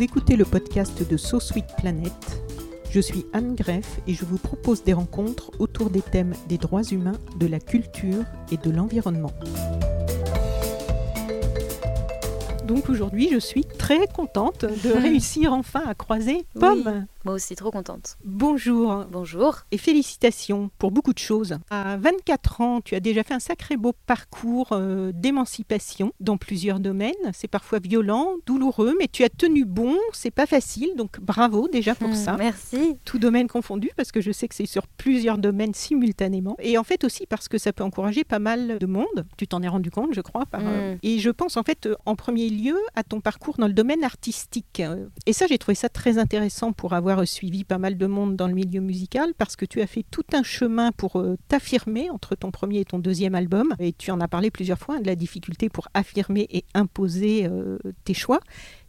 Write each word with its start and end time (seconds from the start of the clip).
Vous 0.00 0.04
écoutez 0.04 0.36
le 0.36 0.46
podcast 0.46 1.06
de 1.06 1.16
So 1.18 1.40
Sweet 1.40 1.66
Planet. 1.76 2.10
Je 2.90 3.00
suis 3.00 3.26
Anne 3.34 3.54
Greff 3.54 4.00
et 4.06 4.14
je 4.14 4.24
vous 4.24 4.38
propose 4.38 4.82
des 4.82 4.94
rencontres 4.94 5.50
autour 5.58 5.90
des 5.90 6.00
thèmes 6.00 6.32
des 6.48 6.56
droits 6.56 6.84
humains, 6.84 7.18
de 7.38 7.46
la 7.46 7.60
culture 7.60 8.24
et 8.50 8.56
de 8.56 8.70
l'environnement. 8.70 9.30
Donc 12.66 12.88
aujourd'hui, 12.88 13.28
je 13.30 13.38
suis 13.38 13.66
très 13.66 14.06
contente 14.06 14.64
de 14.64 14.90
réussir 15.02 15.52
enfin 15.52 15.82
à 15.86 15.94
croiser 15.94 16.46
Pomme. 16.58 17.04
Moi 17.26 17.34
aussi, 17.34 17.54
trop 17.54 17.70
contente. 17.70 18.16
Bonjour. 18.24 19.04
Bonjour. 19.12 19.58
Et 19.72 19.76
félicitations 19.78 20.70
pour 20.78 20.90
beaucoup 20.90 21.12
de 21.12 21.18
choses. 21.18 21.58
À 21.68 21.98
24 21.98 22.60
ans, 22.62 22.80
tu 22.80 22.94
as 22.94 23.00
déjà 23.00 23.22
fait 23.22 23.34
un 23.34 23.38
sacré 23.40 23.76
beau 23.76 23.92
parcours 24.06 24.68
euh, 24.72 25.12
d'émancipation 25.12 26.14
dans 26.20 26.38
plusieurs 26.38 26.80
domaines. 26.80 27.12
C'est 27.34 27.46
parfois 27.46 27.78
violent, 27.78 28.36
douloureux, 28.46 28.94
mais 28.98 29.06
tu 29.06 29.22
as 29.22 29.28
tenu 29.28 29.66
bon. 29.66 29.96
C'est 30.14 30.30
pas 30.30 30.46
facile, 30.46 30.90
donc 30.96 31.20
bravo 31.20 31.68
déjà 31.68 31.94
pour 31.94 32.08
Hmm, 32.08 32.14
ça. 32.14 32.36
Merci. 32.38 32.96
Tout 33.04 33.18
domaine 33.18 33.48
confondu, 33.48 33.90
parce 33.98 34.12
que 34.12 34.22
je 34.22 34.32
sais 34.32 34.48
que 34.48 34.54
c'est 34.54 34.64
sur 34.64 34.86
plusieurs 34.86 35.36
domaines 35.36 35.74
simultanément. 35.74 36.56
Et 36.58 36.78
en 36.78 36.84
fait 36.84 37.04
aussi 37.04 37.26
parce 37.26 37.48
que 37.48 37.58
ça 37.58 37.74
peut 37.74 37.84
encourager 37.84 38.24
pas 38.24 38.38
mal 38.38 38.78
de 38.78 38.86
monde. 38.86 39.26
Tu 39.36 39.46
t'en 39.46 39.62
es 39.62 39.68
rendu 39.68 39.90
compte, 39.90 40.14
je 40.14 40.22
crois. 40.22 40.46
Par, 40.46 40.62
euh. 40.64 40.96
Et 41.02 41.18
je 41.18 41.28
pense 41.28 41.58
en 41.58 41.62
fait 41.64 41.84
euh, 41.84 41.96
en 42.06 42.16
premier 42.16 42.48
lieu 42.48 42.78
à 42.94 43.02
ton 43.02 43.20
parcours 43.20 43.56
dans 43.58 43.66
le 43.66 43.74
domaine 43.74 44.04
artistique. 44.04 44.82
Et 45.26 45.32
ça, 45.34 45.46
j'ai 45.46 45.58
trouvé 45.58 45.74
ça 45.74 45.90
très 45.90 46.16
intéressant 46.16 46.72
pour 46.72 46.94
avoir 46.94 47.09
suivi 47.24 47.64
pas 47.64 47.78
mal 47.78 47.96
de 47.96 48.06
monde 48.06 48.36
dans 48.36 48.46
le 48.46 48.54
milieu 48.54 48.80
musical, 48.80 49.32
parce 49.36 49.56
que 49.56 49.64
tu 49.64 49.80
as 49.80 49.86
fait 49.86 50.04
tout 50.10 50.24
un 50.32 50.42
chemin 50.42 50.92
pour 50.92 51.16
euh, 51.16 51.36
t'affirmer 51.48 52.10
entre 52.10 52.34
ton 52.34 52.50
premier 52.50 52.80
et 52.80 52.84
ton 52.84 52.98
deuxième 52.98 53.34
album. 53.34 53.74
Et 53.78 53.92
tu 53.92 54.10
en 54.10 54.20
as 54.20 54.28
parlé 54.28 54.50
plusieurs 54.50 54.78
fois 54.78 55.00
de 55.00 55.06
la 55.06 55.16
difficulté 55.16 55.68
pour 55.68 55.88
affirmer 55.94 56.46
et 56.50 56.64
imposer 56.74 57.46
euh, 57.46 57.78
tes 58.04 58.14
choix. 58.14 58.40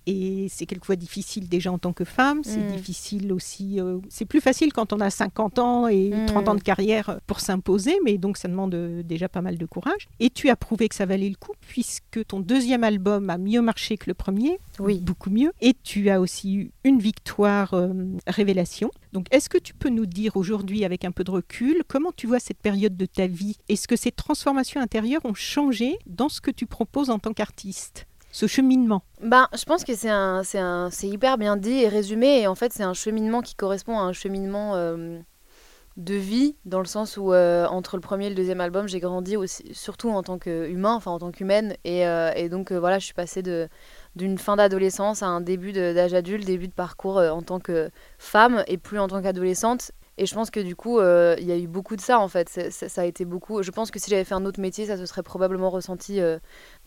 Et 0.07 0.47
c'est 0.49 0.65
quelquefois 0.65 0.95
difficile 0.95 1.47
déjà 1.47 1.71
en 1.71 1.77
tant 1.77 1.93
que 1.93 2.03
femme, 2.05 2.43
c'est 2.43 2.63
Mm. 2.63 2.67
difficile 2.67 3.33
aussi, 3.33 3.79
euh, 3.79 3.99
c'est 4.09 4.25
plus 4.25 4.41
facile 4.41 4.73
quand 4.73 4.93
on 4.93 4.99
a 4.99 5.09
50 5.09 5.59
ans 5.59 5.87
et 5.87 6.09
Mm. 6.09 6.25
30 6.25 6.47
ans 6.49 6.55
de 6.55 6.61
carrière 6.61 7.19
pour 7.27 7.39
s'imposer, 7.39 7.95
mais 8.03 8.17
donc 8.17 8.37
ça 8.37 8.47
demande 8.47 8.73
euh, 8.73 9.03
déjà 9.03 9.29
pas 9.29 9.41
mal 9.41 9.57
de 9.57 9.65
courage. 9.65 10.07
Et 10.19 10.29
tu 10.29 10.49
as 10.49 10.55
prouvé 10.55 10.89
que 10.89 10.95
ça 10.95 11.05
valait 11.05 11.29
le 11.29 11.35
coup 11.35 11.51
puisque 11.67 12.25
ton 12.25 12.39
deuxième 12.39 12.83
album 12.83 13.29
a 13.29 13.37
mieux 13.37 13.61
marché 13.61 13.97
que 13.97 14.05
le 14.07 14.13
premier, 14.15 14.57
Oui. 14.79 14.99
beaucoup 14.99 15.29
mieux, 15.29 15.51
et 15.61 15.73
tu 15.83 16.09
as 16.09 16.19
aussi 16.19 16.55
eu 16.55 16.71
une 16.83 16.99
victoire 16.99 17.73
euh, 17.75 17.93
révélation. 18.27 18.89
Donc 19.13 19.27
est-ce 19.31 19.49
que 19.49 19.57
tu 19.57 19.73
peux 19.73 19.89
nous 19.89 20.05
dire 20.07 20.35
aujourd'hui 20.35 20.83
avec 20.85 21.05
un 21.05 21.11
peu 21.11 21.23
de 21.23 21.31
recul 21.31 21.83
comment 21.87 22.11
tu 22.15 22.25
vois 22.27 22.39
cette 22.39 22.57
période 22.59 22.97
de 22.97 23.05
ta 23.05 23.27
vie? 23.27 23.57
Est-ce 23.69 23.87
que 23.87 23.95
ces 23.95 24.11
transformations 24.11 24.81
intérieures 24.81 25.25
ont 25.25 25.33
changé 25.35 25.97
dans 26.07 26.29
ce 26.29 26.41
que 26.41 26.49
tu 26.51 26.65
proposes 26.65 27.09
en 27.09 27.19
tant 27.19 27.33
qu'artiste? 27.33 28.07
Ce 28.31 28.47
cheminement. 28.47 29.03
Ben, 29.21 29.47
je 29.53 29.63
pense 29.65 29.83
que 29.83 29.93
c'est 29.93 31.07
hyper 31.07 31.37
bien 31.37 31.57
dit 31.57 31.83
et 31.83 31.87
résumé. 31.87 32.41
Et 32.41 32.47
en 32.47 32.55
fait, 32.55 32.73
c'est 32.73 32.83
un 32.83 32.93
cheminement 32.93 33.41
qui 33.41 33.55
correspond 33.55 33.99
à 33.99 34.03
un 34.03 34.13
cheminement 34.13 34.75
euh, 34.75 35.19
de 35.97 36.15
vie, 36.15 36.55
dans 36.65 36.79
le 36.79 36.85
sens 36.85 37.17
où 37.17 37.33
euh, 37.33 37.65
entre 37.67 37.97
le 37.97 38.01
premier 38.01 38.27
et 38.27 38.29
le 38.29 38.35
deuxième 38.35 38.61
album, 38.61 38.87
j'ai 38.87 38.99
grandi 38.99 39.35
aussi, 39.35 39.63
surtout 39.73 40.09
en 40.09 40.23
tant 40.23 40.39
qu'humain, 40.39 40.93
enfin 40.93 41.11
en 41.11 41.19
tant 41.19 41.31
qu'humaine. 41.31 41.75
Et, 41.83 42.07
euh, 42.07 42.31
et 42.35 42.49
donc 42.49 42.71
voilà, 42.71 42.99
je 42.99 43.05
suis 43.05 43.13
passée 43.13 43.41
de 43.41 43.67
d'une 44.17 44.37
fin 44.37 44.57
d'adolescence 44.57 45.23
à 45.23 45.27
un 45.27 45.39
début 45.39 45.71
d'âge 45.71 46.13
adulte, 46.13 46.45
début 46.45 46.67
de 46.67 46.73
parcours 46.73 47.15
en 47.17 47.41
tant 47.41 47.61
que 47.61 47.89
femme 48.17 48.61
et 48.67 48.77
plus 48.77 48.99
en 48.99 49.07
tant 49.07 49.21
qu'adolescente. 49.21 49.91
Et 50.17 50.25
je 50.25 50.35
pense 50.35 50.51
que 50.51 50.59
du 50.59 50.75
coup, 50.75 50.99
euh, 50.99 51.35
il 51.39 51.45
y 51.45 51.51
a 51.51 51.57
eu 51.57 51.67
beaucoup 51.67 51.95
de 51.95 52.01
ça 52.01 52.19
en 52.19 52.27
fait. 52.27 52.49
Ça 52.71 53.01
a 53.01 53.05
été 53.05 53.25
beaucoup. 53.25 53.63
Je 53.63 53.71
pense 53.71 53.91
que 53.91 53.99
si 53.99 54.09
j'avais 54.09 54.23
fait 54.25 54.35
un 54.35 54.45
autre 54.45 54.59
métier, 54.59 54.85
ça 54.85 54.97
se 54.97 55.05
serait 55.05 55.23
probablement 55.23 55.69
ressenti 55.69 56.19
euh, 56.19 56.37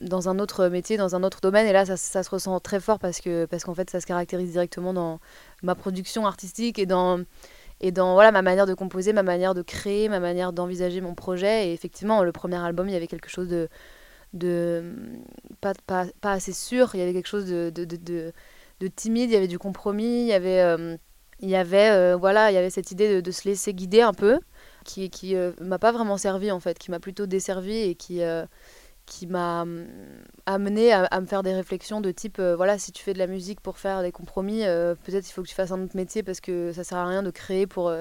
dans 0.00 0.28
un 0.28 0.38
autre 0.38 0.68
métier, 0.68 0.96
dans 0.96 1.16
un 1.16 1.22
autre 1.24 1.40
domaine. 1.40 1.66
Et 1.66 1.72
là, 1.72 1.84
ça, 1.86 1.96
se 2.22 2.30
ressent 2.30 2.60
très 2.60 2.80
fort 2.80 2.98
parce 2.98 3.20
que 3.20 3.46
parce 3.46 3.64
qu'en 3.64 3.74
fait, 3.74 3.90
ça 3.90 4.00
se 4.00 4.06
caractérise 4.06 4.52
directement 4.52 4.92
dans 4.92 5.20
ma 5.62 5.74
production 5.74 6.26
artistique 6.26 6.78
et 6.78 6.86
dans 6.86 7.20
et 7.80 7.92
dans 7.92 8.14
voilà 8.14 8.32
ma 8.32 8.42
manière 8.42 8.66
de 8.66 8.74
composer, 8.74 9.12
ma 9.12 9.22
manière 9.24 9.54
de 9.54 9.62
créer, 9.62 10.08
ma 10.08 10.20
manière 10.20 10.52
d'envisager 10.52 11.00
mon 11.00 11.14
projet. 11.14 11.68
Et 11.68 11.72
effectivement, 11.74 12.24
le 12.24 12.32
premier 12.32 12.56
album, 12.56 12.88
il 12.88 12.92
y 12.94 12.96
avait 12.96 13.08
quelque 13.08 13.30
chose 13.30 13.48
de 13.48 13.68
de 14.34 14.82
pas, 15.60 15.72
pas, 15.86 16.06
pas 16.20 16.32
assez 16.32 16.52
sûr. 16.52 16.90
Il 16.94 17.00
y 17.00 17.02
avait 17.02 17.12
quelque 17.12 17.28
chose 17.28 17.46
de, 17.46 17.70
de- 17.70 18.32
de 18.80 18.88
timide. 18.88 19.30
Il 19.30 19.34
y 19.34 19.36
avait 19.36 19.48
du 19.48 19.58
compromis. 19.58 20.22
Il 20.22 20.26
y 20.26 20.32
avait 20.32 20.60
euh, 20.60 20.96
il 21.40 21.48
y 21.48 21.56
avait 21.56 21.90
euh, 21.90 22.16
voilà 22.16 22.50
il 22.50 22.54
y 22.54 22.56
avait 22.56 22.70
cette 22.70 22.90
idée 22.90 23.22
de, 23.22 23.30
se 23.30 23.48
laisser 23.48 23.74
guider 23.74 24.00
un 24.00 24.12
peu 24.12 24.40
qui 24.84 25.10
qui 25.10 25.36
euh, 25.36 25.52
m'a 25.60 25.78
pas 25.78 25.92
vraiment 25.92 26.16
servi 26.16 26.50
en 26.50 26.60
fait 26.60 26.78
qui 26.78 26.90
m'a 26.90 27.00
plutôt 27.00 27.26
desservi 27.26 27.76
et 27.76 27.94
qui 27.94 28.22
euh, 28.22 28.44
qui 29.06 29.26
m'a 29.26 29.62
hum, 29.62 29.86
amené 30.46 30.92
à, 30.92 31.04
à 31.04 31.20
me 31.20 31.26
faire 31.26 31.42
des 31.42 31.54
réflexions 31.54 32.00
de 32.00 32.10
type 32.10 32.40
voilà 32.40 32.78
si 32.78 32.92
tu 32.92 33.02
fais 33.02 33.12
de 33.12 33.18
la 33.18 33.26
musique 33.26 33.60
pour 33.60 33.78
faire 33.78 34.02
des 34.02 34.12
compromis 34.12 34.62
peut-être 35.04 35.28
il 35.28 35.32
faut 35.32 35.42
que 35.42 35.48
tu 35.48 35.54
fasses 35.54 35.72
un 35.72 35.82
autre 35.82 35.96
métier 35.96 36.22
parce 36.22 36.40
que 36.40 36.72
ça 36.72 36.84
sert 36.84 36.98
à 36.98 37.06
rien 37.06 37.22
de 37.22 37.30
créer 37.30 37.66
pour 37.66 37.92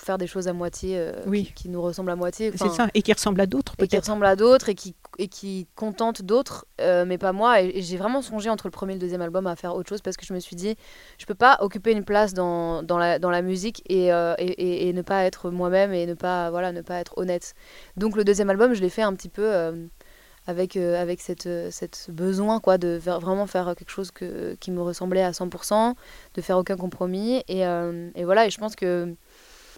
faire 0.00 0.18
des 0.18 0.26
choses 0.26 0.48
à 0.48 0.52
moitié 0.52 0.98
euh, 0.98 1.12
Oui. 1.26 1.44
qui, 1.46 1.52
qui 1.64 1.68
nous 1.68 1.80
ressemblent 1.82 2.10
à 2.10 2.16
moitié 2.16 2.50
C'est 2.56 2.68
ça, 2.70 2.88
et 2.94 3.02
qui 3.02 3.12
ressemble 3.12 3.40
à 3.40 3.46
d'autres 3.46 3.74
et 3.78 3.82
qui 3.82 3.88
peut-être. 3.88 4.02
ressemble 4.04 4.26
à 4.26 4.34
d'autres 4.36 4.68
et 4.68 4.74
qui, 4.74 4.94
et 5.18 5.28
qui 5.28 5.66
contente 5.76 6.22
d'autres, 6.22 6.66
euh, 6.80 7.04
mais 7.06 7.18
pas 7.18 7.32
moi. 7.32 7.60
Et, 7.62 7.78
et 7.78 7.82
j'ai 7.82 7.96
vraiment 7.96 8.22
songé 8.22 8.50
entre 8.50 8.66
le 8.66 8.70
premier 8.70 8.92
et 8.92 8.96
le 8.96 9.00
deuxième 9.00 9.22
album 9.22 9.46
à 9.46 9.56
faire 9.56 9.74
autre 9.74 9.88
chose 9.88 10.00
parce 10.02 10.16
que 10.16 10.24
je 10.26 10.32
me 10.32 10.40
suis 10.40 10.56
dit, 10.56 10.76
je 11.18 11.26
peux 11.26 11.34
pas 11.34 11.58
occuper 11.60 11.92
une 11.92 12.04
place 12.04 12.34
dans, 12.34 12.82
dans, 12.82 12.98
la, 12.98 13.18
dans 13.18 13.30
la 13.30 13.42
musique 13.42 13.82
et, 13.88 14.12
euh, 14.12 14.34
et, 14.38 14.88
et- 14.88 14.92
ne 14.92 15.02
pas 15.02 15.24
être 15.24 15.50
moi-même 15.50 15.92
et 15.92 16.06
ne 16.06 16.14
pas, 16.14 16.50
voilà, 16.50 16.72
ne 16.72 16.80
pas 16.82 16.96
être 16.96 17.16
honnête. 17.18 17.54
Donc 17.96 18.16
le 18.16 18.24
deuxième 18.24 18.50
album, 18.50 18.74
je 18.74 18.80
l'ai 18.80 18.88
fait 18.90 19.02
un 19.02 19.14
petit 19.14 19.28
peu 19.28 19.50
avec, 20.46 20.76
euh, 20.76 21.00
avec 21.00 21.20
cette, 21.20 21.46
euh, 21.46 21.68
cette 21.70 22.08
besoin 22.10 22.58
quoi, 22.60 22.78
de 22.78 22.98
faire- 22.98 23.20
vraiment 23.20 23.46
faire 23.46 23.74
quelque 23.76 23.90
chose 23.90 24.10
que, 24.10 24.54
qui 24.58 24.70
me 24.70 24.80
ressemblait 24.82 25.22
à 25.22 25.32
100%, 25.32 25.94
de 26.34 26.40
faire 26.40 26.58
aucun 26.58 26.76
compromis. 26.76 27.42
Et, 27.46 27.66
euh, 27.66 28.08
et 28.14 28.24
voilà, 28.24 28.46
et 28.46 28.50
je 28.50 28.58
pense 28.58 28.74
que 28.74 29.14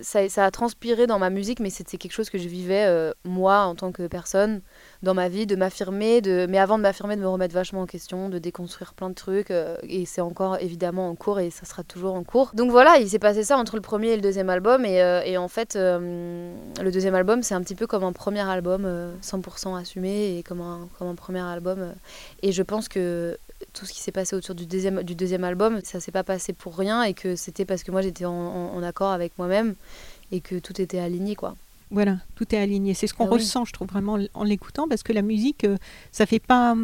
ça, 0.00 0.44
a 0.44 0.50
transpiré 0.50 1.06
dans 1.06 1.18
ma 1.18 1.30
musique, 1.30 1.60
mais 1.60 1.70
c'était 1.70 1.98
quelque 1.98 2.12
chose 2.12 2.30
que 2.30 2.38
je 2.38 2.48
vivais 2.48 2.84
euh, 2.86 3.12
moi 3.24 3.60
en 3.60 3.74
tant 3.74 3.92
que 3.92 4.06
personne 4.06 4.62
dans 5.02 5.14
ma 5.14 5.28
vie, 5.28 5.46
de 5.46 5.56
m'affirmer, 5.56 6.20
de... 6.20 6.46
mais 6.48 6.58
avant 6.58 6.78
de 6.78 6.82
m'affirmer, 6.82 7.16
de 7.16 7.20
me 7.20 7.28
remettre 7.28 7.54
vachement 7.54 7.82
en 7.82 7.86
question, 7.86 8.28
de 8.28 8.38
déconstruire 8.38 8.94
plein 8.94 9.10
de 9.10 9.14
trucs. 9.14 9.50
euh, 9.50 9.76
et 9.82 10.06
c'est 10.06 10.20
encore 10.20 10.58
évidemment 10.60 11.08
en 11.08 11.14
cours 11.14 11.40
et 11.40 11.50
ça 11.50 11.64
sera 11.66 11.82
toujours 11.82 12.14
en 12.14 12.22
cours. 12.22 12.52
Donc 12.54 12.70
voilà, 12.70 12.98
il 12.98 13.08
s'est 13.08 13.18
passé 13.18 13.42
ça 13.42 13.58
entre 13.58 13.76
le 13.76 13.82
premier 13.82 14.08
et 14.08 14.16
le 14.16 14.22
deuxième 14.22 14.48
album. 14.48 14.84
Et, 14.84 15.02
euh, 15.02 15.22
et 15.24 15.36
en 15.36 15.48
fait, 15.48 15.76
euh, 15.76 16.54
le 16.80 16.92
deuxième 16.92 17.14
album, 17.14 17.42
c'est 17.42 17.54
un 17.54 17.62
petit 17.62 17.74
peu 17.74 17.86
comme 17.86 18.04
un 18.04 18.12
premier 18.12 18.40
album 18.40 18.84
euh, 18.84 19.12
100% 19.22 19.76
assumé 19.80 20.38
et 20.38 20.42
comme 20.42 20.60
un, 20.60 20.88
comme 20.98 21.08
un 21.08 21.14
premier 21.14 21.40
album. 21.40 21.92
et 22.42 22.52
je 22.52 22.62
pense 22.62 22.88
que 22.88 23.36
tout 23.72 23.86
ce 23.86 23.92
qui 23.92 24.00
s'est 24.00 24.12
passé 24.12 24.34
autour 24.36 24.54
du 24.54 24.66
deuxième, 24.66 25.02
du 25.02 25.14
deuxième 25.14 25.44
album, 25.44 25.80
ça 25.84 26.00
s'est 26.00 26.12
pas 26.12 26.24
passé 26.24 26.52
pour 26.52 26.76
rien 26.76 27.02
et 27.02 27.14
que 27.14 27.36
c'était 27.36 27.64
parce 27.64 27.82
que 27.84 27.90
moi 27.92 28.02
j'étais 28.02 28.24
en 28.24 28.82
accord 28.82 29.12
avec 29.12 29.32
moi-même 29.38 29.74
et 30.32 30.40
que 30.40 30.58
tout 30.58 30.80
était 30.80 30.98
aligné 30.98 31.36
quoi. 31.36 31.54
Voilà, 31.92 32.16
tout 32.34 32.52
est 32.54 32.58
aligné. 32.58 32.94
C'est 32.94 33.06
ce 33.06 33.12
qu'on 33.14 33.26
Ah 33.26 33.32
oui. 33.32 33.34
ressent, 33.38 33.64
je 33.66 33.72
trouve, 33.72 33.86
vraiment 33.86 34.18
en 34.34 34.44
l'écoutant, 34.44 34.88
parce 34.88 35.02
que 35.02 35.12
la 35.12 35.20
musique, 35.22 35.64
euh, 35.64 35.76
ça 36.10 36.24
fait 36.26 36.40
pas. 36.40 36.74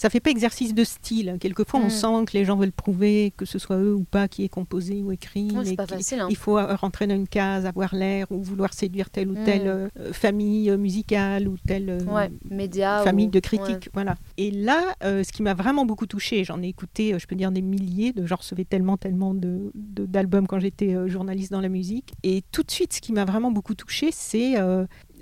Ça 0.00 0.08
fait 0.08 0.20
pas 0.20 0.30
exercice 0.30 0.72
de 0.72 0.82
style. 0.82 1.36
Quelquefois, 1.38 1.78
on 1.78 1.88
Mm. 1.88 1.90
sent 1.90 2.24
que 2.26 2.32
les 2.38 2.46
gens 2.46 2.56
veulent 2.56 2.72
prouver 2.72 3.34
que 3.36 3.44
ce 3.44 3.58
soit 3.58 3.76
eux 3.76 3.92
ou 3.94 4.04
pas 4.04 4.28
qui 4.28 4.44
est 4.44 4.48
composé 4.48 5.02
ou 5.02 5.12
écrit. 5.12 5.48
C'est 5.62 5.72
et 5.74 5.76
pas 5.76 5.86
facile, 5.86 6.20
hein. 6.20 6.28
Il 6.30 6.36
faut 6.36 6.56
euh, 6.56 6.74
rentrer 6.74 7.06
dans 7.06 7.14
une 7.14 7.28
case, 7.28 7.66
avoir 7.66 7.94
l'air 7.94 8.26
ou 8.30 8.40
vouloir 8.42 8.72
séduire 8.72 9.10
telle 9.10 9.28
ou 9.28 9.34
Mm. 9.38 9.44
telle 9.44 9.68
euh, 9.68 9.88
famille 10.14 10.70
euh, 10.70 10.78
musicale 10.78 11.48
ou 11.48 11.56
telle 11.66 11.90
euh, 11.90 12.04
Ouais, 12.04 12.30
médias. 12.50 13.02
famille 13.04 13.26
ou- 13.26 13.30
de 13.30 13.40
critiques. 13.40 13.90
Voilà. 13.92 14.14
Et 14.38 14.50
là, 14.50 14.80
euh, 15.04 15.22
ce 15.22 15.32
qui 15.32 15.42
m'a 15.42 15.52
vraiment 15.52 15.84
beaucoup 15.84 16.06
touchée, 16.06 16.44
j'en 16.44 16.62
ai 16.62 16.68
écouté, 16.68 17.14
je 17.18 17.26
peux 17.26 17.36
dire 17.36 17.52
des 17.52 17.60
milliers, 17.60 18.14
de, 18.14 18.24
j'en 18.24 18.36
recevais 18.36 18.64
tellement, 18.64 18.96
tellement 18.96 19.34
de, 19.34 19.70
de- 19.74 20.06
d'albums 20.06 20.46
quand 20.46 20.60
j'étais 20.60 20.96
journaliste 21.08 21.52
dans 21.52 21.60
la 21.60 21.68
musique. 21.68 22.14
Et 22.22 22.42
tout 22.52 22.62
de 22.62 22.70
suite, 22.70 22.94
ce 22.94 23.02
qui 23.02 23.12
m'a 23.12 23.26
vraiment 23.26 23.50
beaucoup 23.50 23.74
touchée, 23.74 24.08
c'est. 24.12 24.54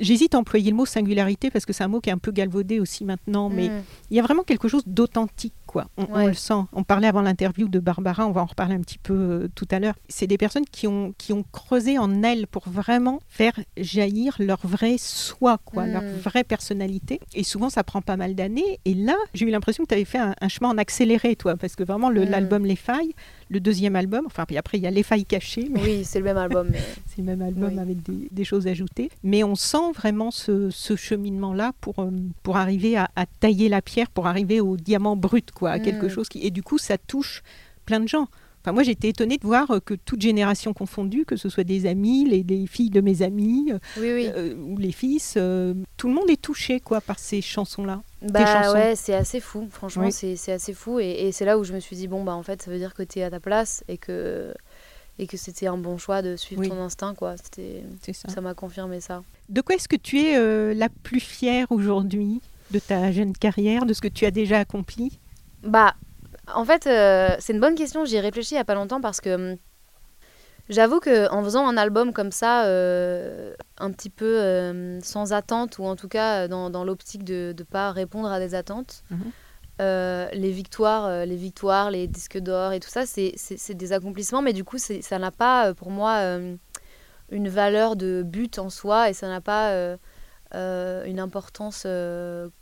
J'hésite 0.00 0.34
à 0.34 0.38
employer 0.38 0.70
le 0.70 0.76
mot 0.76 0.86
singularité 0.86 1.50
parce 1.50 1.64
que 1.66 1.72
c'est 1.72 1.84
un 1.84 1.88
mot 1.88 2.00
qui 2.00 2.10
est 2.10 2.12
un 2.12 2.18
peu 2.18 2.30
galvaudé 2.32 2.80
aussi 2.80 3.04
maintenant, 3.04 3.48
mais 3.48 3.68
Mm. 3.68 3.82
il 4.10 4.16
y 4.16 4.20
a 4.20 4.22
vraiment 4.22 4.42
quelque 4.42 4.68
chose 4.68 4.82
d'authentique 4.86 5.54
quoi. 5.66 5.86
On, 5.98 6.26
le 6.26 6.32
sent. 6.32 6.54
On 6.72 6.82
parlait 6.82 7.08
avant 7.08 7.20
l'interview 7.20 7.68
de 7.68 7.78
Barbara, 7.78 8.26
on 8.26 8.30
va 8.32 8.40
en 8.40 8.46
reparler 8.46 8.74
un 8.74 8.80
petit 8.80 8.96
peu 8.98 9.12
euh, 9.14 9.48
tout 9.54 9.68
à 9.70 9.78
l'heure. 9.78 9.94
C'est 10.08 10.26
des 10.26 10.38
personnes 10.38 10.64
qui 10.64 10.86
ont, 10.86 11.12
qui 11.18 11.34
ont 11.34 11.44
creusé 11.52 11.98
en 11.98 12.22
elles 12.22 12.46
pour 12.46 12.68
vraiment 12.70 13.20
faire 13.28 13.52
jaillir 13.76 14.36
leur 14.38 14.60
vrai 14.66 14.96
soi, 14.98 15.58
quoi, 15.64 15.84
Mm. 15.86 15.92
leur 15.92 16.02
vraie 16.22 16.44
personnalité. 16.44 17.20
Et 17.34 17.44
souvent, 17.44 17.68
ça 17.68 17.84
prend 17.84 18.00
pas 18.00 18.16
mal 18.16 18.34
d'années. 18.34 18.80
Et 18.86 18.94
là, 18.94 19.16
j'ai 19.34 19.46
eu 19.46 19.50
l'impression 19.50 19.84
que 19.84 19.88
tu 19.88 19.94
avais 19.94 20.06
fait 20.06 20.18
un, 20.18 20.34
un 20.40 20.48
chemin 20.48 20.70
en 20.70 20.78
accéléré, 20.78 21.36
toi, 21.36 21.56
parce 21.56 21.76
que 21.76 21.82
vraiment, 21.84 22.08
le- 22.08 22.24
Mm. 22.24 22.30
l'album 22.30 22.64
Les 22.64 22.76
Failles, 22.76 23.12
le 23.50 23.60
deuxième 23.60 23.96
album, 23.96 24.24
enfin, 24.26 24.44
puis 24.46 24.56
après, 24.58 24.78
il 24.78 24.82
y 24.82 24.86
a 24.86 24.90
Les 24.90 25.02
Failles 25.02 25.24
cachées, 25.24 25.68
mais 25.70 25.80
Oui, 25.82 26.04
c'est 26.04 26.18
le 26.18 26.24
même 26.26 26.36
album. 26.36 26.68
Mais... 26.70 26.78
c'est 27.06 27.18
le 27.18 27.24
même 27.24 27.42
album 27.42 27.70
Oui. 27.74 27.78
avec 27.78 28.02
des, 28.02 28.28
des 28.30 28.44
choses 28.44 28.66
ajoutées. 28.66 29.10
Mais 29.22 29.42
on 29.44 29.54
sent 29.54 29.92
vraiment 29.94 30.30
ce, 30.30 30.70
ce 30.70 30.96
cheminement-là 30.96 31.72
pour, 31.80 31.98
euh, 32.00 32.10
pour 32.42 32.56
arriver 32.58 32.96
à, 32.96 33.08
à 33.16 33.26
tailler 33.26 33.68
la 33.68 33.80
pierre, 33.82 34.10
pour 34.10 34.26
arriver 34.26 34.60
au 34.60 34.76
diamant 34.76 35.16
brut, 35.16 35.50
quoi, 35.52 35.70
à 35.70 35.78
quelque 35.78 36.06
Mm. 36.06 36.10
chose 36.10 36.28
qui. 36.28 36.44
Et 36.46 36.50
du 36.50 36.62
coup, 36.62 36.78
ça 36.78 36.98
touche 36.98 37.42
plein 37.86 38.00
de 38.00 38.08
gens. 38.08 38.28
Enfin, 38.62 38.72
moi, 38.72 38.82
j'étais 38.82 39.08
étonnée 39.08 39.38
de 39.38 39.46
voir 39.46 39.70
euh, 39.70 39.80
que 39.80 39.94
toute 39.94 40.20
génération 40.20 40.74
confondue, 40.74 41.24
que 41.24 41.36
ce 41.36 41.48
soit 41.48 41.64
des 41.64 41.86
amis, 41.86 42.28
les, 42.28 42.42
les 42.42 42.66
filles 42.66 42.90
de 42.90 43.00
mes 43.00 43.22
amis 43.22 43.70
euh, 43.72 43.78
Oui, 43.98 44.12
oui. 44.12 44.26
euh, 44.34 44.54
ou 44.56 44.76
les 44.76 44.92
fils, 44.92 45.34
euh, 45.36 45.74
tout 45.96 46.08
le 46.08 46.14
monde 46.14 46.28
est 46.28 46.42
touché 46.42 46.80
quoi 46.80 47.00
par 47.00 47.18
ces 47.18 47.40
chansons-là. 47.40 48.02
Bah 48.22 48.62
chansons. 48.64 48.74
ouais, 48.74 48.96
c'est 48.96 49.14
assez 49.14 49.40
fou. 49.40 49.68
Franchement, 49.70 50.04
Oui. 50.06 50.12
c'est 50.36 50.52
assez 50.52 50.74
fou. 50.74 50.98
Et, 50.98 51.08
et 51.28 51.32
c'est 51.32 51.44
là 51.44 51.58
où 51.58 51.64
je 51.64 51.72
me 51.72 51.80
suis 51.80 51.96
dit, 51.96 52.08
bon, 52.08 52.24
bah 52.24 52.34
en 52.34 52.42
fait, 52.42 52.62
ça 52.62 52.70
veut 52.70 52.78
dire 52.78 52.94
que 52.94 53.02
tu 53.02 53.20
es 53.20 53.22
à 53.22 53.30
ta 53.30 53.38
place 53.40 53.84
et 53.88 53.96
que, 53.98 54.52
et 55.20 55.26
que 55.26 55.36
c'était 55.36 55.66
un 55.68 55.76
bon 55.78 55.98
choix 55.98 56.20
de 56.22 56.34
suivre 56.36 56.62
Oui. 56.62 56.68
ton 56.68 56.80
instinct, 56.82 57.14
quoi. 57.14 57.36
Ça. 57.36 58.40
M'a 58.40 58.54
confirmé 58.54 59.00
ça. 59.00 59.22
De 59.48 59.60
quoi 59.60 59.76
est-ce 59.76 59.88
que 59.88 59.96
tu 59.96 60.20
es 60.20 60.36
euh, 60.36 60.74
la 60.74 60.88
plus 60.88 61.20
fière 61.20 61.70
aujourd'hui 61.70 62.40
de 62.72 62.78
ta 62.80 63.12
jeune 63.12 63.32
carrière, 63.32 63.86
de 63.86 63.92
ce 63.94 64.00
que 64.00 64.08
tu 64.08 64.26
as 64.26 64.30
déjà 64.30 64.58
accompli? 64.58 65.18
Bah, 65.62 65.94
en 66.54 66.64
fait, 66.64 66.86
euh, 66.86 67.36
c'est 67.38 67.52
une 67.52 67.60
bonne 67.60 67.74
question. 67.76 68.04
J'y 68.04 68.16
ai 68.16 68.20
réfléchi 68.20 68.54
il 68.54 68.58
y 68.58 68.60
a 68.60 68.64
pas 68.64 68.74
longtemps 68.74 69.00
parce 69.00 69.20
que 69.20 69.52
hum, 69.52 69.56
j'avoue 70.68 71.00
que 71.00 71.30
en 71.30 71.42
faisant 71.44 71.66
un 71.66 71.76
album 71.76 72.12
comme 72.12 72.32
ça, 72.32 72.64
euh, 72.66 73.54
un 73.78 73.90
petit 73.92 74.10
peu 74.10 74.38
euh, 74.40 75.00
sans 75.02 75.32
attente 75.32 75.78
ou 75.78 75.84
en 75.84 75.96
tout 75.96 76.08
cas 76.08 76.44
euh, 76.44 76.48
dans, 76.48 76.70
dans 76.70 76.84
l'optique 76.84 77.24
de 77.24 77.54
ne 77.56 77.62
pas 77.64 77.90
répondre 77.92 78.30
à 78.30 78.38
des 78.38 78.54
attentes, 78.54 79.02
Mhm. 79.10 79.18
euh, 79.80 80.28
les 80.32 80.50
victoires, 80.50 81.24
les 81.26 81.36
victoires, 81.36 81.90
les 81.90 82.06
disques 82.06 82.38
d'or 82.38 82.72
et 82.72 82.80
tout 82.80 82.90
ça, 82.90 83.04
c'est 83.06 83.74
des 83.74 83.92
accomplissements, 83.92 84.42
mais 84.42 84.52
du 84.52 84.64
coup, 84.64 84.78
ça 84.78 85.18
n'a 85.18 85.30
pas 85.30 85.72
pour 85.74 85.90
moi 85.90 86.20
une 87.30 87.48
valeur 87.48 87.94
de 87.96 88.22
but 88.24 88.58
en 88.58 88.70
soi 88.70 89.10
et 89.10 89.12
ça 89.12 89.28
n'a 89.28 89.40
pas 89.40 89.96
une 90.52 91.20
importance 91.20 91.86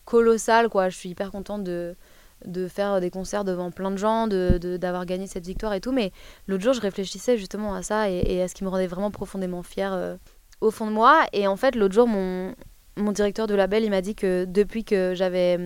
colossale. 0.05 0.69
Quoi. 0.69 0.89
Je 0.89 0.97
suis 0.97 1.09
hyper 1.09 1.31
contente 1.31 1.65
de, 1.65 1.97
de 2.45 2.69
faire 2.69 3.01
des 3.01 3.11
concerts 3.11 3.45
devant 3.45 3.71
plein 3.71 3.91
de 3.91 3.97
gens, 3.97 4.27
de- 4.27 4.59
de- 4.61 4.77
d'avoir 4.77 5.07
gagné 5.07 5.27
cette 5.27 5.47
victoire 5.47 5.73
et 5.75 5.81
tout. 5.81 5.93
Mais 5.93 6.13
l'autre 6.47 6.63
jour, 6.63 6.73
je 6.75 6.81
réfléchissais 6.81 7.39
justement 7.39 7.75
à 7.75 7.83
ça 7.83 8.11
et, 8.11 8.19
et 8.27 8.43
à 8.43 8.49
ce 8.49 8.55
qui 8.55 8.63
me 8.65 8.69
rendait 8.69 8.87
vraiment 8.87 9.11
profondément 9.11 9.63
fière 9.63 9.93
euh, 9.95 10.17
au 10.61 10.71
fond 10.71 10.87
de 10.87 10.93
moi. 10.93 11.25
Et 11.33 11.47
en 11.47 11.57
fait, 11.57 11.75
l'autre 11.75 11.95
jour, 11.95 12.07
mon, 12.07 12.55
mon 12.97 13.13
directeur 13.13 13.47
de 13.47 13.55
label, 13.55 13.85
il 13.85 13.91
m'a 13.91 14.03
dit 14.03 14.15
que 14.15 14.45
depuis 14.45 14.85
que 14.85 15.13
j'avais 15.15 15.59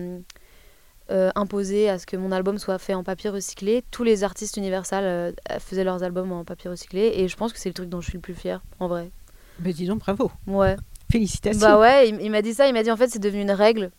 euh, 1.11 1.29
imposé 1.35 1.89
à 1.89 1.99
ce 1.99 2.05
que 2.05 2.15
mon 2.15 2.31
album 2.31 2.57
soit 2.57 2.77
fait 2.77 2.93
en 2.93 3.03
papier 3.03 3.29
recyclé, 3.29 3.83
tous 3.91 4.03
les 4.03 4.23
artistes 4.23 4.55
Universal 4.57 5.03
euh, 5.03 5.31
faisaient 5.59 5.83
leurs 5.83 6.03
albums 6.03 6.31
en 6.31 6.45
papier 6.45 6.69
recyclé. 6.69 7.11
Et 7.15 7.27
je 7.27 7.35
pense 7.35 7.51
que 7.51 7.59
c'est 7.59 7.69
le 7.69 7.73
truc 7.73 7.89
dont 7.89 7.99
je 8.01 8.07
suis 8.07 8.17
le 8.17 8.21
plus 8.21 8.35
fière, 8.35 8.61
en 8.79 8.87
vrai. 8.87 9.11
ben, 9.59 9.73
Disons 9.73 9.97
bravo. 9.97 10.31
Ouais. 10.47 10.77
Félicitations. 11.11 11.59
Bah 11.59 11.77
ouais, 11.79 12.07
il, 12.09 12.21
il 12.21 12.31
m'a 12.31 12.41
dit 12.41 12.53
ça, 12.53 12.67
il 12.67 12.73
m'a 12.73 12.83
dit 12.83 12.91
en 12.91 12.95
fait 12.95 13.09
c'est 13.09 13.19
devenu 13.19 13.41
une 13.41 13.51
règle. 13.51 13.91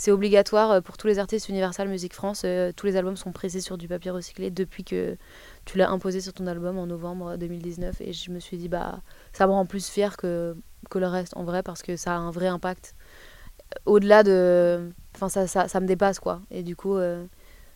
C'est 0.00 0.12
obligatoire 0.12 0.70
euh, 0.70 0.80
pour 0.80 0.96
tous 0.96 1.08
les 1.08 1.18
artistes 1.18 1.48
Universal 1.48 1.88
Music 1.88 2.14
France. 2.14 2.42
euh, 2.44 2.70
tous 2.74 2.86
les 2.86 2.94
albums 2.96 3.16
sont 3.16 3.32
pressés 3.32 3.60
sur 3.60 3.76
du 3.76 3.88
papier 3.88 4.12
recyclé 4.12 4.50
depuis 4.52 4.84
que 4.84 5.16
tu 5.64 5.76
l'as 5.76 5.90
imposé 5.90 6.20
sur 6.20 6.32
ton 6.32 6.46
album 6.46 6.78
en 6.78 6.86
novembre 6.86 7.36
2019. 7.36 8.00
Et 8.00 8.12
je 8.12 8.30
me 8.30 8.38
suis 8.38 8.56
dit, 8.56 8.68
bah 8.68 9.00
ça 9.32 9.48
me 9.48 9.52
rend 9.52 9.66
plus 9.66 9.88
fier 9.88 10.16
que, 10.16 10.56
que 10.88 10.98
le 11.00 11.08
reste 11.08 11.36
en 11.36 11.42
vrai 11.42 11.64
parce 11.64 11.82
que 11.82 11.96
ça 11.96 12.14
a 12.14 12.16
un 12.16 12.30
vrai 12.30 12.46
impact. 12.46 12.94
Au-delà 13.86 14.22
de. 14.22 14.88
Enfin, 15.16 15.28
ça, 15.28 15.48
ça, 15.48 15.66
ça 15.66 15.80
me 15.80 15.86
dépasse 15.86 16.20
quoi. 16.20 16.42
Et 16.52 16.62
du 16.62 16.76
coup, 16.76 16.94
euh, 16.96 17.24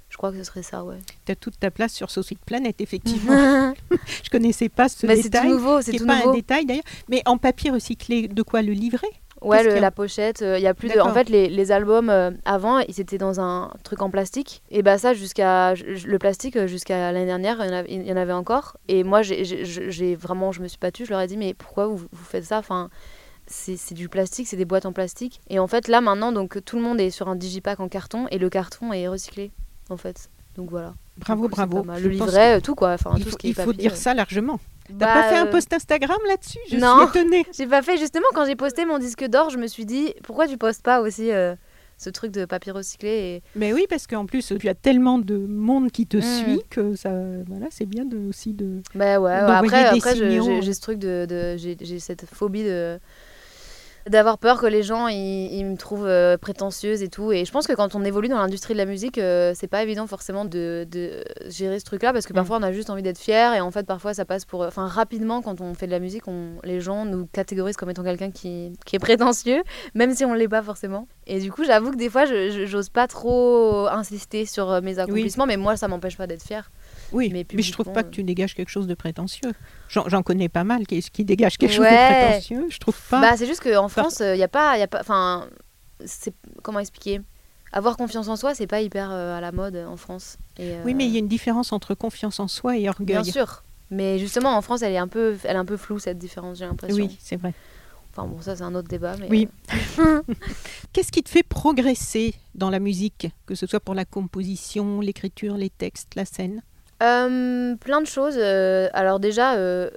je 0.08 0.16
crois 0.16 0.30
que 0.30 0.38
ce 0.38 0.44
serait 0.44 0.62
ça, 0.62 0.84
ouais. 0.84 0.98
Tu 1.26 1.32
as 1.32 1.36
toute 1.36 1.58
ta 1.58 1.72
place 1.72 1.92
sur 1.92 2.08
Société 2.08 2.40
Planète, 2.46 2.80
effectivement. 2.80 3.74
Je 4.22 4.30
connaissais 4.30 4.68
pas 4.68 4.88
ce 4.88 5.06
Mais 5.06 5.16
c'est 5.16 5.22
tout 5.24 5.28
détail. 5.30 5.48
nouveau, 5.48 5.82
c'est 5.82 5.92
tout 5.96 6.06
pas 6.06 6.14
un 6.14 6.18
nouveau. 6.20 6.34
détail 6.34 6.66
d'ailleurs. 6.66 6.84
Mais 7.08 7.20
en 7.26 7.36
papier 7.36 7.70
recyclé, 7.70 8.28
de 8.28 8.42
quoi 8.42 8.62
le 8.62 8.72
livret 8.72 9.08
Ouais, 9.44 9.62
le- 9.62 9.80
la 9.80 9.90
pochette, 9.90 10.40
il 10.40 10.60
y 10.62 10.66
a 10.66 10.74
plus 10.74 10.88
de. 10.88 11.00
En 11.00 11.12
fait, 11.12 11.28
les, 11.28 11.48
les 11.48 11.72
albums 11.72 12.10
euh, 12.10 12.30
avant, 12.44 12.78
ils 12.78 13.00
étaient 13.00 13.18
dans 13.18 13.40
un 13.40 13.70
truc 13.84 14.02
en 14.02 14.10
plastique. 14.10 14.62
Et 14.70 14.82
bah 14.82 14.98
ça, 14.98 15.14
jusqu'à 15.14 15.74
le 15.74 16.18
plastique, 16.18 16.56
euh, 16.56 16.66
jusqu'à 16.66 17.12
l'année 17.12 17.26
dernière, 17.26 17.56
il 17.88 18.06
y, 18.06 18.12
en 18.12 18.16
avait, 18.16 18.32
encore. 18.32 18.76
Et 18.88 19.04
moi, 19.04 19.22
j'ai- 19.22 20.16
vraiment, 20.16 20.52
je 20.52 20.62
me 20.62 20.68
suis 20.68 20.78
battue. 20.78 21.04
Je 21.04 21.10
leur 21.10 21.20
ai 21.20 21.26
dit, 21.26 21.36
mais 21.36 21.54
pourquoi 21.54 21.86
vous, 21.86 21.98
vous 22.10 22.24
faites 22.24 22.44
ça? 22.44 22.58
Enfin, 22.58 22.88
c'est 23.46 23.76
c'est 23.76 23.94
du 23.94 24.08
plastique, 24.08 24.46
c'est 24.46 24.56
des 24.56 24.64
boîtes 24.64 24.86
en 24.86 24.92
plastique. 24.92 25.40
Et 25.50 25.58
en 25.58 25.66
fait, 25.66 25.88
là 25.88 26.00
maintenant, 26.00 26.32
donc 26.32 26.64
tout 26.64 26.76
le 26.76 26.82
monde 26.82 27.00
est 27.00 27.10
sur 27.10 27.28
un 27.28 27.36
digipack 27.36 27.80
en 27.80 27.88
carton 27.88 28.26
et 28.30 28.38
le 28.38 28.48
carton 28.48 28.92
est 28.92 29.08
recyclé, 29.08 29.50
en 29.90 29.96
fait. 29.96 30.30
Donc 30.56 30.70
voilà. 30.70 30.94
Bravo, 31.18 31.42
coup, 31.42 31.48
bravo. 31.48 31.84
Le 32.00 32.08
livret, 32.08 32.56
euh, 32.56 32.60
tout 32.60 32.74
quoi. 32.74 32.92
Enfin, 32.92 33.12
Il 33.16 33.24
tout 33.24 33.30
faut, 33.30 33.32
ce 33.32 33.36
qui 33.38 33.46
est 33.48 33.50
il 33.50 33.54
faut 33.54 33.64
papier, 33.66 33.82
dire 33.82 33.92
euh. 33.92 33.96
ça 33.96 34.14
largement. 34.14 34.58
T'as 34.88 34.94
Bah, 34.94 35.06
pas 35.14 35.22
fait 35.28 35.36
un 35.36 35.46
euh, 35.46 35.50
post 35.50 35.72
Instagram 35.72 36.18
là-dessus? 36.26 36.58
Je 36.70 36.76
non. 36.76 37.06
suis 37.08 37.20
étonnée. 37.20 37.46
J'ai 37.56 37.66
pas 37.66 37.82
fait. 37.82 37.96
Justement, 37.98 38.26
quand 38.34 38.46
j'ai 38.46 38.56
posté 38.56 38.84
mon 38.84 38.98
disque 38.98 39.24
d'or, 39.26 39.50
je 39.50 39.58
me 39.58 39.66
suis 39.66 39.84
dit, 39.86 40.14
pourquoi 40.24 40.48
tu 40.48 40.56
postes 40.58 40.82
pas 40.82 41.00
aussi 41.00 41.30
euh, 41.30 41.54
ce 41.98 42.10
truc 42.10 42.32
de 42.32 42.44
papier 42.46 42.72
recyclé 42.72 43.08
et... 43.10 43.42
Mais 43.54 43.72
oui, 43.72 43.86
parce 43.88 44.06
qu'en 44.06 44.26
plus, 44.26 44.52
tu 44.58 44.68
as 44.68 44.74
tellement 44.74 45.18
de 45.18 45.36
monde 45.36 45.90
qui 45.92 46.06
te 46.06 46.16
Mm. 46.16 46.22
suit 46.22 46.62
que 46.70 46.96
ça, 46.96 47.10
voilà, 47.46 47.66
c'est 47.70 47.86
bien 47.86 48.04
de, 48.04 48.28
aussi 48.28 48.54
de. 48.54 48.82
Bah 48.94 49.20
ouais, 49.20 49.30
ouais, 49.30 49.32
après, 49.32 49.84
après 49.84 50.16
j'ai 50.16 50.72
ce 50.72 50.80
truc 50.80 50.98
de... 50.98 51.56
j'ai 51.56 51.98
cette 52.00 52.24
phobie 52.26 52.64
de 52.64 52.98
d'avoir 54.08 54.38
peur 54.38 54.60
que 54.60 54.66
les 54.66 54.82
gens 54.82 55.06
ils, 55.08 55.52
ils 55.54 55.64
me 55.64 55.76
trouvent 55.76 56.06
euh, 56.06 56.36
prétentieuse 56.36 57.02
et 57.02 57.08
tout. 57.08 57.32
Et 57.32 57.44
je 57.44 57.52
pense 57.52 57.66
que 57.66 57.72
quand 57.72 57.94
on 57.94 58.04
évolue 58.04 58.28
dans 58.28 58.38
l'industrie 58.38 58.74
de 58.74 58.78
la 58.78 58.84
musique 58.84 59.18
euh, 59.18 59.52
c'est 59.54 59.66
pas 59.68 59.82
évident 59.82 60.06
forcément 60.06 60.44
de, 60.44 60.86
de 60.90 61.22
gérer 61.48 61.78
ce 61.78 61.84
truc 61.84 62.02
là 62.02 62.12
parce 62.12 62.26
que 62.26 62.32
Mm. 62.32 62.36
parfois 62.36 62.56
on 62.58 62.62
a 62.62 62.72
juste 62.72 62.90
envie 62.90 63.02
d'être 63.02 63.18
fier 63.18 63.54
et 63.54 63.60
en 63.60 63.70
fait 63.70 63.86
parfois 63.86 64.14
ça 64.14 64.24
passe 64.24 64.44
pour 64.44 64.62
enfin 64.62 64.86
rapidement 64.86 65.42
quand 65.42 65.60
on 65.60 65.74
fait 65.74 65.86
de 65.86 65.92
la 65.92 66.00
musique 66.00 66.26
on, 66.28 66.54
les 66.64 66.80
gens 66.80 67.04
nous 67.04 67.26
catégorisent 67.32 67.76
comme 67.76 67.90
étant 67.90 68.02
quelqu'un 68.04 68.30
qui, 68.30 68.72
qui 68.86 68.96
est 68.96 68.98
prétentieux 68.98 69.62
même 69.94 70.14
si 70.14 70.24
on 70.24 70.34
l'est 70.34 70.48
pas 70.48 70.62
forcément. 70.62 71.06
Et 71.26 71.38
du 71.38 71.52
coup 71.52 71.64
j'avoue 71.64 71.90
que 71.92 71.96
des 71.96 72.10
fois 72.10 72.24
je- 72.24 72.66
j'ose 72.66 72.88
pas 72.88 73.06
trop 73.06 73.86
insister 73.88 74.46
sur 74.46 74.70
euh, 74.70 74.80
mes 74.80 74.98
accomplissements 74.98 75.46
mais 75.46 75.56
moi 75.56 75.76
ça 75.76 75.86
m'empêche 75.88 76.16
pas 76.16 76.26
d'être 76.26 76.42
fière 76.42 76.70
Oui, 77.12 77.30
Mais 77.32 77.46
mais, 77.52 77.62
je 77.62 77.72
trouve 77.72 77.92
pas 77.92 78.00
euh. 78.00 78.02
que 78.04 78.10
tu 78.10 78.22
dégages 78.24 78.54
quelque 78.54 78.70
chose 78.70 78.86
de 78.86 78.94
prétentieux. 78.94 79.52
J'en 79.88 80.22
connais 80.22 80.48
pas 80.48 80.64
mal 80.64 80.86
qui, 80.86 81.00
qui 81.02 81.24
dégagent 81.24 81.58
quelque 81.58 81.72
chose 81.74 81.86
de 81.86 82.14
prétentieux. 82.14 82.66
Je 82.70 82.78
trouve 82.78 82.98
pas. 83.10 83.20
Bah, 83.20 83.36
c'est 83.36 83.46
juste 83.46 83.62
qu'en 83.62 83.88
France, 83.88 84.20
il 84.20 84.38
y 84.38 84.42
a 84.42 84.48
pas, 84.48 84.78
y 84.78 84.82
a 84.82 84.88
pas, 84.88 85.00
enfin, 85.00 85.48
c'est 86.04 86.34
comment 86.62 86.78
expliquer? 86.78 87.20
Avoir 87.74 87.96
confiance 87.96 88.28
en 88.28 88.36
soi, 88.36 88.54
c'est 88.54 88.66
pas 88.66 88.82
hyper 88.82 89.10
euh, 89.10 89.36
à 89.36 89.40
la 89.40 89.50
mode 89.50 89.76
en 89.76 89.96
France. 89.96 90.36
Et, 90.58 90.72
oui, 90.84 90.92
euh, 90.92 90.94
mais 90.94 91.06
il 91.06 91.12
y 91.12 91.16
a 91.16 91.20
une 91.20 91.28
différence 91.28 91.72
entre 91.72 91.94
confiance 91.94 92.38
en 92.38 92.46
soi 92.48 92.76
et 92.76 92.88
orgueil. 92.88 93.22
bien 93.22 93.24
sûr. 93.24 93.62
Mais 93.90 94.18
justement, 94.18 94.56
en 94.56 94.62
France, 94.62 94.82
elle 94.82 94.92
est 94.92 94.98
un 94.98 95.08
peu, 95.08 95.36
elle 95.44 95.56
est 95.56 95.58
un 95.58 95.64
peu 95.64 95.76
floue 95.76 95.98
cette 95.98 96.18
différence, 96.18 96.58
j'ai 96.58 96.66
l'impression. 96.66 96.96
Oui, 96.96 97.16
c'est 97.20 97.36
vrai. 97.36 97.54
Enfin 98.14 98.26
bon, 98.26 98.42
ça 98.42 98.56
c'est 98.56 98.62
un 98.62 98.74
autre 98.74 98.88
débat. 98.88 99.16
Mais 99.18 99.28
Oui. 99.30 99.48
euh, 99.98 100.22
Qu'est-ce 100.92 101.10
qui 101.10 101.22
te 101.22 101.30
fait 101.30 101.42
progresser 101.42 102.34
dans 102.54 102.68
la 102.68 102.78
musique, 102.78 103.28
que 103.46 103.54
ce 103.54 103.66
soit 103.66 103.80
pour 103.80 103.94
la 103.94 104.04
composition, 104.04 105.00
l'écriture, 105.00 105.56
les 105.56 105.70
textes, 105.70 106.14
la 106.14 106.26
scène? 106.26 106.62
Euh, 107.02 107.74
plein 107.76 108.00
de 108.00 108.06
choses. 108.06 108.36
euh, 108.38 108.88
alors 108.92 109.18
déjà, 109.20 109.54
euh, 109.56 109.90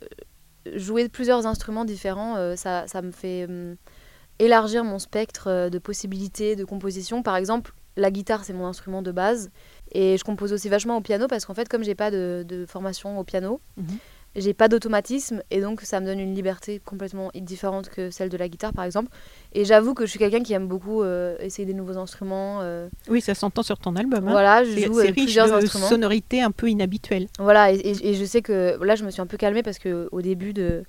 jouer 0.75 1.07
plusieurs 1.09 1.45
instruments 1.45 1.85
différents, 1.85 2.55
ça, 2.55 2.87
ça 2.87 3.01
me 3.01 3.11
fait 3.11 3.45
euh, 3.49 3.75
élargir 4.39 4.83
mon 4.83 4.99
spectre 4.99 5.69
de 5.69 5.79
possibilités 5.79 6.55
de 6.55 6.65
composition. 6.65 7.21
Par 7.21 7.35
exemple, 7.35 7.73
la 7.97 8.11
guitare, 8.11 8.43
c'est 8.43 8.53
mon 8.53 8.65
instrument 8.65 9.01
de 9.01 9.11
base. 9.11 9.51
Et 9.91 10.17
je 10.17 10.23
compose 10.23 10.51
aussi 10.51 10.67
vachement 10.67 10.97
au 10.97 11.01
piano 11.01 11.27
parce 11.27 11.45
qu'en 11.45 11.53
fait, 11.53 11.69
comme 11.69 11.83
j'ai 11.83 11.95
pas 11.95 12.11
de, 12.11 12.43
de 12.47 12.65
formation 12.65 13.19
au 13.19 13.23
piano, 13.23 13.61
Mhm. 13.77 13.85
J'ai 14.35 14.53
pas 14.53 14.67
d'automatisme 14.67 15.41
et 15.51 15.61
donc 15.61 15.81
ça 15.81 15.99
me 15.99 16.05
donne 16.05 16.19
une 16.19 16.35
liberté 16.35 16.79
complètement 16.83 17.31
différente 17.35 17.89
que 17.89 18.09
celle 18.11 18.29
de 18.29 18.37
la 18.37 18.47
guitare 18.49 18.73
par 18.73 18.83
exemple. 18.85 19.09
Et 19.53 19.63
j'avoue 19.65 19.93
que 19.93 20.05
je 20.05 20.09
suis 20.09 20.19
quelqu'un 20.19 20.43
qui 20.43 20.53
aime 20.53 20.67
beaucoup 20.67 21.01
euh, 21.03 21.35
essayer 21.39 21.65
des 21.65 21.73
nouveaux 21.73 21.97
instruments. 21.97 22.59
euh, 22.61 22.89
Oui, 23.09 23.21
ça 23.21 23.33
s'entend 23.35 23.63
sur 23.63 23.77
ton 23.79 23.95
album. 23.95 24.27
hein. 24.27 24.31
voilà, 24.31 24.63
je 24.63 24.71
joue 24.71 24.93
c'est 24.99 25.07
euh, 25.07 25.11
riche 25.11 25.13
plusieurs 25.25 25.47
de 25.47 25.53
instruments. 25.53 25.87
sonorités 25.87 26.41
un 26.41 26.51
peu 26.51 26.69
inhabituelles. 26.69 27.27
Voilà, 27.39 27.71
et, 27.71 27.75
et- 27.77 28.09
et 28.09 28.13
je 28.13 28.25
sais 28.25 28.41
que 28.41 28.77
là, 28.83 28.95
je 28.95 29.05
me 29.05 29.09
suis 29.11 29.21
un 29.21 29.27
peu 29.27 29.37
calmée 29.37 29.63
parce 29.63 29.79
que 29.79 30.09
au 30.11 30.21
début 30.21 30.51
de, 30.53 30.83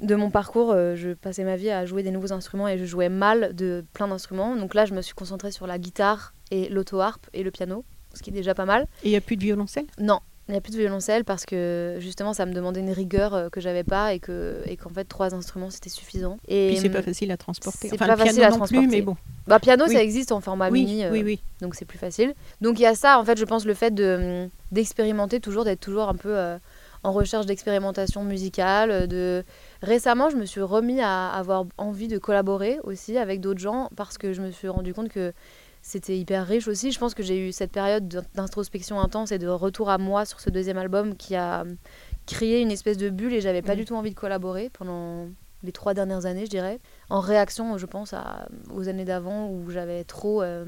de 0.00 0.14
mon 0.14 0.30
parcours, 0.30 0.72
euh, 0.72 0.94
je 0.94 1.10
passais 1.10 1.44
ma 1.44 1.56
vie 1.56 1.70
à 1.70 1.84
jouer 1.84 2.02
des 2.02 2.10
nouveaux 2.12 2.32
instruments 2.32 2.68
et 2.68 2.78
je 2.78 2.84
jouais 2.84 3.08
mal 3.08 3.54
de 3.54 3.84
plein 3.92 4.06
d'instruments. 4.08 4.54
Donc 4.56 4.74
là, 4.74 4.84
je 4.86 4.94
me 4.94 5.02
suis 5.02 5.14
concentrée 5.14 5.50
sur 5.50 5.66
la 5.66 5.78
guitare 5.78 6.34
et 6.50 6.68
l'auto-harpe 6.68 7.26
et 7.34 7.42
le 7.42 7.50
piano, 7.50 7.84
ce 8.14 8.22
qui 8.22 8.30
est 8.30 8.32
déjà 8.32 8.54
pas 8.54 8.64
mal. 8.64 8.82
Et 9.02 9.08
il 9.08 9.10
n'y 9.10 9.16
a 9.16 9.20
plus 9.20 9.36
de 9.36 9.42
violoncelle? 9.42 9.86
Non, 9.98 10.20
Il 10.48 10.52
n'y 10.52 10.56
a 10.58 10.60
plus 10.62 10.72
de 10.72 10.78
violoncelle 10.78 11.24
parce 11.24 11.44
que 11.44 11.96
justement 11.98 12.32
ça 12.32 12.46
me 12.46 12.54
demandait 12.54 12.80
une 12.80 12.90
rigueur 12.90 13.34
euh, 13.34 13.48
que 13.50 13.60
j'avais 13.60 13.84
pas 13.84 14.14
et 14.14 14.18
que 14.18 14.62
et 14.64 14.76
qu'en 14.78 14.88
fait 14.88 15.04
trois 15.04 15.34
instruments 15.34 15.68
c'était 15.70 15.90
suffisant. 15.90 16.38
Et 16.48 16.68
Puis 16.68 16.76
c'est 16.78 16.88
pas 16.88 17.02
facile 17.02 17.30
à 17.30 17.36
transporter. 17.36 17.88
c'est 17.88 17.94
Enfin, 17.94 18.06
pas 18.06 18.16
le 18.16 18.24
facile 18.24 18.42
à 18.44 18.50
non 18.50 18.56
transporter. 18.56 18.86
plus, 18.86 18.96
mais 18.96 19.02
bon. 19.02 19.16
Bah 19.46 19.58
piano 19.60 19.84
Oui. 19.86 19.94
ça 19.94 20.02
existe 20.02 20.32
en 20.32 20.40
format 20.40 20.70
Oui, 20.70 20.84
mini. 20.86 21.04
euh, 21.04 21.10
oui, 21.10 21.22
oui. 21.22 21.42
donc 21.60 21.74
c'est 21.74 21.84
plus 21.84 21.98
facile. 21.98 22.34
Donc 22.62 22.78
il 22.78 22.82
y 22.82 22.86
a 22.86 22.94
ça, 22.94 23.18
en 23.18 23.24
fait, 23.24 23.38
je 23.38 23.44
pense 23.44 23.66
le 23.66 23.74
fait 23.74 23.92
de 23.94 24.42
hum, 24.44 24.50
d'expérimenter 24.72 25.38
toujours, 25.40 25.64
d'être 25.64 25.80
toujours 25.80 26.08
un 26.08 26.14
peu 26.14 26.34
euh, 26.36 26.56
en 27.02 27.12
recherche 27.12 27.44
d'expérimentation 27.44 28.24
musicale. 28.24 28.90
euh, 28.90 29.06
De 29.06 29.44
récemment, 29.82 30.30
je 30.30 30.36
me 30.36 30.46
suis 30.46 30.62
remis 30.62 31.00
à 31.02 31.28
avoir 31.28 31.64
envie 31.76 32.08
de 32.08 32.16
collaborer 32.18 32.78
aussi 32.84 33.18
avec 33.18 33.40
d'autres 33.40 33.60
gens 33.60 33.90
parce 33.96 34.16
que 34.16 34.32
je 34.32 34.40
me 34.40 34.50
suis 34.50 34.68
rendu 34.68 34.94
compte 34.94 35.08
que 35.10 35.32
c'était 35.82 36.18
hyper 36.18 36.46
riche 36.46 36.68
aussi. 36.68 36.92
Je 36.92 36.98
pense 36.98 37.14
que 37.14 37.22
j'ai 37.22 37.48
eu 37.48 37.52
cette 37.52 37.72
période 37.72 38.08
d'in- 38.08 38.22
d'introspection 38.34 39.00
intense 39.00 39.32
et 39.32 39.38
de 39.38 39.48
retour 39.48 39.90
à 39.90 39.98
moi 39.98 40.24
sur 40.24 40.40
ce 40.40 40.50
deuxième 40.50 40.78
album 40.78 41.16
qui 41.16 41.34
a 41.36 41.62
hum, 41.62 41.76
créé 42.26 42.60
une 42.60 42.70
espèce 42.70 42.98
de 42.98 43.08
bulle 43.10 43.32
et 43.32 43.40
j'avais 43.40 43.62
pas 43.62 43.72
Mhm. 43.72 43.78
du 43.78 43.84
tout 43.86 43.94
envie 43.94 44.10
de 44.10 44.14
collaborer 44.18 44.70
pendant 44.72 45.26
les 45.62 45.72
trois 45.72 45.94
dernières 45.94 46.26
années, 46.26 46.44
je 46.44 46.50
dirais, 46.50 46.78
en 47.10 47.20
réaction, 47.20 47.78
je 47.78 47.86
pense, 47.86 48.12
à, 48.12 48.48
aux 48.72 48.88
années 48.88 49.04
d'avant 49.04 49.48
où 49.48 49.70
j'avais 49.70 50.04
trop 50.04 50.40
euh, 50.42 50.64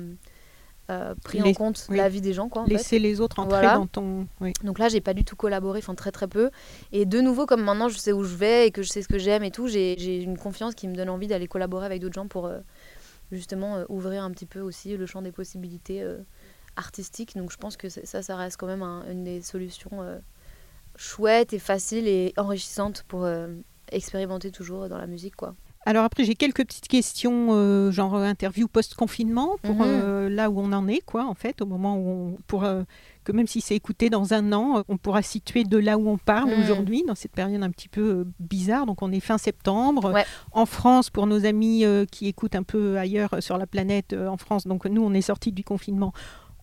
euh, 0.91 1.15
pris 1.23 1.41
en 1.41 1.53
compte 1.53 1.87
oui. 1.89 1.99
la 1.99 2.09
vie 2.09 2.21
des 2.21 2.33
gens, 2.33 2.49
quoi. 2.49 2.63
En 2.63 2.65
fait. 2.67 2.73
Laisser 2.73 2.99
les 2.99 3.21
autres 3.21 3.39
entrer 3.39 3.61
Voilà. 3.61 3.75
dans 3.77 3.87
ton. 3.87 4.27
Oui. 4.41 4.53
Donc 4.65 4.81
là, 4.81 4.89
j'ai 4.89 5.01
pas 5.01 5.15
du 5.15 5.23
tout 5.25 5.37
collaboré, 5.37 5.79
enfin 5.79 5.95
très 5.95 6.11
très 6.11 6.27
peu. 6.27 6.51
Et 6.91 7.05
de 7.05 7.21
nouveau, 7.21 7.47
comme 7.47 7.63
maintenant 7.63 7.89
je 7.89 7.97
sais 7.99 8.11
où 8.13 8.25
je 8.25 8.35
vais 8.35 8.67
et 8.67 8.71
que 8.73 8.83
je 8.83 8.89
sais 8.89 9.01
ce 9.03 9.07
que 9.07 9.19
j'aime 9.19 9.45
et 9.45 9.53
tout, 9.53 9.69
j'ai 9.69 9.95
j'ai 9.99 10.21
une 10.21 10.37
confiance 10.37 10.75
qui 10.75 10.89
me 10.89 10.97
donne 10.97 11.09
envie 11.11 11.29
d'aller 11.29 11.47
collaborer 11.47 11.87
avec 11.87 12.01
d'autres 12.01 12.15
gens 12.15 12.27
pour 12.27 12.47
euh, 12.47 12.59
justement 13.33 13.77
euh, 13.77 13.85
ouvrir 13.89 14.23
un 14.25 14.31
petit 14.31 14.47
peu 14.47 14.61
aussi 14.61 14.97
le 14.97 15.07
champ 15.07 15.23
des 15.23 15.33
possibilités 15.33 16.03
euh, 16.03 16.19
artistiques. 16.77 17.37
Donc 17.37 17.51
je 17.51 17.57
pense 17.57 17.77
que 17.77 17.89
ça, 17.89 18.23
ça 18.23 18.37
reste 18.37 18.57
quand 18.57 18.67
même 18.67 18.83
un- 18.83 19.05
une 19.11 19.25
des 19.25 19.43
solutions 19.43 19.91
euh, 20.03 20.19
chouettes 20.97 21.53
et 21.53 21.59
faciles 21.59 22.07
et 22.09 22.33
enrichissantes 22.37 23.05
pour 23.09 23.27
expérimenter 23.93 24.51
toujours 24.51 24.89
dans 24.89 24.99
la 24.99 25.07
musique, 25.07 25.37
quoi. 25.37 25.55
Alors 25.87 26.05
après, 26.05 26.25
j'ai 26.25 26.35
quelques 26.35 26.65
petites 26.67 26.89
questions, 26.89 27.49
euh, 27.53 27.91
genre 27.91 28.15
interview 28.17 28.69
post-confinement, 28.69 29.57
pour 29.63 29.77
Mhm. 29.77 29.87
euh, 29.87 30.29
là 30.29 30.51
où 30.51 30.61
on 30.61 30.73
en 30.73 30.87
est, 30.89 31.01
quoi, 31.01 31.25
en 31.25 31.35
fait, 31.35 31.63
au 31.63 31.67
moment 31.67 31.97
où 31.97 32.35
on 32.37 32.43
pourra, 32.47 32.85
que 33.25 33.33
même 33.33 33.47
si 33.47 33.61
c'est 33.61 33.75
écouté 33.77 34.11
dans 34.11 34.33
un 34.33 34.53
an, 34.53 34.79
euh, 34.79 34.83
on 34.89 34.97
pourra 34.97 35.23
situer 35.23 35.65
de 35.65 35.77
là 35.79 35.99
où 35.99 36.09
on 36.09 36.19
parle 36.19 36.51
Mhm. 36.51 36.63
aujourd'hui, 36.63 37.05
dans 37.07 37.15
cette 37.15 37.33
période 37.33 37.63
un 37.63 37.71
petit 37.71 37.89
peu 37.89 38.01
euh, 38.01 38.25
bizarre. 38.39 38.87
Donc 38.87 39.03
on 39.03 39.13
est 39.13 39.21
fin 39.21 39.39
septembre. 39.39 40.13
Ouais. 40.13 40.25
En 40.53 40.67
France, 40.67 41.11
pour 41.11 41.27
nos 41.27 41.45
amis 41.45 41.85
euh, 41.85 42.05
qui 42.11 42.27
écoutent 42.29 42.55
un 42.55 42.63
peu 42.63 42.99
ailleurs 42.99 43.37
sur 43.41 43.59
la 43.59 43.67
planète, 43.67 44.15
en 44.15 44.37
France, 44.37 44.67
donc 44.67 44.87
nous, 44.87 45.03
on 45.03 45.13
est 45.13 45.21
sortis 45.21 45.53
du 45.53 45.65
confinement 45.65 46.13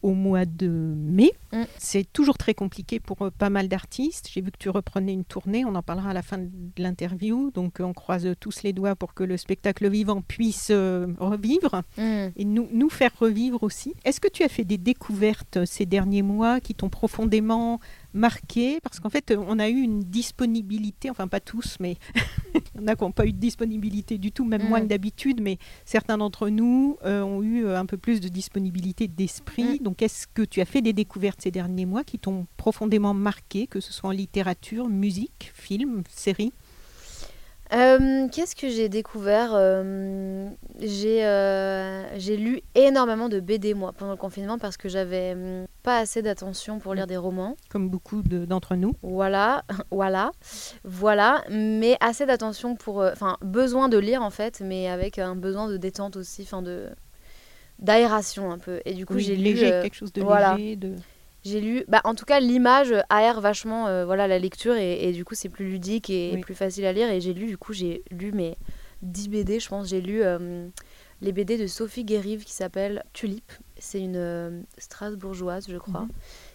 au 0.01 0.13
mois 0.13 0.45
de 0.45 0.67
mai. 0.67 1.31
Mm. 1.53 1.63
C'est 1.77 2.11
toujours 2.11 2.37
très 2.37 2.53
compliqué 2.53 2.99
pour 2.99 3.21
euh, 3.21 3.31
pas 3.31 3.49
mal 3.49 3.67
d'artistes. 3.67 4.29
J'ai 4.31 4.41
vu 4.41 4.51
que 4.51 4.57
tu 4.57 4.69
reprenais 4.69 5.13
une 5.13 5.25
tournée, 5.25 5.65
on 5.65 5.75
en 5.75 5.83
parlera 5.83 6.11
à 6.11 6.13
la 6.13 6.21
fin 6.21 6.37
de 6.37 6.49
l'interview. 6.77 7.51
Donc 7.51 7.79
euh, 7.79 7.83
on 7.83 7.93
croise 7.93 8.27
tous 8.39 8.63
les 8.63 8.73
doigts 8.73 8.95
pour 8.95 9.13
que 9.13 9.23
le 9.23 9.37
spectacle 9.37 9.89
vivant 9.89 10.21
puisse 10.21 10.69
euh, 10.71 11.07
revivre 11.19 11.83
Mm. 11.97 12.27
et 12.35 12.45
nous, 12.45 12.67
nous 12.71 12.89
faire 12.89 13.11
revivre 13.19 13.63
aussi. 13.63 13.93
Est-ce 14.05 14.19
que 14.19 14.27
tu 14.27 14.43
as 14.43 14.49
fait 14.49 14.63
des 14.63 14.77
découvertes 14.77 15.65
ces 15.65 15.85
derniers 15.85 16.21
mois 16.21 16.59
qui 16.59 16.75
t'ont 16.75 16.89
profondément 16.89 17.79
marqué 18.17 18.79
Parce 18.83 18.99
qu'en 18.99 19.09
fait, 19.09 19.33
on 19.37 19.59
a 19.59 19.69
eu 19.69 19.79
une 19.79 20.01
disponibilité, 20.01 21.09
enfin 21.09 21.27
pas 21.27 21.39
tous, 21.39 21.77
mais 21.79 21.97
il 22.55 22.81
y 22.81 22.83
en 22.83 22.87
a 22.87 22.95
qui 22.95 23.03
n'ont 23.03 23.11
pas 23.11 23.25
eu 23.25 23.31
de 23.33 23.37
disponibilité 23.39 24.17
du 24.17 24.31
tout, 24.31 24.45
même 24.45 24.67
Mm. 24.67 24.69
moins 24.69 24.81
que 24.81 24.87
d'habitude, 24.87 25.41
mais 25.41 25.57
certains 25.85 26.17
d'entre 26.17 26.49
nous 26.49 26.97
euh, 27.05 27.21
ont 27.21 27.41
eu 27.41 27.65
euh, 27.65 27.79
un 27.79 27.85
peu 27.85 27.97
plus 27.97 28.19
de 28.19 28.27
disponibilité 28.27 29.07
d'esprit. 29.07 29.79
Mm. 29.79 29.83
Donc 29.83 30.01
est-ce 30.01 30.27
que 30.27 30.41
tu 30.41 30.61
as 30.61 30.65
fait 30.65 30.81
des 30.81 30.93
découvertes 30.93 31.41
ces 31.41 31.51
derniers 31.51 31.85
mois 31.85 32.03
qui 32.03 32.19
t'ont 32.19 32.47
profondément 32.57 33.13
marqué, 33.13 33.67
que 33.67 33.79
ce 33.79 33.93
soit 33.93 34.09
en 34.09 34.13
littérature, 34.13 34.89
musique, 34.89 35.51
film, 35.53 36.03
série? 36.09 36.53
Euh, 37.73 38.27
Qu'est-ce 38.29 38.55
que 38.55 38.69
j'ai 38.69 38.87
découvert 38.89 39.51
Euh, 39.53 40.49
J'ai 40.79 41.25
euh, 41.25 42.03
lu 42.37 42.61
énormément 42.75 43.27
de 43.29 43.39
BD 43.39 43.73
moi 43.73 43.91
pendant 43.97 44.11
le 44.11 44.17
confinement 44.17 44.57
parce 44.57 44.77
que 44.77 44.87
j'avais 44.89 45.33
hum, 45.33 45.65
pas 45.83 45.97
assez 45.99 46.21
d'attention 46.21 46.79
pour 46.79 46.93
lire 46.93 47.07
des 47.07 47.17
romans. 47.17 47.55
comme 47.69 47.89
beaucoup 47.89 48.21
de- 48.21 48.45
d'entre 48.45 48.75
nous 48.75 48.93
Voilà, 49.03 49.63
voilà, 49.91 50.31
voilà, 50.85 51.43
mais 51.49 51.97
assez 51.99 52.25
d'attention 52.25 52.75
pour, 52.75 53.01
euh, 53.01 53.11
enfin, 53.11 53.37
besoin 53.41 53.89
de 53.89 53.97
lire 53.97 54.21
en 54.21 54.29
fait, 54.29 54.61
mais 54.63 54.87
avec 54.89 55.19
un 55.19 55.35
besoin 55.35 55.67
de 55.67 55.75
détente 55.77 56.15
aussi, 56.15 56.43
enfin 56.43 56.61
de 56.61 56.87
d'aération 57.79 58.51
un 58.51 58.57
peu. 58.57 58.81
Et 58.85 58.93
du 58.93 59.05
coup, 59.05 59.13
Oui, 59.15 59.23
j'ai 59.23 59.35
lu, 59.35 59.53
quelque 59.55 59.93
chose 59.93 60.11
de 60.13 60.21
voilà. 60.21 60.55
léger. 60.55 60.75
De... 60.77 60.95
j'ai 61.47 61.61
lu, 61.61 61.83
bah, 61.87 62.01
en 62.03 62.13
tout 62.15 62.25
cas, 62.25 62.39
l'image 62.39 62.93
aère 63.09 63.41
vachement 63.41 63.87
euh, 63.87 64.05
voilà, 64.05 64.27
la 64.27 64.39
lecture 64.39 64.75
et, 64.75 65.07
et 65.07 65.11
du 65.13 65.23
coup, 65.25 65.35
c'est 65.35 65.49
plus 65.49 65.65
ludique 65.69 66.09
et 66.09 66.31
Oui. 66.35 66.41
plus 66.41 66.55
facile 66.55 66.85
à 66.85 66.93
lire. 66.93 67.09
Et 67.09 67.21
j'ai 67.21 67.33
lu, 67.33 67.45
du 67.47 67.57
coup, 67.57 67.73
j'ai 67.73 68.03
lu 68.11 68.31
mes 68.31 68.55
10 69.01 69.29
BD, 69.29 69.59
je 69.59 69.69
pense. 69.69 69.87
J'ai 69.89 70.01
lu 70.01 70.21
euh, 70.23 70.67
les 71.21 71.31
BD 71.31 71.57
de 71.57 71.67
Sophie 71.67 72.03
Guérive 72.03 72.43
qui 72.43 72.53
s'appelle 72.53 73.03
Tulipe. 73.13 73.51
C'est 73.79 73.99
une 74.01 74.15
euh, 74.17 74.61
Strasbourgeoise, 74.77 75.65
je 75.69 75.77
crois, 75.77 76.01
Mhm. 76.01 76.09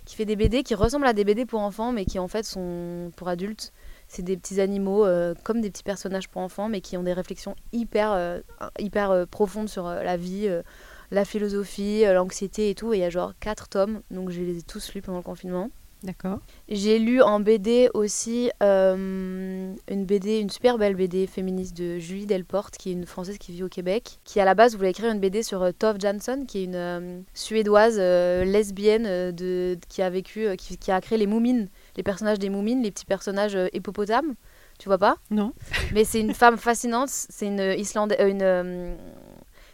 qui 0.04 0.16
fait 0.16 0.24
des 0.24 0.36
BD 0.36 0.62
qui 0.64 0.74
ressemblent 0.74 1.06
à 1.06 1.12
des 1.12 1.24
BD 1.24 1.46
pour 1.46 1.60
enfants, 1.60 1.92
mais 1.92 2.04
qui 2.04 2.18
en 2.18 2.28
fait 2.28 2.44
sont 2.44 3.12
pour 3.16 3.28
adultes. 3.28 3.72
C'est 4.08 4.22
des 4.22 4.36
petits 4.36 4.60
animaux 4.60 5.06
euh, 5.06 5.34
comme 5.44 5.60
des 5.60 5.70
petits 5.70 5.84
personnages 5.84 6.28
pour 6.28 6.42
enfants, 6.42 6.68
mais 6.68 6.80
qui 6.80 6.96
ont 6.96 7.02
des 7.02 7.12
réflexions 7.14 7.54
hyper, 7.72 8.12
euh, 8.12 8.40
hyper 8.78 9.10
euh, 9.10 9.24
profondes 9.26 9.68
sur 9.68 9.86
euh, 9.86 10.02
la 10.02 10.16
vie, 10.16 10.48
euh, 10.48 10.62
la 11.12 11.24
philosophie, 11.24 12.04
euh, 12.04 12.14
l'anxiété 12.14 12.70
et 12.70 12.74
tout. 12.74 12.92
Et 12.92 12.98
il 12.98 13.00
y 13.00 13.04
a 13.04 13.10
genre 13.10 13.34
quatre 13.38 13.68
tomes, 13.68 14.02
donc 14.10 14.30
je 14.30 14.40
les 14.40 14.58
ai 14.58 14.62
tous 14.62 14.94
lus 14.94 15.02
pendant 15.02 15.18
le 15.18 15.24
confinement. 15.24 15.70
D'accord. 16.02 16.40
J'ai 16.68 16.98
lu 16.98 17.22
en 17.22 17.38
BD 17.38 17.88
aussi 17.94 18.50
euh, 18.62 19.72
une 19.88 20.04
BD, 20.04 20.40
une 20.40 20.50
super 20.50 20.76
belle 20.76 20.96
BD 20.96 21.26
féministe 21.28 21.76
de 21.76 21.98
Julie 21.98 22.26
Delporte, 22.26 22.76
qui 22.76 22.90
est 22.90 22.92
une 22.92 23.06
Française 23.06 23.38
qui 23.38 23.52
vit 23.52 23.62
au 23.62 23.68
Québec, 23.68 24.18
qui 24.24 24.40
à 24.40 24.44
la 24.44 24.54
base 24.54 24.76
voulait 24.76 24.90
écrire 24.90 25.12
une 25.12 25.20
BD 25.20 25.44
sur 25.44 25.62
euh, 25.62 25.70
Tove 25.70 25.98
Jansson, 26.00 26.44
qui 26.46 26.58
est 26.58 26.64
une 26.64 26.74
euh, 26.74 27.20
Suédoise 27.34 27.98
lesbienne 27.98 29.32
de, 29.32 29.78
qui 29.88 30.02
a 30.02 30.10
vécu, 30.10 30.56
qui, 30.56 30.76
qui 30.76 30.90
a 30.90 31.00
créé 31.00 31.18
les 31.18 31.26
Moumines, 31.26 31.68
les 31.96 32.02
personnages 32.02 32.40
des 32.40 32.50
Moumines, 32.50 32.82
les 32.82 32.90
petits 32.90 33.06
personnages 33.06 33.56
hippopotames. 33.72 34.34
Tu 34.78 34.88
vois 34.88 34.98
pas? 34.98 35.16
Non. 35.30 35.52
mais 35.94 36.04
c'est 36.04 36.20
une 36.20 36.34
femme 36.34 36.56
fascinante. 36.56 37.10
C'est 37.10 37.46
une, 37.46 37.60
une 37.60 38.96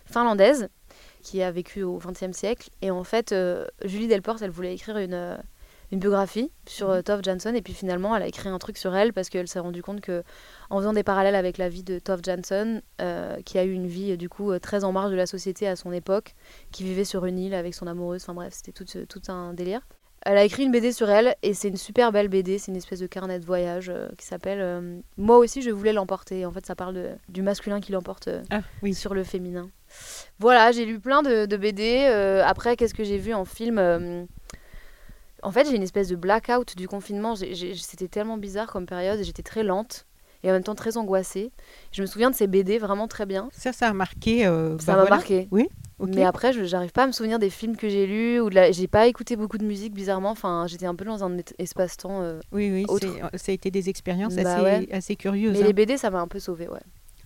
finlandaise 0.05 0.69
qui 1.23 1.43
a 1.43 1.51
vécu 1.51 1.83
au 1.83 1.99
XXe 1.99 2.37
siècle. 2.37 2.71
Et 2.83 2.91
en 2.91 3.05
fait, 3.05 3.33
euh, 3.33 3.67
Julie 3.85 4.09
Delporte, 4.09 4.43
elle 4.43 4.51
voulait 4.51 4.75
écrire 4.75 4.99
une, 4.99 5.15
euh, 5.15 5.37
une 5.93 5.99
biographie 5.99 6.51
sur 6.67 6.91
euh, 6.91 7.03
Tove 7.03 7.23
Jansson. 7.23 7.55
Et 7.55 7.63
puis 7.63 7.73
finalement, 7.73 8.15
elle 8.17 8.23
a 8.23 8.27
écrit 8.27 8.49
un 8.49 8.59
truc 8.59 8.79
sur 8.79 8.95
elle 8.95 9.13
parce 9.13 9.29
qu'elle 9.29 9.49
s'est 9.49 9.59
rendue 9.59 9.83
compte 9.83 10.01
que, 10.01 10.23
en 10.71 10.79
faisant 10.79 10.93
des 10.93 11.03
parallèles 11.03 11.35
avec 11.35 11.59
la 11.59 11.69
vie 11.69 11.83
de 11.83 11.99
Tove 11.99 12.21
Jansson, 12.23 12.83
qui 13.45 13.59
a 13.59 13.65
eu 13.65 13.73
une 13.73 13.87
vie 13.87 14.17
du 14.17 14.29
coup 14.29 14.59
très 14.59 14.85
en 14.85 14.93
marge 14.93 15.11
de 15.11 15.17
la 15.17 15.27
société 15.27 15.67
à 15.67 15.77
son 15.77 15.93
époque, 15.93 16.35
qui 16.73 16.85
vivait 16.85 17.05
sur 17.05 17.25
une 17.25 17.39
île 17.39 17.55
avec 17.55 17.75
son 17.75 17.87
amoureuse. 17.87 18.23
Enfin 18.23 18.35
bref, 18.35 18.55
c'était 18.55 18.73
tout, 18.73 18.87
tout 19.07 19.23
un 19.31 19.55
délire. 19.55 19.83
Elle 20.31 20.37
a 20.37 20.45
écrit 20.45 20.65
une 20.65 20.73
BD 20.73 20.93
sur 20.93 21.09
elle 21.09 21.35
et 21.43 21.55
c'est 21.55 21.69
une 21.69 21.79
super 21.79 22.13
belle 22.13 22.29
BD, 22.29 22.59
c'est 22.59 22.71
une 22.71 22.77
espèce 22.77 23.01
de 23.01 23.07
carnet 23.07 23.39
de 23.39 23.47
voyage 23.47 23.89
euh, 23.89 24.09
qui 24.19 24.27
s'appelle 24.27 24.59
euh, 24.61 24.99
Moi 25.17 25.39
aussi 25.39 25.63
je 25.63 25.71
voulais 25.71 25.95
l'emporter. 25.95 26.45
En 26.45 26.53
fait, 26.53 26.67
ça 26.67 26.75
parle 26.75 26.95
de- 26.95 27.11
du 27.31 27.41
masculin 27.41 27.81
qui 27.81 27.93
l'emporte 27.93 28.29
euh, 28.29 28.43
Ah 28.51 28.61
oui. 28.83 28.93
sur 28.93 29.15
le 29.15 29.25
féminin. 29.25 29.71
Voilà, 30.39 30.71
j'ai 30.71 30.85
lu 30.85 31.01
plein 31.01 31.23
de, 31.23 31.47
de 31.47 31.57
BD. 31.57 32.05
après, 32.45 32.77
qu'est-ce 32.77 32.93
que 32.93 33.05
j'ai 33.05 33.17
vu 33.17 33.33
en 33.33 33.47
film 33.47 33.79
En 35.43 35.51
fait, 35.51 35.67
j'ai 35.67 35.77
une 35.77 35.83
espèce 35.83 36.09
de 36.09 36.17
blackout 36.17 36.77
du 36.77 36.87
confinement. 36.89 37.35
C'était 37.37 38.09
tellement 38.09 38.37
bizarre 38.37 38.67
comme 38.71 38.85
période. 38.85 39.21
J'étais 39.23 39.43
très 39.43 39.63
lente 39.63 40.05
et 40.43 40.51
en 40.51 40.53
même 40.53 40.63
temps 40.63 40.75
très 40.75 40.99
angoissée. 40.99 41.53
Je 41.91 42.03
me 42.03 42.07
souviens 42.07 42.31
de 42.31 42.35
ces 42.37 42.47
BD 42.49 42.77
vraiment 42.79 43.09
très 43.09 43.25
bien. 43.25 43.49
Ça, 43.53 43.73
ça 43.73 43.89
a 43.89 43.93
marqué. 43.95 44.43
Ça 44.45 44.51
bah 44.51 44.77
m'a 44.89 44.95
voilà. 44.97 45.09
marqué. 45.17 45.49
Mais 46.01 46.23
après, 46.25 46.53
je 46.53 46.65
j'arrive 46.65 46.93
pas 46.93 47.05
à 47.05 47.07
me 47.09 47.13
souvenir 47.13 47.39
des 47.39 47.51
films 47.51 47.77
que 47.77 47.89
j'ai 47.89 48.07
lus 48.07 48.41
ou 48.41 48.51
de 48.51 48.55
la... 48.55 48.71
j'ai 48.73 48.87
pas 48.87 49.07
écouté 49.09 49.35
beaucoup 49.37 49.59
de 49.59 49.65
musique 49.65 49.93
bizarrement. 49.95 50.31
Enfin, 50.31 50.67
j'étais 50.69 50.87
un 50.87 50.95
peu 50.95 51.05
dans 51.05 51.25
un 51.25 51.37
espace-temps. 51.59 52.23
euh, 52.23 52.41
Oui, 52.53 52.71
oui, 52.71 52.85
autre. 52.89 53.07
c'est- 53.33 53.39
ça 53.39 53.51
a 53.51 53.55
été 53.55 53.71
des 53.71 53.89
expériences 53.89 54.37
Bah 54.37 54.55
assez, 54.55 54.63
ouais. 54.63 54.89
assez 54.93 55.17
curieuses. 55.17 55.53
Mais 55.55 55.63
hein. 55.63 55.67
les 55.67 55.73
BD, 55.73 55.97
ça 55.97 56.11
m'a 56.11 56.21
un 56.21 56.29
peu 56.29 56.39
sauvée, 56.39 56.69
ouais. 56.69 56.81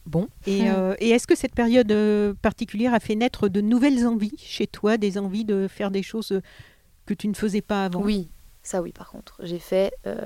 Bon. 0.07 0.27
Et, 0.47 0.63
Hmm. 0.63 0.75
euh, 0.75 0.95
et 0.99 1.11
est-ce 1.11 1.27
que 1.27 1.37
cette 1.37 1.55
période 1.55 1.93
euh, 1.93 2.35
particulière 2.43 2.93
a 2.95 2.99
fait 3.01 3.15
naître 3.15 3.49
de 3.49 3.61
nouvelles 3.61 4.07
envies 4.07 4.33
chez 4.39 4.67
toi, 4.67 4.97
des 4.97 5.17
envies 5.19 5.45
de 5.45 5.69
faire 5.69 5.91
des 5.91 6.03
choses 6.03 6.33
euh, 6.33 6.41
que 7.07 7.15
tu 7.15 7.29
ne 7.29 7.35
faisais 7.35 7.61
pas 7.63 7.85
avant? 7.85 8.01
Oui, 8.03 8.29
ça 8.63 8.81
oui, 8.83 8.93
par 8.93 9.11
contre. 9.11 9.37
J'ai 9.45 9.59
fait 9.61 9.93
euh, 10.07 10.17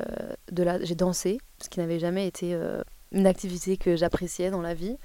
de 0.53 0.63
la... 0.63 0.83
J'ai 0.85 0.95
dansé, 0.95 1.39
ce 1.63 1.69
qui 1.69 1.79
n'avait 1.81 1.99
jamais 1.99 2.27
été 2.27 2.55
euh, 2.55 2.81
une 3.13 3.27
activité 3.27 3.77
que 3.77 3.97
j'appréciais 3.97 4.51
dans 4.51 4.63
la 4.63 4.73
vie. 4.73 4.97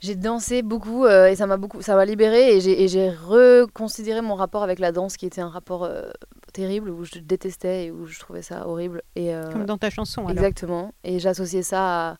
J'ai 0.00 0.14
dansé 0.14 0.62
beaucoup 0.62 1.04
euh, 1.04 1.26
et 1.26 1.34
ça 1.34 1.46
m'a 1.46 1.56
beaucoup, 1.56 1.82
ça 1.82 1.96
m'a 1.96 2.04
libérée 2.04 2.56
et 2.56 2.60
j'ai, 2.60 3.10
reconsidéré 3.10 4.20
mon 4.20 4.36
rapport 4.36 4.62
avec 4.62 4.78
la 4.78 4.92
danse 4.92 5.16
qui 5.16 5.26
était 5.26 5.40
un 5.40 5.48
rapport 5.48 5.84
euh, 5.84 6.08
terrible 6.52 6.90
où 6.90 7.04
je 7.04 7.18
détestais 7.18 7.86
et 7.86 7.90
où 7.90 8.06
je 8.06 8.18
trouvais 8.20 8.42
ça 8.42 8.68
horrible. 8.68 9.02
Et, 9.16 9.34
euh, 9.34 9.50
Comme 9.50 9.66
dans 9.66 9.78
ta 9.78 9.90
chanson, 9.90 10.22
alors. 10.22 10.30
Exactement. 10.32 10.92
Et 11.02 11.18
j'associais 11.18 11.62
ça 11.64 12.10
à, 12.10 12.16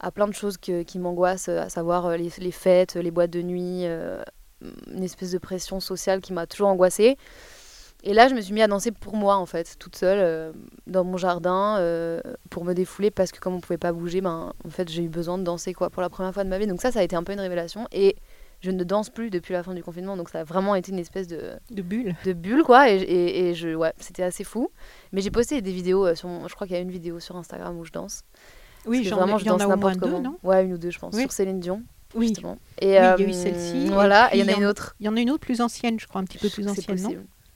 à 0.00 0.10
plein 0.10 0.26
de 0.26 0.34
choses 0.34 0.58
que- 0.58 0.82
qui 0.82 0.98
m'angoissent, 0.98 1.48
à 1.48 1.68
savoir 1.68 2.16
les, 2.16 2.30
les 2.38 2.50
fêtes, 2.50 2.96
les 2.96 3.10
boîtes 3.12 3.30
de 3.30 3.42
nuit, 3.42 3.84
une 3.84 5.02
espèce 5.04 5.30
de 5.30 5.38
pression 5.38 5.78
sociale 5.78 6.20
qui 6.20 6.32
m'a 6.32 6.46
toujours 6.46 6.68
angoissée. 6.68 7.16
Et 8.04 8.14
là, 8.14 8.28
je 8.28 8.34
me 8.34 8.40
suis 8.40 8.52
mis 8.52 8.62
à 8.62 8.66
danser 8.68 8.90
pour 8.90 9.14
moi, 9.16 9.36
en 9.36 9.46
fait, 9.46 9.76
toute 9.78 9.94
seule, 9.96 10.18
euh, 10.20 10.52
dans 10.88 11.04
mon 11.04 11.16
jardin, 11.16 11.76
euh, 11.78 12.20
pour 12.50 12.64
me 12.64 12.72
défouler, 12.74 13.10
parce 13.12 13.30
que 13.30 13.38
comme 13.38 13.54
on 13.54 13.60
pouvait 13.60 13.78
pas 13.78 13.92
bouger, 13.92 14.20
ben, 14.20 14.52
en 14.64 14.70
fait, 14.70 14.88
j'ai 14.90 15.04
eu 15.04 15.08
besoin 15.08 15.38
de 15.38 15.44
danser, 15.44 15.72
quoi, 15.72 15.88
pour 15.88 16.02
la 16.02 16.08
première 16.10 16.34
fois 16.34 16.42
de 16.42 16.48
ma 16.48 16.58
vie. 16.58 16.66
Donc 16.66 16.80
ça, 16.82 16.90
ça 16.90 16.98
a 16.98 17.02
été 17.04 17.14
un 17.14 17.22
peu 17.22 17.32
une 17.32 17.40
révélation. 17.40 17.86
Et 17.92 18.16
je 18.60 18.70
ne 18.72 18.82
danse 18.82 19.08
plus 19.08 19.30
depuis 19.30 19.52
la 19.52 19.62
fin 19.62 19.72
du 19.74 19.82
confinement, 19.84 20.16
donc 20.16 20.30
ça 20.30 20.40
a 20.40 20.44
vraiment 20.44 20.74
été 20.74 20.90
une 20.90 20.98
espèce 20.98 21.28
de, 21.28 21.52
De 21.70 21.82
bulle. 21.82 22.16
de 22.24 22.32
bulle, 22.32 22.64
quoi. 22.64 22.90
Et, 22.90 22.96
et, 22.96 23.48
et 23.50 23.54
je, 23.54 23.68
ouais, 23.74 23.92
c'était 23.98 24.24
assez 24.24 24.42
fou. 24.44 24.70
Mais 25.12 25.20
j'ai 25.20 25.30
posté 25.30 25.60
des 25.62 25.72
vidéos 25.72 26.04
euh, 26.06 26.14
sur 26.16 26.28
mon- 26.28 26.48
Je 26.48 26.54
crois 26.56 26.66
qu'il 26.66 26.74
y 26.74 26.78
a 26.78 26.82
une 26.82 26.90
vidéo 26.90 27.20
sur 27.20 27.36
Instagram 27.36 27.78
où 27.78 27.84
je 27.84 27.92
danse. 27.92 28.22
Oui, 28.84 29.04
j'en 29.04 29.16
vraiment, 29.16 29.36
ai- 29.36 29.40
je 29.40 29.44
danse 29.44 29.60
n'importe 29.60 29.94
deux, 29.94 30.00
comment. 30.00 30.20
non? 30.20 30.38
Ouais, 30.42 30.64
une 30.64 30.72
ou 30.72 30.78
deux, 30.78 30.90
je 30.90 30.98
pense, 30.98 31.14
Oui. 31.14 31.22
sur 31.22 31.30
Céline 31.30 31.60
Dion, 31.60 31.82
Oui. 32.16 32.28
justement. 32.28 32.58
Et, 32.80 32.86
Oui, 32.86 32.90
il 32.90 32.94
y 32.94 32.96
a 32.98 33.16
eu 33.28 33.32
celle-ci, 33.32 33.86
Voilà, 33.86 34.34
et 34.34 34.38
il 34.40 34.44
y 34.44 34.50
en 34.50 34.52
a 34.52 34.56
une 34.58 34.64
autre. 34.66 34.96
Il 34.98 35.06
y 35.06 35.08
en 35.08 35.16
a 35.16 35.20
une 35.20 35.30
autre 35.30 35.40
plus 35.44 35.60
ancienne, 35.60 36.00
je 36.00 36.06
crois, 36.08 36.20
un 36.20 36.24
petit 36.24 36.38
peu 36.38 36.48
plus 36.48 36.66
ancienne, 36.66 37.00
non? 37.00 37.10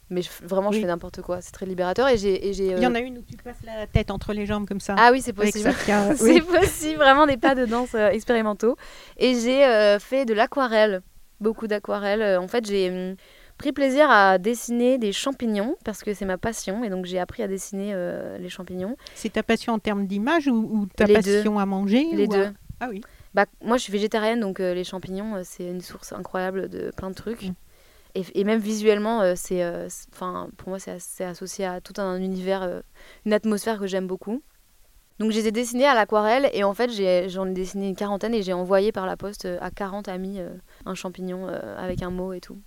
Mais 0.09 0.21
je- 0.21 0.29
vraiment, 0.43 0.71
je 0.71 0.79
fais 0.79 0.85
n'importe 0.85 1.21
quoi. 1.21 1.41
C'est 1.41 1.51
très 1.51 1.65
libérateur. 1.65 2.07
Et 2.07 2.17
j'ai. 2.17 2.47
Il 2.49 2.79
y 2.79 2.87
en 2.87 2.93
euh, 2.93 2.97
a 2.97 2.99
une 3.01 3.17
où 3.17 3.21
tu 3.21 3.35
passes 3.35 3.57
la 3.65 3.87
tête 3.87 4.09
entre 4.09 4.31
les 4.33 4.45
jambes 4.45 4.65
comme 4.67 4.79
ça. 4.79 4.95
Ah 4.97 5.09
oui, 5.11 5.21
c'est 5.21 5.33
possible. 5.33 5.69
C'est 6.15 6.21
Oui. 6.23 6.41
possible, 6.41 6.95
vraiment 6.97 7.25
des 7.27 7.35
pas 7.37 7.55
de 7.55 7.65
danse 7.65 7.93
euh, 7.93 8.09
expérimentaux. 8.09 8.77
Et 9.17 9.35
j'ai 9.35 9.65
euh, 9.65 9.99
fait 9.99 10.25
de 10.25 10.33
l'aquarelle, 10.33 11.01
beaucoup 11.41 11.67
d'aquarelle. 11.67 12.37
En 12.37 12.47
fait, 12.47 12.65
j'ai 12.65 12.89
hum, 12.89 13.15
pris 13.57 13.73
plaisir 13.73 14.09
à 14.09 14.37
dessiner 14.37 14.97
des 14.97 15.11
champignons 15.11 15.75
parce 15.83 16.03
que 16.03 16.13
c'est 16.13 16.25
ma 16.25 16.37
passion. 16.37 16.83
Et 16.85 16.89
donc, 16.89 17.05
j'ai 17.05 17.19
appris 17.19 17.43
à 17.43 17.47
dessiner 17.49 17.91
euh, 17.93 18.37
les 18.37 18.49
champignons. 18.49 18.95
C'est 19.13 19.33
ta 19.33 19.43
passion 19.43 19.73
en 19.73 19.79
termes 19.79 20.07
d'image 20.07 20.47
ou, 20.47 20.53
ou 20.55 20.85
ta 20.95 21.05
Les 21.05 21.15
passion 21.15 21.59
à 21.59 21.65
manger 21.65 22.05
Les 22.13 22.27
ou 22.27 22.33
à- 22.33 22.37
deux. 22.37 22.49
Ah 22.79 22.87
oui. 22.89 23.01
Bah, 23.33 23.45
moi, 23.61 23.75
je 23.77 23.83
suis 23.83 23.91
végétarienne, 23.93 24.39
donc 24.39 24.59
les 24.59 24.83
champignons, 24.85 25.41
c'est 25.43 25.65
une 25.65 25.81
source 25.81 26.13
incroyable 26.13 26.69
de 26.69 26.91
plein 26.95 27.09
de 27.09 27.15
trucs. 27.15 27.43
Mm. 27.43 27.53
Et, 28.17 28.25
et 28.39 28.43
même 28.43 28.59
visuellement, 28.59 29.21
euh, 29.21 29.33
c'est, 29.35 29.63
euh, 29.63 29.87
c'est- 29.89 30.07
enfin, 30.13 30.49
pour 30.57 30.69
moi, 30.69 30.79
c'est 30.79 30.91
as- 30.91 30.99
c'est 30.99 31.23
associé 31.25 31.65
à 31.65 31.81
tout 31.81 31.93
un 32.01 32.17
univers, 32.19 32.63
euh, 32.63 32.81
une 33.25 33.33
atmosphère 33.33 33.79
que 33.79 33.85
j'aime 33.87 34.07
beaucoup. 34.07 34.41
Donc, 35.19 35.31
je 35.31 35.37
les 35.37 35.47
ai 35.47 35.51
dessinés 35.51 35.85
à 35.85 35.93
l'aquarelle 35.95 36.49
et 36.53 36.63
en 36.63 36.73
fait, 36.73 36.89
j'en 37.29 37.45
ai, 37.47 37.53
dessiné 37.53 37.89
une 37.89 37.95
quarantaine 37.95 38.33
et 38.33 38.43
j'ai 38.43 38.53
envoyé 38.53 38.91
par 38.91 39.05
la 39.05 39.17
poste 39.17 39.47
à 39.61 39.71
40 39.71 40.07
amis 40.07 40.39
euh, 40.39 40.49
un 40.85 40.93
champignon 40.95 41.47
euh, 41.47 41.77
avec 41.77 42.01
un 42.03 42.09
mot 42.11 42.33
et 42.33 42.39
tout. 42.41 42.57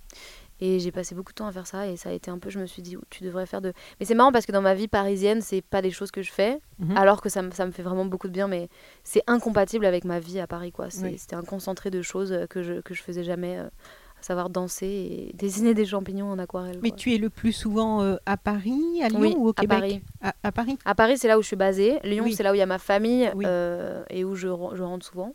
Et 0.63 0.79
j'ai 0.79 0.91
passé 0.91 1.15
beaucoup 1.15 1.31
de 1.31 1.35
temps 1.35 1.47
à 1.47 1.51
faire 1.51 1.65
ça 1.65 1.87
et 1.87 1.97
ça 1.97 2.09
a 2.09 2.11
été 2.11 2.29
un 2.29 2.37
peu, 2.37 2.49
je 2.51 2.59
me 2.59 2.65
suis 2.67 2.81
dit, 2.83 2.95
tu 3.09 3.23
devrais 3.23 3.45
faire 3.47 3.61
de. 3.61 3.73
Mais 3.99 4.05
c'est 4.05 4.13
marrant 4.15 4.31
parce 4.31 4.45
que 4.45 4.51
dans 4.51 4.61
ma 4.61 4.75
vie 4.75 4.87
parisienne, 4.87 5.41
c'est 5.41 5.61
pas 5.63 5.81
des 5.81 5.89
choses 5.91 6.11
que 6.11 6.21
je 6.21 6.31
fais, 6.31 6.59
Mhm. 6.79 6.95
alors 6.97 7.21
que 7.21 7.29
ça, 7.29 7.41
me- 7.41 7.51
ça 7.51 7.65
me 7.65 7.71
fait 7.71 7.81
vraiment 7.83 8.05
beaucoup 8.05 8.27
de 8.27 8.33
bien, 8.33 8.47
mais 8.47 8.69
c'est 9.03 9.23
incompatible 9.27 9.85
avec 9.85 10.03
ma 10.05 10.19
vie 10.19 10.39
à 10.39 10.45
Paris, 10.45 10.71
quoi. 10.71 10.87
Oui. 11.01 11.17
C'était 11.17 11.35
un 11.35 11.41
concentré 11.43 11.89
de 11.89 12.01
choses 12.03 12.37
que 12.49 12.61
je, 12.61 12.81
que 12.81 12.93
je 12.93 13.01
faisais 13.01 13.23
jamais, 13.23 13.57
euh, 13.57 13.69
savoir 14.25 14.49
danser 14.49 14.87
et 15.31 15.33
dessiner 15.35 15.73
des 15.73 15.85
champignons 15.85 16.29
en 16.31 16.39
aquarelle. 16.39 16.79
Mais 16.81 16.89
quoi. 16.89 16.97
tu 16.97 17.13
es 17.13 17.17
le 17.17 17.29
plus 17.29 17.53
souvent 17.53 18.01
euh, 18.01 18.15
à 18.25 18.37
Paris, 18.37 19.01
à 19.03 19.09
Lyon 19.09 19.19
Oui, 19.19 19.33
ou 19.37 19.47
au 19.47 19.49
à 19.51 19.53
Québec 19.61 19.79
Paris. 19.79 20.01
À, 20.21 20.33
à 20.43 20.51
Paris? 20.51 20.77
À 20.85 20.95
Paris, 20.95 21.17
c'est 21.17 21.27
là 21.27 21.37
où 21.37 21.41
je 21.41 21.47
suis 21.47 21.55
basée. 21.55 21.99
Lyon, 22.03 22.23
Oui. 22.25 22.33
c'est 22.33 22.43
là 22.43 22.51
où 22.51 22.55
il 22.55 22.59
y 22.59 22.61
a 22.61 22.65
ma 22.65 22.79
famille 22.79 23.31
Oui. 23.35 23.45
euh, 23.47 24.03
et 24.09 24.23
où 24.23 24.35
je 24.35 24.47
rentre 24.47 25.05
souvent. 25.05 25.33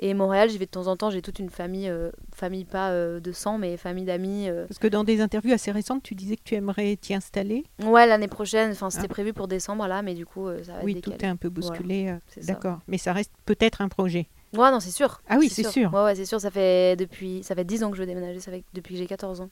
Et 0.00 0.14
Montréal, 0.14 0.48
j'y 0.48 0.58
vais 0.58 0.66
de 0.66 0.70
temps 0.70 0.86
en 0.86 0.96
temps. 0.96 1.10
J'ai 1.10 1.22
toute 1.22 1.40
une 1.40 1.50
famille, 1.50 1.88
euh, 1.88 2.10
famille 2.32 2.64
pas 2.64 2.90
euh, 2.90 3.18
de 3.18 3.32
sang, 3.32 3.58
mais 3.58 3.76
famille 3.76 4.04
d'amis. 4.04 4.48
euh. 4.48 4.64
Parce 4.68 4.78
que 4.78 4.86
dans 4.86 5.02
des 5.02 5.20
interviews 5.20 5.52
assez 5.52 5.72
récentes, 5.72 6.04
tu 6.04 6.14
disais 6.14 6.36
que 6.36 6.42
tu 6.44 6.54
aimerais 6.54 6.96
t'y 6.96 7.14
installer. 7.14 7.64
Ouais, 7.82 8.06
l'année 8.06 8.28
prochaine. 8.28 8.70
Enfin, 8.70 8.90
c'était 8.90 9.06
Ah. 9.06 9.08
prévu 9.08 9.32
pour 9.32 9.48
décembre 9.48 9.86
là, 9.88 10.02
mais 10.02 10.14
du 10.14 10.24
coup, 10.24 10.46
ça 10.62 10.74
va 10.74 10.84
Oui, 10.84 10.96
être 10.96 11.02
tout 11.02 11.12
est 11.12 11.24
un 11.24 11.34
peu 11.36 11.48
bousculé. 11.48 12.14
D'accord. 12.46 12.78
Mais 12.86 12.98
ça 12.98 13.12
reste 13.12 13.32
peut-être 13.44 13.80
un 13.80 13.88
projet. 13.88 14.28
Ouais, 14.54 14.70
non, 14.70 14.80
c'est 14.80 14.92
sûr. 14.92 15.20
Ah 15.28 15.36
oui, 15.38 15.48
c'est 15.50 15.68
sûr. 15.68 15.92
Ouais, 15.92 16.04
ouais, 16.04 16.14
c'est 16.14 16.24
sûr. 16.24 16.40
Ça 16.40 16.50
fait 16.50 16.96
depuis, 16.96 17.42
ça 17.42 17.54
fait 17.54 17.64
10 17.64 17.82
ans 17.84 17.90
que 17.90 17.96
je 17.96 18.02
veux 18.02 18.06
déménager. 18.06 18.40
Ça 18.40 18.50
fait 18.52 18.64
depuis 18.72 18.94
que 18.94 18.98
j'ai 19.00 19.06
14 19.06 19.40
ans. 19.42 19.50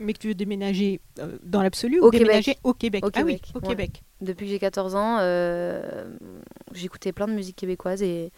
Mais 0.00 0.14
que 0.14 0.18
tu 0.18 0.28
veux 0.28 0.34
déménager 0.34 1.00
dans 1.44 1.62
l'absolu 1.62 2.00
Au 2.00 2.08
ou 2.08 2.10
Québec. 2.10 2.26
déménager 2.28 2.56
au 2.64 2.72
Québec? 2.74 3.04
Au 3.04 3.10
Ah 3.14 3.20
oui, 3.24 3.36
Québec, 3.36 3.52
au 3.54 3.60
ouais. 3.60 3.68
Québec. 3.68 4.02
Depuis 4.20 4.46
que 4.46 4.52
j'ai 4.52 4.58
14 4.58 4.94
ans, 4.96 5.18
j'écoutais 6.72 7.12
plein 7.12 7.28
de 7.28 7.32
musique 7.34 7.56
québécoise 7.56 8.02
et, 8.02 8.32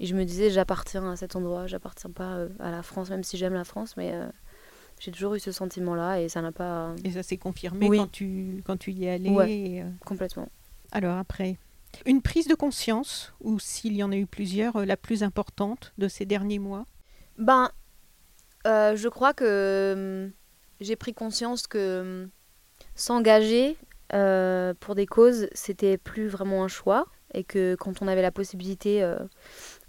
et 0.00 0.06
je 0.06 0.14
me 0.14 0.24
disais 0.24 0.50
j'appartiens 0.50 1.10
à 1.10 1.16
cet 1.16 1.36
endroit, 1.36 1.66
j'appartiens 1.66 2.10
pas 2.10 2.34
euh, 2.36 2.48
à 2.58 2.70
la 2.70 2.82
France, 2.82 3.10
même 3.10 3.22
si 3.24 3.36
j'aime 3.36 3.54
la 3.54 3.64
France, 3.64 3.96
mais 3.96 4.12
euh, 4.12 4.26
j'ai 4.98 5.12
toujours 5.12 5.34
eu 5.34 5.40
ce 5.40 5.52
sentiment-là 5.52 6.20
et 6.20 6.28
ça 6.28 6.42
n'a 6.42 6.52
pas 6.52 6.94
Et 7.04 7.12
ça 7.12 7.22
s'est 7.22 7.36
confirmé 7.36 7.88
Oui. 7.88 7.98
quand, 7.98 8.10
tu, 8.10 8.62
quand 8.64 8.76
tu 8.76 8.92
y 8.92 9.04
es 9.04 9.10
allé. 9.10 9.30
Ouais. 9.30 9.52
et, 9.52 9.82
euh, 9.82 9.88
complètement. 10.04 10.48
Alors 10.92 11.16
après, 11.16 11.58
une 12.06 12.22
prise 12.22 12.48
de 12.48 12.54
conscience, 12.54 13.32
ou 13.40 13.58
s'il 13.60 13.94
y 13.94 14.02
en 14.02 14.10
a 14.10 14.16
eu 14.16 14.26
plusieurs, 14.26 14.84
la 14.84 14.96
plus 14.96 15.22
importante 15.22 15.92
de 15.98 16.08
ces 16.08 16.26
derniers 16.26 16.58
mois? 16.58 16.84
Ben, 17.38 17.70
euh, 18.66 18.96
je 18.96 19.08
crois 19.08 19.32
que 19.32 20.24
hum, 20.26 20.32
j'ai 20.80 20.96
pris 20.96 21.14
conscience 21.14 21.66
que 21.66 22.24
hum, 22.24 22.30
s'engager 22.96 23.76
pour 24.78 24.94
des 24.94 25.06
causes, 25.06 25.48
c'était 25.54 25.98
plus 25.98 26.28
vraiment 26.28 26.62
un 26.62 26.68
choix 26.68 27.06
et 27.32 27.42
que 27.42 27.74
quand 27.74 28.00
on 28.00 28.06
avait 28.06 28.22
la 28.22 28.30
possibilité, 28.30 29.02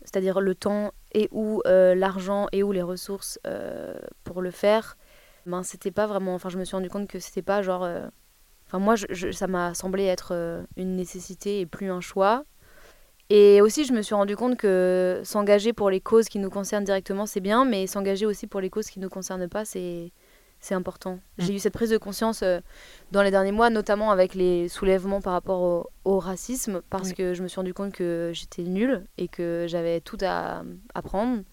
c'est-à-dire 0.05 0.39
le 0.39 0.55
temps 0.55 0.91
et 1.13 1.27
ou 1.31 1.61
euh, 1.67 1.95
l'argent 1.95 2.47
et 2.53 2.63
ou 2.63 2.71
les 2.71 2.81
ressources 2.81 3.37
euh, 3.45 3.93
pour 4.23 4.41
le 4.41 4.51
faire, 4.51 4.97
ben 5.45 5.63
c'était 5.63 5.91
pas 5.91 6.07
vraiment. 6.07 6.33
Enfin, 6.35 6.49
je 6.49 6.57
me 6.57 6.63
suis 6.63 6.75
rendu 6.75 6.89
compte 6.89 7.07
que 7.09 7.19
c'était 7.19 7.41
pas 7.43 7.61
genre. 7.61 7.83
euh, 7.83 8.07
Enfin, 8.67 8.79
moi, 8.79 8.95
ça 9.31 9.45
m'a 9.45 9.75
semblé 9.75 10.05
être 10.05 10.33
une 10.75 10.95
nécessité 10.95 11.59
et 11.59 11.67
plus 11.67 11.91
un 11.91 12.01
choix. 12.01 12.45
Et 13.29 13.61
aussi, 13.61 13.85
je 13.85 13.93
me 13.93 14.01
suis 14.01 14.15
rendu 14.15 14.35
compte 14.35 14.57
que 14.57 15.21
s'engager 15.23 15.71
pour 15.71 15.91
les 15.91 16.01
causes 16.01 16.29
qui 16.29 16.39
nous 16.39 16.49
concernent 16.49 16.83
directement, 16.83 17.27
c'est 17.27 17.41
bien, 17.41 17.63
mais 17.65 17.87
s'engager 17.87 18.25
aussi 18.25 18.47
pour 18.47 18.61
les 18.61 18.71
causes 18.71 18.87
qui 18.87 18.99
ne 18.99 19.05
nous 19.05 19.09
concernent 19.09 19.47
pas, 19.47 19.65
c'est 19.65 20.11
c'est 20.65 20.73
important. 20.75 21.19
J'ai 21.37 21.53
eu 21.55 21.59
cette 21.59 21.73
prise 21.73 21.91
de 21.91 21.97
conscience 21.99 22.41
euh, 22.41 22.59
dans 23.11 23.21
les 23.21 23.29
derniers 23.31 23.51
mois, 23.51 23.69
notamment 23.69 24.09
avec 24.09 24.33
les 24.33 24.67
soulèvements 24.67 25.21
par 25.21 25.33
rapport 25.33 25.61
au, 25.61 25.89
au 26.11 26.19
racisme, 26.19 26.81
parce 26.89 27.09
Oui. 27.09 27.15
que 27.15 27.33
je 27.35 27.43
me 27.43 27.47
suis 27.47 27.57
rendu 27.57 27.73
compte 27.73 27.93
que 27.93 28.31
j'étais 28.33 28.63
nulle 28.63 29.03
et 29.17 29.27
que 29.27 29.65
j'avais 29.67 30.01
tout 30.01 30.17
à 30.21 30.63
apprendre 30.95 31.43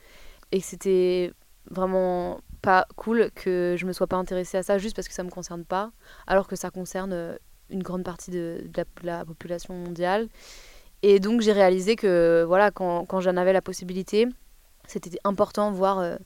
et 0.50 0.60
que 0.60 0.66
c'était 0.66 1.32
vraiment 1.70 2.40
pas 2.62 2.86
cool 2.96 3.30
que 3.34 3.74
je 3.78 3.84
me 3.86 3.92
sois 3.92 4.06
pas 4.06 4.16
intéressée 4.16 4.56
à 4.56 4.62
ça 4.62 4.78
juste 4.78 4.96
parce 4.96 5.08
que 5.08 5.14
ça 5.14 5.24
me 5.24 5.30
concerne 5.30 5.64
pas, 5.64 5.92
alors 6.26 6.46
que 6.48 6.56
ça 6.56 6.70
concerne 6.70 7.12
euh, 7.12 7.36
une 7.68 7.82
grande 7.82 8.04
partie 8.04 8.30
de, 8.30 8.62
de 8.64 8.72
la, 8.78 8.84
de 8.84 9.06
la 9.06 9.24
population 9.26 9.74
mondiale. 9.74 10.28
Et 11.02 11.20
donc 11.20 11.40
j'ai 11.42 11.52
réalisé 11.52 11.96
que 11.96 12.44
voilà, 12.46 12.70
quand, 12.70 13.04
quand 13.04 13.20
j'en 13.20 13.36
avais 13.36 13.52
la 13.52 13.62
possibilité, 13.62 14.26
c'était 14.86 15.10
important, 15.24 15.70
voire 15.70 15.98
euh, 15.98 16.16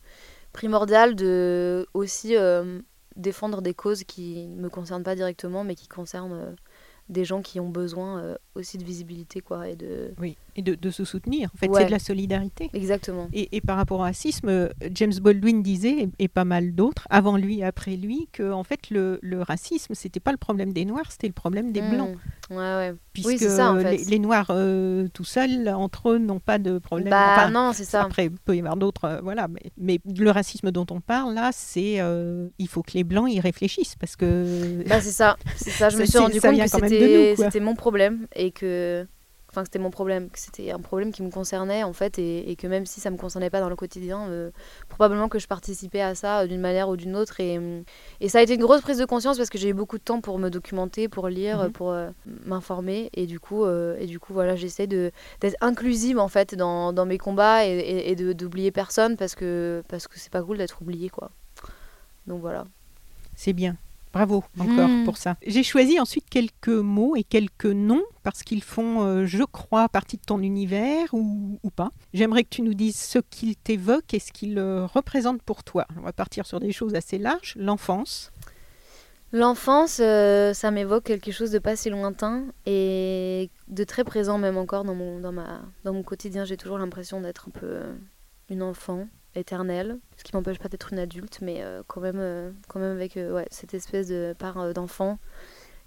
primordial, 0.57 1.15
de 1.15 1.87
aussi 1.93 2.35
euh, 2.35 2.81
défendre 3.15 3.61
des 3.61 3.75
causes 3.75 4.05
qui 4.05 4.47
ne 4.49 4.63
me 4.63 4.69
concernent 4.71 5.05
pas 5.05 5.15
directement, 5.15 5.65
mais 5.65 5.75
qui 5.75 5.87
concernent 5.87 6.33
euh, 6.33 6.53
des 7.11 7.27
gens 7.27 7.43
qui 7.43 7.61
ont 7.61 7.69
besoin 7.69 8.21
euh, 8.21 8.37
aussi 8.55 8.79
de 8.79 8.85
visibilité. 8.85 9.43
Quoi, 9.43 9.69
et 9.69 9.77
de... 9.77 10.13
Et 10.57 10.63
de, 10.63 10.75
de 10.75 10.91
se 10.91 11.05
soutenir. 11.05 11.51
En 11.55 11.59
fait, 11.59 11.69
Ouais. 11.69 11.81
c'est 11.83 11.87
de 11.87 11.91
la 11.93 11.99
solidarité. 11.99 12.71
Exactement. 12.73 13.29
Et, 13.33 13.55
et 13.57 13.61
par 13.61 13.77
rapport 13.77 13.99
au 14.01 14.03
racisme, 14.03 14.49
euh, 14.49 14.69
James 14.93 15.13
Baldwin 15.21 15.63
disait, 15.63 16.05
et, 16.05 16.09
et 16.19 16.29
pas 16.29 16.45
mal 16.47 16.75
d'autres, 16.75 17.07
avant 17.11 17.37
lui 17.37 17.59
et 17.61 17.65
après 17.65 17.97
lui, 17.97 18.29
que 18.33 18.51
en 18.53 18.65
fait 18.65 18.89
le, 18.91 19.19
le 19.23 19.43
racisme, 19.43 19.95
c'était 19.95 20.21
pas 20.21 20.31
le 20.33 20.39
problème 20.39 20.73
des 20.73 20.85
Noirs, 20.87 21.11
c'était 21.13 21.27
le 21.27 21.33
problème 21.35 21.73
des 21.73 21.83
Blancs. 21.83 22.17
Mmh. 22.51 22.55
Ouais, 22.55 22.57
ouais. 22.59 22.95
Puisque 23.13 23.29
Oui, 23.29 23.39
c'est 23.39 23.51
ça, 23.51 23.73
en 23.73 23.81
fait. 23.81 23.97
les, 23.99 24.05
les 24.05 24.19
Noirs 24.19 24.47
euh, 24.51 25.09
tout 25.13 25.25
seuls, 25.25 25.69
entre 25.69 26.11
eux, 26.13 26.19
n'ont 26.19 26.41
pas 26.41 26.59
de 26.59 26.79
problème. 26.79 27.11
Bah 27.11 27.35
Enfin, 27.37 27.51
non, 27.51 27.73
c'est 27.75 27.85
ça. 27.85 28.03
Après, 28.05 28.27
il 28.27 28.31
peut 28.31 28.55
y 28.57 28.61
avoir 28.61 28.77
d'autres, 28.77 29.05
euh, 29.05 29.21
voilà. 29.23 29.49
Mais, 29.49 29.71
mais 29.77 30.01
le 30.19 30.31
racisme 30.31 30.71
dont 30.71 30.87
on 30.91 31.01
parle 31.01 31.35
là, 31.35 31.51
c'est 31.53 31.97
euh, 32.01 32.49
il 32.59 32.69
faut 32.69 32.83
que 32.83 32.93
les 32.95 33.05
blancs 33.05 33.31
y 33.31 33.41
réfléchissent 33.41 33.97
parce 33.97 34.17
que 34.17 34.83
Bah 34.89 35.01
c'est 35.01 35.11
ça, 35.11 35.37
c'est 35.57 35.71
ça. 35.71 35.89
Je 35.91 35.97
me 35.99 36.05
suis 36.07 36.19
rendu 36.19 36.41
compte 36.41 36.57
que 36.59 37.35
c'était 37.37 37.61
mon 37.61 37.75
problème 37.75 38.27
et 38.35 38.53
que 38.53 39.07
enfin 39.57 39.63
que 39.63 39.69
c'était 39.69 39.79
mon 39.79 39.91
problème, 39.91 40.29
que 40.29 40.39
c'était 40.39 40.71
un 40.71 40.79
problème 40.81 41.13
qui 41.13 41.23
me 41.23 41.31
concernait 41.31 41.83
en 41.83 41.95
fait 41.95 42.19
et, 42.19 42.51
et 42.51 42.57
que 42.57 42.67
même 42.67 42.85
si 42.85 43.01
ça 43.01 43.11
me 43.11 43.17
concernait 43.17 43.49
pas 43.49 43.61
dans 43.61 43.71
le 43.71 43.77
quotidien, 43.77 44.29
euh, 44.29 44.51
probablement 44.91 45.31
que 45.31 45.39
je 45.39 45.47
participais 45.47 46.03
à 46.03 46.15
ça 46.15 46.41
euh, 46.41 46.47
d'une 46.47 46.61
manière 46.61 46.91
ou 46.91 46.97
d'une 46.97 47.17
autre 47.17 47.41
et, 47.41 47.57
hum, 47.57 47.83
et 48.21 48.29
ça 48.29 48.39
a 48.39 48.43
été 48.43 48.55
une 48.55 48.61
grosse 48.61 48.83
prise 48.83 48.99
de 48.99 49.07
conscience 49.07 49.39
parce 49.39 49.49
que 49.49 49.57
j'ai 49.57 49.71
eu 49.71 49.75
beaucoup 49.75 49.97
de 49.97 50.03
temps 50.03 50.21
pour 50.21 50.39
me 50.39 50.51
documenter, 50.51 51.09
pour 51.09 51.29
lire, 51.29 51.65
Mhm. 51.65 51.73
pour 51.73 51.91
euh, 51.91 52.11
m'informer 52.45 53.09
et 53.15 53.27
du 53.27 53.41
coup 53.41 53.65
euh, 53.65 53.97
et 53.99 54.07
du 54.07 54.21
coup 54.21 54.35
voilà 54.35 54.57
j'essaie 54.57 54.87
d'être 54.87 55.57
inclusive 55.63 56.19
en 56.19 56.29
fait 56.29 56.55
dans, 56.55 56.93
dans 56.93 57.07
mes 57.07 57.19
combats 57.19 57.65
et, 57.67 58.11
et, 58.11 58.15
d'oublier 58.35 58.71
personne 58.71 59.17
parce 59.17 59.35
que 59.35 59.83
parce 59.89 60.07
que 60.07 60.19
c'est 60.19 60.31
pas 60.33 60.43
cool 60.43 60.59
d'être 60.59 60.83
oublié 60.83 61.09
quoi. 61.09 61.31
Donc 62.27 62.41
voilà. 62.43 62.65
c'est 63.37 63.53
bien. 63.55 63.77
Bravo 64.17 64.45
encore 64.59 64.89
Mm. 64.89 65.05
pour 65.05 65.19
ça. 65.19 65.37
J'ai 65.47 65.63
choisi 65.63 66.01
ensuite 66.01 66.25
quelques 66.31 66.69
mots 66.69 67.17
et 67.17 67.23
quelques 67.25 67.67
noms 67.67 68.03
parce 68.23 68.43
qu'ils 68.43 68.63
font, 68.63 69.03
euh, 69.03 69.27
je 69.27 69.43
crois, 69.45 69.89
partie 69.91 70.17
de 70.17 70.23
ton 70.25 70.41
univers 70.41 71.13
ou, 71.13 71.59
ou 71.63 71.71
pas. 71.71 71.91
J'aimerais 72.15 72.45
que 72.45 72.49
tu 72.49 72.63
nous 72.63 72.73
dises 72.75 72.97
ce 72.97 73.19
qu'ils 73.19 73.57
t'évoquent 73.57 74.15
et 74.15 74.19
ce 74.19 74.33
qu'ils 74.33 74.59
euh, 74.59 74.87
représentent 74.87 75.43
pour 75.43 75.65
toi. 75.65 75.87
On 75.99 76.03
va 76.03 76.13
partir 76.13 76.47
sur 76.47 76.61
des 76.61 76.73
choses 76.73 76.95
assez 76.95 77.19
larges. 77.19 77.55
L'enfance. 77.59 78.33
L'enfance, 79.33 79.99
euh, 80.01 80.55
ça 80.55 80.71
m'évoque 80.71 81.05
quelque 81.05 81.33
chose 81.33 81.51
de 81.51 81.59
pas 81.59 81.77
si 81.77 81.91
lointain 81.91 82.45
et 82.65 83.51
de 83.69 83.85
très 83.85 84.05
présent 84.05 84.39
même 84.39 84.57
encore 84.57 84.85
dans 84.85 84.95
mon, 84.95 85.21
dans 85.21 85.33
ma, 85.33 85.61
dans 85.85 85.93
mon 85.93 86.03
quotidien. 86.03 86.45
J'ai 86.45 86.57
toujours 86.57 86.79
l'impression 86.79 87.21
d'être 87.21 87.49
un 87.49 87.59
peu 87.59 87.81
une 88.49 88.63
enfant 88.63 89.09
éternelle, 89.37 89.99
ce 90.17 90.25
qui 90.25 90.35
m'empêche 90.35 90.59
pas 90.59 90.69
d'être 90.69 90.93
une 90.93 90.99
adulte, 90.99 91.39
mais 91.43 91.63
quand 91.87 92.01
même, 92.01 92.55
quand 92.69 92.81
même 92.81 92.93
avec 92.93 93.17
ouais, 93.17 93.47
cette 93.51 93.75
espèce 93.75 94.09
de 94.09 94.35
part 94.39 94.73
d'enfant. 94.75 95.19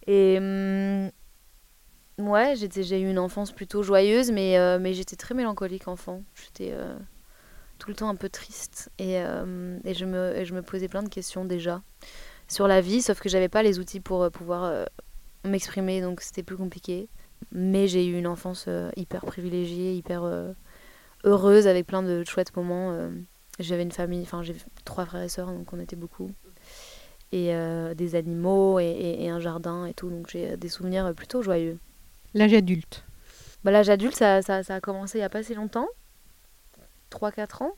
Et 0.07 0.38
hum, 0.38 1.12
ouais, 2.17 2.55
j'ai 2.55 3.01
eu 3.01 3.09
une 3.09 3.19
enfance 3.19 3.51
plutôt 3.51 3.83
joyeuse, 3.83 4.31
mais, 4.31 4.57
mais 4.79 4.93
j'étais 4.93 5.15
très 5.15 5.35
mélancolique 5.35 5.88
enfant. 5.88 6.23
J'étais 6.35 6.73
tout 7.77 7.89
le 7.89 7.95
temps 7.95 8.09
un 8.09 8.15
peu 8.15 8.29
triste 8.29 8.89
et, 8.99 9.13
et, 9.13 9.93
je 9.93 10.05
me, 10.05 10.43
je 10.43 10.53
me 10.53 10.62
posais 10.62 10.88
plein 10.88 11.03
de 11.03 11.09
questions 11.09 11.45
déjà 11.45 11.81
sur 12.47 12.67
la 12.67 12.81
vie, 12.81 13.01
sauf 13.01 13.19
que 13.19 13.29
j'avais 13.29 13.49
pas 13.49 13.63
les 13.63 13.79
outils 13.79 13.99
pour 13.99 14.29
pouvoir 14.31 14.88
m'exprimer, 15.45 16.01
donc 16.01 16.21
c'était 16.21 16.43
plus 16.43 16.57
compliqué. 16.57 17.09
Mais 17.51 17.88
j'ai 17.88 18.05
eu 18.05 18.17
une 18.17 18.27
enfance 18.27 18.65
euh, 18.67 18.91
hyper 18.95 19.25
privilégiée, 19.25 19.95
hyper 19.95 20.23
euh, 20.23 20.51
heureuse, 21.23 21.67
avec 21.67 21.88
plein 21.88 22.03
de 22.03 22.23
chouettes 22.25 22.55
moments. 22.55 23.09
Euh. 23.59 23.63
J'avais 23.63 23.83
une 23.83 23.91
famille, 23.91 24.21
enfin 24.21 24.43
j'ai 24.43 24.55
trois 24.85 25.05
frères 25.05 25.23
et 25.23 25.29
sœurs, 25.29 25.51
donc 25.51 25.71
on 25.73 25.79
était 25.79 25.95
beaucoup. 25.95 26.31
Et 27.31 27.53
des 27.95 28.15
animaux 28.15 28.79
et, 28.79 29.29
un 29.29 29.39
jardin 29.39 29.85
et 29.85 29.93
tout, 29.93 30.09
donc 30.09 30.29
j'ai 30.31 30.57
des 30.57 30.69
souvenirs 30.69 31.13
plutôt 31.13 31.43
joyeux. 31.43 31.77
L'âge 32.33 32.53
adulte 32.53 33.03
bah, 33.63 33.69
L'âge 33.69 33.89
adulte, 33.89 34.15
ça, 34.15 34.41
ça, 34.41 34.63
ça, 34.63 34.75
a 34.75 34.79
commencé 34.79 35.19
il 35.19 35.21
n'y 35.21 35.25
a 35.25 35.29
pas 35.29 35.43
si 35.43 35.53
longtemps, 35.53 35.87
3-4 37.11 37.63
ans. 37.63 37.73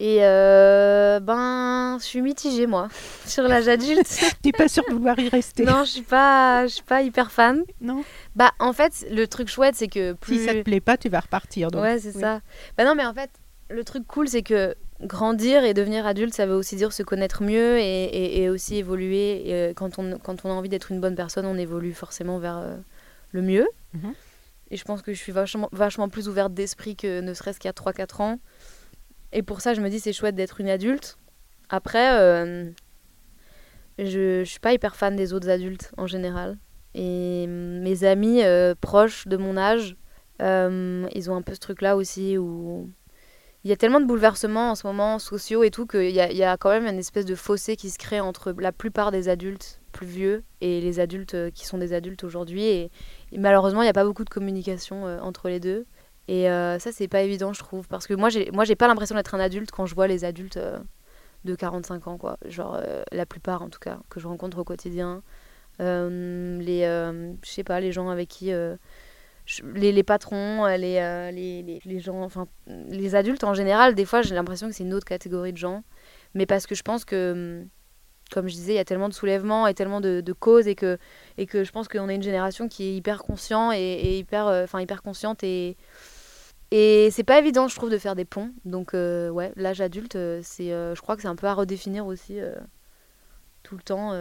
Et 0.00 0.18
euh, 0.20 1.18
ben, 1.18 1.98
je 1.98 2.04
suis 2.04 2.22
mitigée 2.22 2.68
moi 2.68 2.88
sur 3.26 3.42
l'âge 3.44 3.66
adulte. 3.66 4.08
T'es 4.42 4.52
pas 4.52 4.68
sûre 4.68 4.84
de 4.88 4.94
vouloir 4.94 5.18
y 5.18 5.28
rester 5.28 5.64
Non, 5.64 5.84
je 5.84 5.90
suis 5.90 6.02
pas, 6.02 6.66
je 6.68 6.74
suis 6.74 6.84
pas 6.84 7.02
hyper 7.02 7.32
fan. 7.32 7.64
Non. 7.80 8.04
Bah 8.36 8.52
en 8.60 8.72
fait, 8.72 9.06
le 9.10 9.26
truc 9.26 9.48
chouette, 9.48 9.74
c'est 9.74 9.88
que 9.88 10.12
plus. 10.12 10.38
Si 10.38 10.44
ça 10.44 10.54
te 10.54 10.62
plaît 10.62 10.80
pas, 10.80 10.96
tu 10.96 11.08
vas 11.08 11.20
repartir. 11.20 11.72
Donc. 11.72 11.82
Ouais, 11.82 11.98
c'est 11.98 12.12
ça. 12.12 12.40
Bah 12.76 12.84
non, 12.84 12.94
mais 12.94 13.04
en 13.04 13.12
fait, 13.12 13.30
le 13.70 13.84
truc 13.84 14.06
cool, 14.06 14.28
c'est 14.28 14.42
que 14.42 14.74
grandir 15.00 15.64
et 15.64 15.74
devenir 15.74 16.06
adulte, 16.06 16.34
ça 16.34 16.46
veut 16.46 16.54
aussi 16.54 16.76
dire 16.76 16.92
se 16.92 17.02
connaître 17.02 17.42
mieux 17.42 17.78
et, 17.78 18.42
et, 18.42 18.48
aussi 18.48 18.76
évoluer. 18.76 19.48
Et 19.48 19.54
euh, 19.54 19.72
quand 19.74 19.98
on 19.98 20.18
quand 20.18 20.44
on 20.44 20.50
a 20.50 20.54
envie 20.54 20.68
d'être 20.68 20.90
une 20.90 21.00
bonne 21.00 21.14
personne, 21.14 21.46
on 21.46 21.56
évolue 21.56 21.92
forcément 21.92 22.38
vers 22.38 22.58
euh, 22.58 22.76
le 23.32 23.42
mieux. 23.42 23.68
Mhm. 23.94 24.14
Et 24.70 24.76
je 24.76 24.84
pense 24.84 25.02
que 25.02 25.12
je 25.14 25.18
suis 25.18 25.32
vachement 25.32 25.68
vachement 25.72 26.08
plus 26.08 26.28
ouverte 26.28 26.52
d'esprit 26.52 26.96
que 26.96 27.20
ne 27.20 27.32
serait-ce 27.34 27.58
qu'il 27.58 27.68
y 27.68 27.70
a 27.70 27.72
3-4 27.72 28.22
ans. 28.22 28.40
Et 29.32 29.42
pour 29.42 29.60
ça, 29.60 29.74
je 29.74 29.80
me 29.80 29.88
dis 29.88 30.00
c'est 30.00 30.12
chouette 30.12 30.34
d'être 30.34 30.60
une 30.60 30.68
adulte. 30.68 31.18
Après, 31.68 32.18
euh, 32.18 32.70
je, 33.98 34.42
je 34.44 34.44
suis 34.44 34.60
pas 34.60 34.72
hyper 34.72 34.96
fan 34.96 35.16
des 35.16 35.32
autres 35.32 35.48
adultes 35.48 35.92
en 35.96 36.06
général. 36.06 36.58
Et 36.94 37.46
mes 37.46 38.04
amis 38.04 38.42
euh, 38.42 38.74
proches 38.80 39.28
de 39.28 39.36
mon 39.36 39.56
âge, 39.56 39.96
ils 40.40 41.30
ont 41.30 41.36
un 41.36 41.42
peu 41.42 41.54
ce 41.54 41.60
truc-là 41.60 41.96
aussi 41.96 42.38
où 42.38 42.90
il 43.64 43.70
y 43.70 43.72
a 43.72 43.76
tellement 43.76 44.00
de 44.00 44.06
bouleversements 44.06 44.70
en 44.70 44.74
ce 44.74 44.86
moment 44.86 45.18
sociaux 45.18 45.62
et 45.62 45.70
tout 45.70 45.86
qu'il 45.86 46.10
y 46.10 46.20
a, 46.20 46.32
y 46.32 46.44
a 46.44 46.56
quand 46.56 46.70
même 46.70 46.86
une 46.86 46.98
espèce 46.98 47.24
de 47.24 47.34
fossé 47.34 47.76
qui 47.76 47.90
se 47.90 47.98
crée 47.98 48.20
entre 48.20 48.54
la 48.58 48.72
plupart 48.72 49.10
des 49.10 49.28
adultes 49.28 49.80
plus 49.92 50.06
vieux 50.06 50.44
et 50.60 50.80
les 50.80 51.00
adultes 51.00 51.50
qui 51.52 51.66
sont 51.66 51.78
des 51.78 51.92
adultes 51.92 52.24
aujourd'hui. 52.24 52.64
Et, 52.64 52.90
malheureusement, 53.32 53.82
il 53.82 53.86
n'y 53.86 53.90
a 53.90 53.94
pas 53.94 54.04
beaucoup 54.04 54.24
de 54.24 54.30
communication 54.30 55.04
entre 55.20 55.48
les 55.48 55.60
deux. 55.60 55.86
Et 56.28 56.50
euh, 56.50 56.78
ça, 56.78 56.92
c'est 56.92 57.08
pas 57.08 57.22
évident, 57.22 57.52
je 57.54 57.58
trouve. 57.58 57.88
Parce 57.88 58.06
que 58.06 58.14
moi, 58.14 58.28
j'ai, 58.28 58.50
moi, 58.52 58.64
pas 58.78 58.86
l'impression 58.86 59.16
d'être 59.16 59.34
un 59.34 59.40
adulte 59.40 59.70
quand 59.70 59.86
je 59.86 59.94
vois 59.94 60.06
les 60.06 60.24
adultes 60.26 60.58
euh, 60.58 60.78
de 61.44 61.54
45 61.54 62.06
ans, 62.06 62.18
quoi. 62.18 62.38
Genre, 62.44 62.78
euh, 62.80 63.02
la 63.12 63.24
plupart, 63.24 63.62
en 63.62 63.70
tout 63.70 63.78
cas, 63.78 63.98
que 64.10 64.20
je 64.20 64.28
rencontre 64.28 64.58
au 64.58 64.64
quotidien. 64.64 65.22
les, 65.80 66.82
je 67.42 67.50
sais 67.50 67.64
pas, 67.64 67.80
les 67.80 67.92
gens 67.92 68.10
avec 68.10 68.28
qui. 68.28 68.52
Les, 69.74 69.92
les, 69.92 70.02
patrons, 70.02 70.66
les, 70.66 71.30
les, 71.32 71.80
les, 71.84 72.00
gens, 72.00 72.22
enfin, 72.22 72.46
les 72.66 73.14
adultes 73.14 73.44
en 73.44 73.54
général, 73.54 73.94
des 73.94 74.04
fois, 74.04 74.22
j'ai 74.22 74.34
l'impression 74.34 74.68
que 74.68 74.74
c'est 74.74 74.84
une 74.84 74.94
autre 74.94 75.06
catégorie 75.06 75.52
de 75.52 75.58
gens. 75.58 75.84
Mais 76.34 76.46
parce 76.46 76.66
que 76.66 76.74
je 76.74 76.82
pense 76.82 77.04
que 77.04 77.64
comme 78.30 78.46
je 78.46 78.54
disais, 78.54 78.72
il 78.74 78.76
y 78.76 78.80
a 78.80 78.84
tellement 78.84 79.08
de 79.08 79.14
soulèvements 79.14 79.66
et 79.66 79.72
tellement 79.72 80.02
de, 80.02 80.20
de, 80.20 80.32
causes 80.34 80.68
et 80.68 80.74
que, 80.74 80.98
et 81.38 81.46
que 81.46 81.64
je 81.64 81.72
pense 81.72 81.88
qu'on 81.88 82.10
est 82.10 82.14
une 82.14 82.22
génération 82.22 82.68
qui 82.68 82.84
est 82.84 82.94
hyper 82.94 83.22
conscient 83.22 83.72
et, 83.72 83.78
et 83.78 84.18
hyper, 84.18 84.44
enfin 84.46 84.82
hyper 84.82 85.00
consciente 85.00 85.42
et, 85.42 85.78
et 86.70 87.08
c'est 87.10 87.24
pas 87.24 87.38
évident, 87.38 87.68
je 87.68 87.76
trouve, 87.76 87.90
de 87.90 87.98
faire 87.98 88.14
des 88.14 88.24
ponts. 88.24 88.52
Donc, 88.64 88.92
euh, 88.92 89.30
ouais, 89.30 89.52
l'âge 89.56 89.80
adulte, 89.80 90.16
euh, 90.16 90.40
c'est, 90.42 90.72
euh, 90.72 90.94
je 90.94 91.00
crois 91.00 91.16
que 91.16 91.22
c'est 91.22 91.28
un 91.28 91.36
peu 91.36 91.46
à 91.46 91.54
redéfinir 91.54 92.06
aussi 92.06 92.38
tout 93.62 93.76
le 93.76 93.82
temps. 93.82 94.12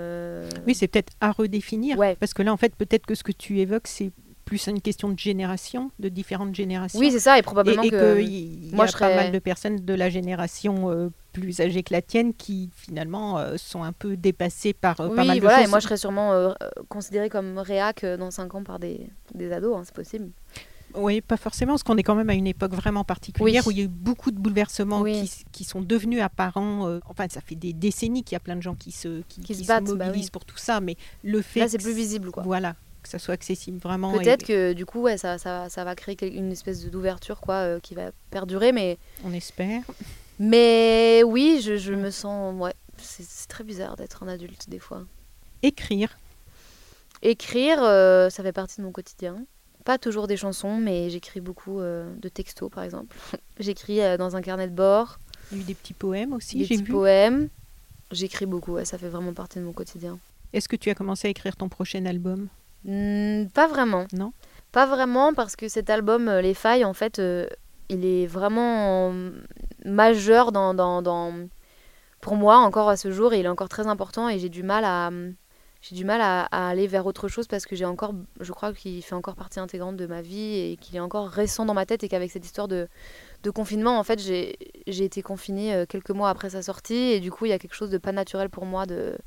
Oui, 0.65 0.75
c'est 0.75 0.87
peut-être 0.87 1.13
à 1.19 1.31
redéfinir. 1.31 1.97
Parce 2.19 2.33
que 2.33 2.43
là, 2.43 2.53
en 2.53 2.57
fait, 2.57 2.75
peut-être 2.75 3.05
que 3.05 3.15
ce 3.15 3.23
que 3.23 3.33
tu 3.33 3.59
évoques, 3.59 3.87
c'est 3.87 4.11
plus 4.47 4.67
une 4.67 4.81
question 4.81 5.09
de 5.09 5.19
génération, 5.19 5.91
de 5.99 6.09
différentes 6.09 6.55
générations. 6.55 6.99
Oui, 6.99 7.11
c'est 7.11 7.19
ça, 7.19 7.37
et 7.37 7.41
probablement 7.41 7.83
et, 7.83 7.89
que. 7.89 8.19
y, 8.19 8.71
moi, 8.73 8.85
a 8.85 8.87
je 8.87 8.97
pas 8.97 9.15
mal 9.15 9.31
de 9.31 9.39
personnes 9.39 9.77
de 9.77 9.93
la 9.93 10.09
génération 10.09 11.11
plus 11.33 11.61
âgées 11.61 11.83
que 11.83 11.93
la 11.93 12.01
tienne 12.01 12.33
qui, 12.33 12.71
finalement, 12.75 13.39
sont 13.57 13.83
un 13.83 13.91
peu 13.91 14.17
dépassées 14.17 14.73
par 14.73 14.95
pas 14.95 15.09
mal 15.09 15.37
de 15.37 15.41
voilà, 15.41 15.63
et 15.63 15.67
moi, 15.67 15.79
je 15.79 15.83
serais 15.83 15.97
sûrement 15.97 16.53
considérée 16.89 17.29
comme 17.29 17.59
réac 17.59 18.05
dans 18.05 18.31
5 18.31 18.55
ans 18.55 18.63
par 18.63 18.79
des, 18.79 19.07
des 19.35 19.51
ados, 19.51 19.77
hein, 19.77 19.81
c'est 19.85 19.93
possible. 19.93 20.31
Oui, 20.95 21.21
pas 21.21 21.37
forcément, 21.37 21.73
parce 21.73 21.83
qu'on 21.83 21.97
est 21.97 22.03
quand 22.03 22.15
même 22.15 22.29
à 22.29 22.33
une 22.33 22.47
époque 22.47 22.73
vraiment 22.73 23.03
particulière 23.03 23.65
où 23.67 23.71
il 23.71 23.77
y 23.77 23.81
a 23.81 23.83
eu 23.83 23.89
beaucoup 23.89 24.31
de 24.31 24.39
bouleversements 24.39 25.03
qui, 25.51 25.63
sont 25.63 25.81
devenus 25.81 26.21
apparents. 26.21 26.87
Euh, 26.87 26.99
enfin, 27.07 27.25
ça 27.29 27.41
fait 27.41 27.55
des 27.55 27.73
décennies 27.73 28.23
qu'il 28.23 28.35
y 28.35 28.37
a 28.37 28.39
plein 28.39 28.55
de 28.55 28.61
gens 28.61 28.75
qui 28.75 28.91
se, 28.91 29.21
qui, 29.27 29.41
se, 29.53 29.67
bah 29.67 29.81
mobilisent 29.81 30.29
pour 30.29 30.45
tout 30.45 30.57
ça, 30.57 30.79
mais 30.79 30.95
le 31.23 31.41
fait. 31.41 31.59
Là, 31.59 31.67
c'est 31.67 31.77
plus 31.77 31.93
visible, 31.93 32.31
quoi. 32.31 32.43
Voilà, 32.43 32.75
que 33.07 33.11
ça 33.11 33.19
soit 33.19 33.33
accessible 33.33 33.79
vraiment. 33.79 34.13
Peut-être 34.13 34.45
que 34.45 34.73
du 34.73 34.85
coup, 34.85 35.01
ouais, 35.01 35.17
ça, 35.17 35.37
ça, 35.37 35.69
ça, 35.69 35.83
va 35.83 35.95
créer 35.95 36.17
une 36.35 36.51
espèce 36.51 36.85
d'ouverture, 36.85 37.39
quoi, 37.39 37.55
euh, 37.55 37.79
qui 37.79 37.95
va 37.95 38.11
perdurer, 38.29 38.71
mais. 38.71 38.97
On 39.23 39.33
espère. 39.33 39.81
Mais 40.39 41.23
oui, 41.25 41.61
je, 41.63 41.77
je 41.77 41.93
me 41.93 42.11
sens. 42.11 42.53
Ouais, 42.59 42.73
c'est 42.97 43.47
très 43.47 43.63
bizarre 43.63 43.95
d'être 43.95 44.23
un 44.23 44.27
adulte 44.27 44.69
des 44.69 44.79
fois. 44.79 45.03
Écrire. 45.63 46.17
Écrire, 47.21 47.81
euh, 47.81 48.29
ça 48.29 48.43
fait 48.43 48.53
partie 48.53 48.77
de 48.77 48.85
mon 48.85 48.91
quotidien 48.91 49.37
pas 49.83 49.97
toujours 49.97 50.27
des 50.27 50.35
chansons, 50.35 50.75
mais 50.75 51.09
j'écris 51.09 51.39
beaucoup 51.39 51.79
euh, 51.79 52.13
de 52.17 52.27
textos, 52.27 52.69
par 52.69 52.83
exemple. 52.83 53.15
j'écris 53.57 53.99
dans 54.17 54.35
un 54.35 54.41
carnet 54.41 54.67
de 54.67 54.73
bord. 54.73 55.17
Il 55.49 55.59
y 55.59 55.61
a 55.61 55.63
eu 55.63 55.65
des 55.65 55.75
petits 55.75 55.93
poèmes 55.93 56.33
aussi, 56.33 56.65
j'ai 56.65 56.75
vu. 56.75 56.83
Des 56.83 56.91
poèmes. 56.91 57.47
J'écris 58.11 58.45
beaucoup, 58.45 58.83
ça 58.83 58.97
fait 58.97 59.07
vraiment 59.07 59.31
partie 59.31 59.59
de 59.59 59.63
mon 59.63 59.71
quotidien. 59.71 60.19
Est-ce 60.53 60.69
que 60.69 60.75
tu 60.75 60.89
as 60.89 60.95
commencé 60.95 61.27
à 61.27 61.31
écrire 61.31 61.55
ton 61.55 61.69
prochain 61.69 62.05
album? 62.05 62.47
Pas 62.85 63.67
vraiment. 63.67 64.05
Non 64.13 64.33
Pas 64.71 64.85
vraiment, 64.85 65.33
parce 65.33 65.55
que 65.55 65.67
cet 65.67 65.89
album, 65.89 66.27
euh, 66.27 66.41
Les 66.41 66.53
Failles, 66.53 66.85
en 66.85 66.93
fait, 66.93 67.21
il 67.89 68.05
est 68.05 68.27
vraiment 68.27 69.13
majeur 69.85 70.51
dans, 70.51 70.73
dans, 70.73 71.01
dans, 71.01 71.33
pour 72.21 72.35
moi 72.35 72.57
encore 72.57 72.89
à 72.89 72.97
ce 72.97 73.11
jour, 73.11 73.33
et 73.33 73.39
il 73.39 73.45
est 73.45 73.49
encore 73.49 73.69
très 73.69 73.87
important, 73.87 74.29
et 74.29 74.39
j'ai 74.39 74.49
du 74.49 74.63
mal 74.63 74.83
à 74.85 75.11
j'ai 75.81 75.95
du 75.95 76.05
mal 76.05 76.21
à, 76.21 76.45
aller 76.51 76.87
vers 76.87 77.05
autre 77.05 77.27
chose 77.27 77.47
parce 77.47 77.65
que 77.65 77.75
j'ai 77.75 77.85
encore, 77.85 78.13
je 78.39 78.51
crois 78.51 78.73
qu'il 78.73 79.01
fait 79.03 79.15
encore 79.15 79.35
partie 79.35 79.59
intégrante 79.59 79.95
de 79.95 80.07
ma 80.07 80.21
vie 80.21 80.71
et 80.71 80.77
qu'il 80.77 80.95
est 80.95 80.99
encore 80.99 81.27
récent 81.27 81.65
dans 81.65 81.73
ma 81.73 81.85
tête 81.85 82.03
et 82.03 82.09
qu'avec 82.09 82.31
cette 82.31 82.45
histoire 82.45 82.67
de, 82.67 82.87
de 83.43 83.49
confinement, 83.49 83.97
en 83.99 84.03
fait, 84.03 84.19
j'ai 84.19 84.57
été 84.87 85.21
confinée 85.21 85.73
euh, 85.75 85.85
quelques 85.87 86.09
mois 86.09 86.29
après 86.29 86.49
sa 86.49 86.61
sortie 86.61 86.95
et 86.95 87.19
du 87.19 87.31
coup, 87.31 87.45
il 87.45 87.49
y 87.49 87.53
a 87.53 87.59
quelque 87.59 87.75
chose 87.75 87.89
de 87.89 87.97
pas 87.97 88.11
naturel 88.11 88.49
pour 88.49 88.65
moi 88.65 88.85
de, 88.85 89.17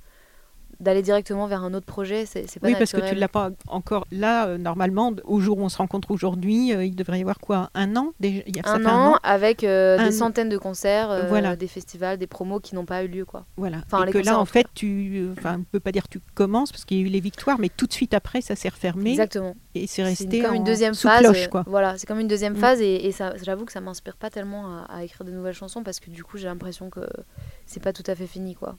d'aller 0.81 1.03
directement 1.03 1.47
vers 1.47 1.63
un 1.63 1.75
autre 1.75 1.87
projet, 1.87 2.25
c'est 2.27 2.59
pas 2.59 2.67
Oui, 2.67 2.75
parce 2.77 2.93
que 2.93 3.01
tu 3.01 3.15
ne 3.15 3.21
l'as 3.21 3.29
pas 3.29 3.51
encore. 3.69 4.07
Là, 4.11 4.47
euh, 4.47 4.59
normalement, 4.59 5.13
au 5.25 5.41
jour 5.41 5.59
où 5.59 5.63
on 5.63 5.69
se 5.69 5.77
rencontre 5.77 6.11
aujourd'hui, 6.11 6.73
euh, 6.73 6.85
il 6.85 6.97
devrait 6.97 7.19
y 7.19 7.23
avoir 7.23 7.39
quoi 7.39 7.71
Un 7.75 7.97
an 7.97 8.13
déjà, 8.19 8.43
il 8.47 8.57
y 8.57 8.61
a, 8.61 8.69
un, 8.69 8.87
an, 8.87 9.19
avec 9.23 9.63
euh, 9.63 10.03
des 10.03 10.13
centaines 10.13 10.49
de 10.49 10.57
concerts, 10.57 11.27
voilà. 11.29 11.55
des 11.55 11.67
festivals, 11.67 12.17
des 12.17 12.27
promos 12.27 12.61
qui 12.61 12.75
n'ont 12.75 12.87
pas 12.87 13.05
eu 13.05 13.09
lieu. 13.09 13.25
Quoi. 13.25 13.45
Voilà. 13.57 13.83
Enfin, 13.87 14.07
et 14.07 14.11
que 14.11 14.19
là, 14.19 14.39
en, 14.39 14.47
fait, 14.47 14.67
tu. 14.75 15.29
Enfin, 15.39 15.57
on 15.57 15.59
ne 15.59 15.65
peut 15.65 15.81
pas 15.81 15.93
dire 15.93 16.09
tu 16.09 16.21
commences, 16.35 16.73
parce 16.73 16.85
qu'il 16.85 16.99
y 16.99 17.01
a 17.01 17.05
eu 17.05 17.09
les 17.09 17.21
victoires, 17.21 17.59
mais 17.59 17.69
tout 17.69 17.87
de 17.87 17.93
suite 17.93 18.15
après, 18.15 18.41
ça 18.41 18.57
s'est 18.57 18.71
refermé. 18.71 19.11
Exactement. 19.11 19.55
Et 19.75 19.87
c'est 19.87 20.03
resté 20.03 20.41
comme 20.41 20.55
une 20.55 20.65
deuxième 20.65 20.95
sous 20.95 21.09
phase. 21.09 21.21
Cloche, 21.21 21.49
quoi. 21.49 21.65
Voilà, 21.67 21.99
c'est 21.99 22.07
comme 22.07 22.21
une 22.21 22.29
deuxième 22.29 22.55
mm. 22.55 22.61
phase, 22.61 22.81
et, 22.81 23.07
et 23.07 23.15
j'avoue 23.45 23.67
que 23.67 23.73
ça 23.73 23.81
m'inspire 23.81 24.17
pas 24.17 24.31
tellement 24.31 24.67
à, 24.67 24.87
à, 24.89 25.05
écrire 25.05 25.25
de 25.25 25.31
nouvelles 25.31 25.55
chansons, 25.55 25.83
parce 25.83 26.01
que 26.01 26.11
du 26.11 26.25
coup, 26.25 26.39
j'ai 26.39 26.47
l'impression 26.47 26.89
que 26.89 27.01
c'est 27.67 27.83
pas 27.83 27.93
tout 27.93 28.05
à 28.07 28.15
fait 28.15 28.27
fini. 28.27 28.55
quoi. 28.55 28.77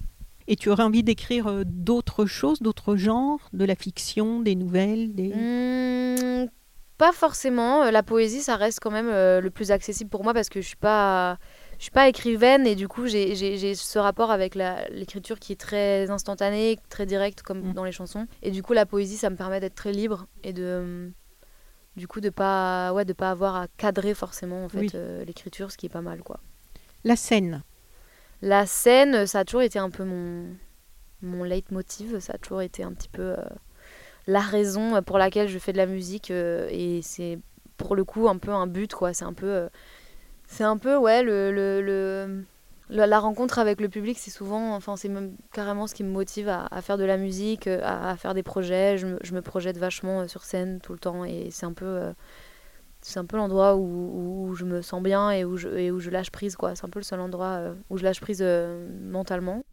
Et 0.52 0.58
tu 0.58 0.70
aurais 0.70 0.84
envie 0.84 1.02
d'écrire 1.02 1.48
euh, 1.48 1.64
d'autres 1.66 2.26
choses, 2.26 2.60
d'autres 2.60 2.98
genres, 2.98 3.40
de 3.54 3.64
la 3.64 3.74
fiction, 3.74 4.42
des 4.42 4.56
nouvelles 4.56 5.16
des... 5.16 5.30
Mmh, 5.30 6.50
pas 6.98 7.14
forcément. 7.14 7.84
Euh, 7.84 7.92
la 7.92 8.04
poésie, 8.04 8.42
ça 8.42 8.58
reste 8.58 8.82
quand 8.82 8.92
même 8.92 9.08
euh, 9.08 9.40
le 9.40 9.50
plus 9.50 9.72
accessible 9.72 10.10
pour 10.10 10.26
moi 10.26 10.34
parce 10.34 10.50
que 10.50 10.60
je 10.60 10.68
suis 10.68 10.76
pas, 10.76 11.38
je 11.78 11.84
suis 11.84 11.92
pas 11.92 12.10
écrivaine 12.10 12.68
et 12.68 12.76
du 12.76 12.90
coup 12.90 13.08
j'ai 13.08 13.76
ce 13.76 13.98
rapport 13.98 14.30
avec 14.30 14.56
l'écriture 14.56 15.40
qui 15.40 15.54
est 15.54 15.60
très 15.60 16.10
instantanée, 16.10 16.78
très 16.90 17.06
directe 17.06 17.44
comme 17.44 17.70
mmh. 17.70 17.74
dans 17.74 17.86
les 17.86 17.94
chansons. 17.94 18.28
Et 18.42 18.52
du 18.52 18.62
coup 18.62 18.74
la 18.74 18.86
poésie, 18.86 19.16
ça 19.16 19.30
me 19.30 19.38
permet 19.38 19.62
d'être 19.62 19.76
très 19.76 19.94
libre 19.94 20.28
et 20.44 20.52
de 20.52 21.14
du 21.96 22.10
coup 22.10 22.20
de 22.20 22.30
pas 22.30 22.92
ouais 22.92 23.06
de 23.06 23.14
pas 23.14 23.32
avoir 23.32 23.56
à 23.56 23.68
cadrer 23.78 24.14
forcément 24.14 24.66
en 24.66 24.70
fait 24.70 24.98
l'écriture, 25.26 25.72
ce 25.72 25.78
qui 25.78 25.86
est 25.86 25.90
pas 25.90 26.02
mal 26.02 26.24
quoi. 26.24 26.42
La 27.06 27.16
scène. 27.16 27.64
La 28.42 28.66
scène, 28.66 29.28
ça 29.28 29.40
a 29.40 29.46
toujours 29.46 29.62
été 29.62 29.78
un 29.80 29.90
peu 29.90 30.04
mon, 30.04 30.46
mon 31.22 31.44
leitmotiv, 31.44 32.20
ça 32.20 32.34
a 32.34 32.38
toujours 32.38 32.62
été 32.62 32.84
un 32.84 32.94
petit 32.94 33.10
peu 33.10 33.22
euh, 33.38 33.38
la 34.28 34.42
raison 34.42 35.02
pour 35.04 35.18
laquelle 35.18 35.48
je 35.50 35.60
fais 35.60 35.74
de 35.74 35.78
la 35.78 35.88
musique 35.88 36.32
euh, 36.32 36.68
et 36.72 37.02
c'est 37.04 37.40
pour 37.78 37.96
le 37.96 38.04
coup 38.06 38.30
un 38.30 38.38
peu 38.38 38.52
un 38.52 38.68
but 38.68 38.94
quoi, 38.94 39.14
c'est 39.14 39.26
un 39.26 39.34
peu 39.34 39.48
euh, 39.48 39.70
C'est 40.48 40.66
un 40.66 40.78
peu, 40.78 40.98
ouais, 40.98 41.24
le, 41.24 41.52
le, 41.52 41.82
le- 41.82 42.46
la, 42.90 43.20
rencontre 43.20 43.60
avec 43.60 43.82
le 43.82 43.90
public, 43.90 44.18
c'est 44.20 44.32
souvent, 44.32 44.76
enfin, 44.76 44.98
c'est 44.98 45.10
même 45.10 45.36
carrément 45.54 45.88
ce 45.88 45.96
qui 45.96 46.04
me 46.04 46.12
motive 46.12 46.50
à, 46.50 46.82
faire 46.82 46.98
de 46.98 47.06
la 47.06 47.18
musique, 47.18 47.68
à, 47.68 48.16
faire 48.18 48.34
des 48.36 48.44
projets. 48.44 48.98
Je 48.98 49.08
me, 49.08 49.20
je 49.24 49.34
me 49.34 49.42
projette 49.42 49.78
vachement 49.78 50.28
sur 50.28 50.44
scène 50.44 50.82
tout 50.82 50.94
le 50.94 51.00
temps 51.00 51.26
et 51.26 51.50
c'est 51.52 51.66
un 51.68 51.74
peu, 51.74 52.14
c'est 53.02 53.20
un 53.20 53.26
peu 53.26 53.38
l'endroit 53.38 53.76
où, 53.76 54.48
où 54.50 54.56
je 54.56 54.66
me 54.66 54.82
sens 54.82 55.02
bien 55.02 55.32
et 55.32 55.44
où 55.46 55.58
je, 55.58 55.68
et 55.70 55.92
où 55.92 56.00
je 56.00 56.10
lâche 56.10 56.30
prise, 56.32 56.56
quoi. 56.56 56.76
C'est 56.76 56.86
un 56.86 56.90
peu 56.90 57.00
le 57.00 57.04
seul 57.04 57.20
endroit 57.20 57.48
euh, 57.60 57.74
où 57.90 57.98
je 57.98 58.04
lâche 58.04 58.22
prise 58.22 58.40
euh, 58.42 58.88
mentalement. 59.10 59.64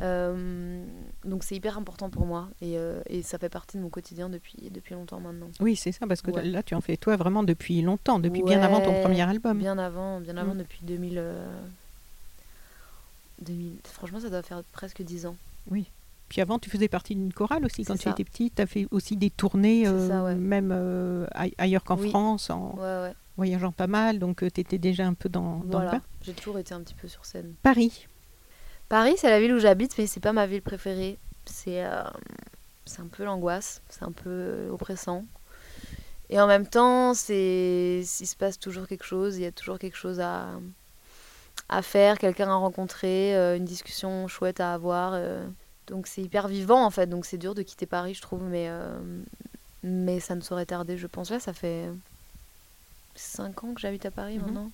Euh, 0.00 0.82
donc 1.24 1.44
c'est 1.44 1.54
hyper 1.54 1.76
important 1.76 2.08
pour 2.08 2.24
moi 2.24 2.48
et, 2.62 2.78
euh, 2.78 3.02
et 3.08 3.20
ça 3.22 3.36
fait 3.38 3.50
partie 3.50 3.76
de 3.76 3.82
mon 3.82 3.90
quotidien 3.90 4.30
depuis, 4.30 4.70
depuis 4.70 4.94
longtemps 4.94 5.20
maintenant. 5.20 5.50
Oui, 5.60 5.76
c'est 5.76 5.92
ça, 5.92 6.06
parce 6.06 6.22
que 6.22 6.30
Ouais. 6.30 6.42
là, 6.44 6.62
tu 6.62 6.74
en 6.74 6.80
fais 6.80 6.96
toi 6.96 7.14
vraiment 7.16 7.42
depuis 7.42 7.82
longtemps, 7.82 8.18
depuis 8.18 8.42
bien 8.42 8.62
avant 8.62 8.80
ton 8.80 8.94
premier 9.00 9.20
album. 9.20 9.58
Bien 9.58 9.76
avant, 9.78 10.18
bien 10.20 10.36
avant 10.38 10.54
Mm. 10.54 10.58
depuis 10.58 10.80
2000, 10.82 11.18
euh, 11.18 11.46
2000. 13.42 13.74
Franchement, 13.84 14.20
ça 14.20 14.30
doit 14.30 14.42
faire 14.42 14.62
presque 14.72 15.02
10 15.02 15.26
ans. 15.26 15.36
Puis 16.32 16.40
avant, 16.40 16.58
tu 16.58 16.70
faisais 16.70 16.88
partie 16.88 17.14
d'une 17.14 17.30
chorale 17.30 17.62
aussi 17.66 17.84
quand 17.84 17.94
tu 17.98 18.08
étais 18.08 18.24
petite. 18.24 18.54
Tu 18.54 18.62
as 18.62 18.66
fait 18.66 18.86
aussi 18.90 19.18
des 19.18 19.28
tournées, 19.28 19.86
euh, 19.86 20.08
ça, 20.08 20.24
ouais. 20.24 20.34
même 20.34 20.70
euh, 20.74 21.26
ai- 21.38 21.52
ailleurs 21.58 21.84
qu'en 21.84 21.98
Oui. 21.98 22.08
France, 22.08 22.48
en 22.48 22.70
Ouais, 22.76 22.80
ouais. 22.80 23.12
voyageant 23.36 23.70
pas 23.70 23.86
mal. 23.86 24.18
Donc, 24.18 24.38
tu 24.38 24.46
étais 24.62 24.78
déjà 24.78 25.06
un 25.06 25.12
peu 25.12 25.28
dans, 25.28 25.56
dans 25.58 25.80
le 25.80 25.84
Voilà. 25.84 25.90
bain. 25.90 26.00
J'ai 26.22 26.32
toujours 26.32 26.58
été 26.58 26.72
un 26.72 26.80
petit 26.80 26.94
peu 26.94 27.06
sur 27.06 27.26
scène. 27.26 27.52
Paris. 27.62 28.06
Paris, 28.88 29.12
c'est 29.18 29.28
la 29.28 29.40
ville 29.42 29.52
où 29.52 29.58
j'habite, 29.58 29.92
mais 29.98 30.06
c'est 30.06 30.20
pas 30.20 30.32
ma 30.32 30.46
ville 30.46 30.62
préférée. 30.62 31.18
C'est 31.44 31.84
euh, 31.84 32.02
un 32.98 33.06
peu 33.14 33.24
l'angoisse, 33.24 33.82
c'est 33.90 34.02
un 34.04 34.12
peu 34.12 34.30
euh, 34.30 34.70
oppressant. 34.70 35.26
Et 36.30 36.40
en 36.40 36.46
même 36.46 36.66
temps, 36.66 37.12
il 37.12 38.06
se 38.06 38.36
passe 38.38 38.58
toujours 38.58 38.86
quelque 38.86 39.04
chose, 39.04 39.36
il 39.36 39.42
y 39.42 39.46
a 39.46 39.52
toujours 39.52 39.78
quelque 39.78 39.98
chose 39.98 40.18
à, 40.18 40.48
à 41.68 41.82
faire, 41.82 42.16
quelqu'un 42.16 42.48
à 42.48 42.54
rencontrer, 42.54 43.36
euh, 43.36 43.58
une 43.58 43.66
discussion 43.66 44.28
chouette 44.28 44.60
à 44.60 44.72
avoir. 44.72 45.12
Donc 45.92 46.06
c'est 46.06 46.22
hyper 46.22 46.48
vivant 46.48 46.82
en 46.84 46.90
fait, 46.90 47.06
donc 47.06 47.26
c'est 47.26 47.36
dur 47.36 47.54
de 47.54 47.62
quitter 47.62 47.84
Paris, 47.86 48.14
je 48.14 48.22
trouve, 48.22 48.42
mais, 48.42 48.66
euh, 48.70 48.98
mais 49.82 50.20
ça 50.20 50.34
ne 50.34 50.40
saurait 50.40 50.64
tarder, 50.64 50.96
je 50.96 51.06
pense. 51.06 51.30
Là, 51.30 51.38
ça 51.38 51.52
fait 51.52 51.88
5 53.14 53.62
ans 53.64 53.74
que 53.74 53.80
j'habite 53.80 54.06
à 54.06 54.10
Paris 54.10 54.38
Mhm. 54.38 54.44
maintenant. 54.46 54.70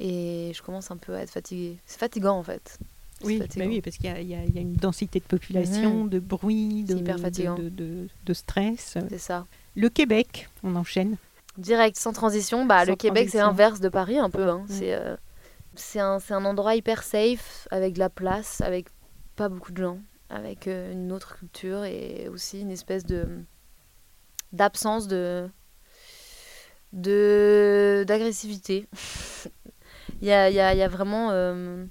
Et 0.00 0.52
je 0.54 0.62
commence 0.62 0.90
un 0.90 0.96
peu 0.96 1.14
à 1.14 1.20
être 1.22 1.30
fatiguée. 1.30 1.76
C'est 1.86 1.98
fatigant 1.98 2.38
en 2.38 2.42
fait. 2.42 2.78
Oui, 3.22 3.38
bah 3.38 3.64
oui, 3.66 3.80
parce 3.80 3.96
qu'il 3.96 4.10
y, 4.10 4.12
a- 4.12 4.20
y 4.20 4.50
y 4.50 4.60
une 4.60 4.74
densité 4.76 5.20
de 5.20 5.24
population, 5.24 6.04
Mhm. 6.04 6.08
de 6.10 6.18
bruit, 6.18 6.84
de, 6.84 6.92
C'est 6.94 7.00
hyper 7.00 7.16
de- 7.16 7.20
fatigant. 7.22 7.54
de, 7.54 7.68
de- 7.70 8.08
de 8.26 8.34
stress. 8.34 8.96
C'est 9.08 9.18
ça. 9.18 9.46
Le 9.74 9.88
Québec, 9.88 10.48
on 10.62 10.74
enchaîne. 10.76 11.16
Direct, 11.56 11.96
sans 11.96 12.12
transition, 12.12 12.66
bah, 12.66 12.84
Sans 12.84 12.90
le 12.90 12.96
Québec, 12.96 13.28
c'est 13.30 13.38
l'inverse 13.38 13.80
de 13.80 13.88
Paris 13.88 14.18
un 14.18 14.28
peu. 14.28 14.48
hein. 14.50 14.64
C'est 14.68 14.94
euh, 14.94 15.16
un, 15.96 16.18
c'est 16.20 16.34
un 16.34 16.44
endroit 16.44 16.74
hyper 16.76 17.02
safe, 17.02 17.66
avec 17.70 17.94
de 17.94 17.98
la 17.98 18.10
place, 18.10 18.60
avec 18.60 18.86
pas 19.36 19.48
beaucoup 19.48 19.72
de 19.72 19.82
gens, 19.82 19.98
avec 20.30 20.68
euh, 20.68 20.92
une 20.92 21.12
autre 21.12 21.36
culture 21.38 21.84
et 21.84 22.28
aussi 22.28 22.60
une 22.60 22.70
espèce 22.70 23.04
de 23.06 23.26
d'absence 24.52 25.06
de 25.08 25.48
de 26.92 28.04
d'agressivité. 28.06 28.88
Il 30.22 30.28
y 30.28 30.32
a, 30.32 30.48
il 30.48 30.56
y, 30.56 30.60
a, 30.60 30.72
il 30.74 30.78
y 30.78 30.82
a 30.82 30.88
vraiment... 30.88 31.30
euh, 31.32 31.84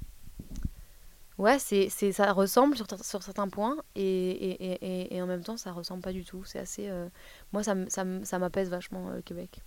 Ouais, 1.38 1.60
c'est, 1.60 1.89
c'est, 1.89 2.13
ça 2.13 2.32
ressemble 2.32 2.78
sur, 2.78 2.88
sur 3.04 3.21
certains 3.21 3.50
points 3.50 3.76
et, 3.95 4.04
et, 4.04 4.71
et, 4.82 5.15
et- 5.15 5.21
en 5.21 5.28
même 5.28 5.43
temps, 5.43 5.58
ça 5.58 5.74
ressemble 5.74 6.02
pas 6.02 6.13
du 6.13 6.24
tout. 6.24 6.43
C'est 6.45 6.60
assez... 6.60 6.88
euh, 6.89 7.10
Moi, 7.52 7.62
ça, 7.62 7.76
ça, 7.89 8.06
ça 8.24 8.39
m'apaise 8.39 8.69
vachement, 8.69 9.10
euh, 9.10 9.15
le 9.17 9.21
Québec. 9.21 9.62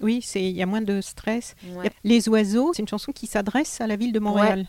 Oui, 0.00 0.20
c'est 0.22 0.42
il 0.42 0.56
y 0.56 0.62
a 0.62 0.66
moins 0.66 0.80
de 0.80 1.00
stress. 1.00 1.54
Ouais. 1.76 1.90
Les 2.02 2.28
oiseaux, 2.28 2.72
c'est 2.72 2.82
une 2.82 2.88
chanson 2.88 3.12
qui 3.12 3.26
s'adresse 3.26 3.80
à 3.80 3.86
la 3.86 3.96
ville 3.96 4.12
de 4.12 4.18
Montréal. 4.18 4.66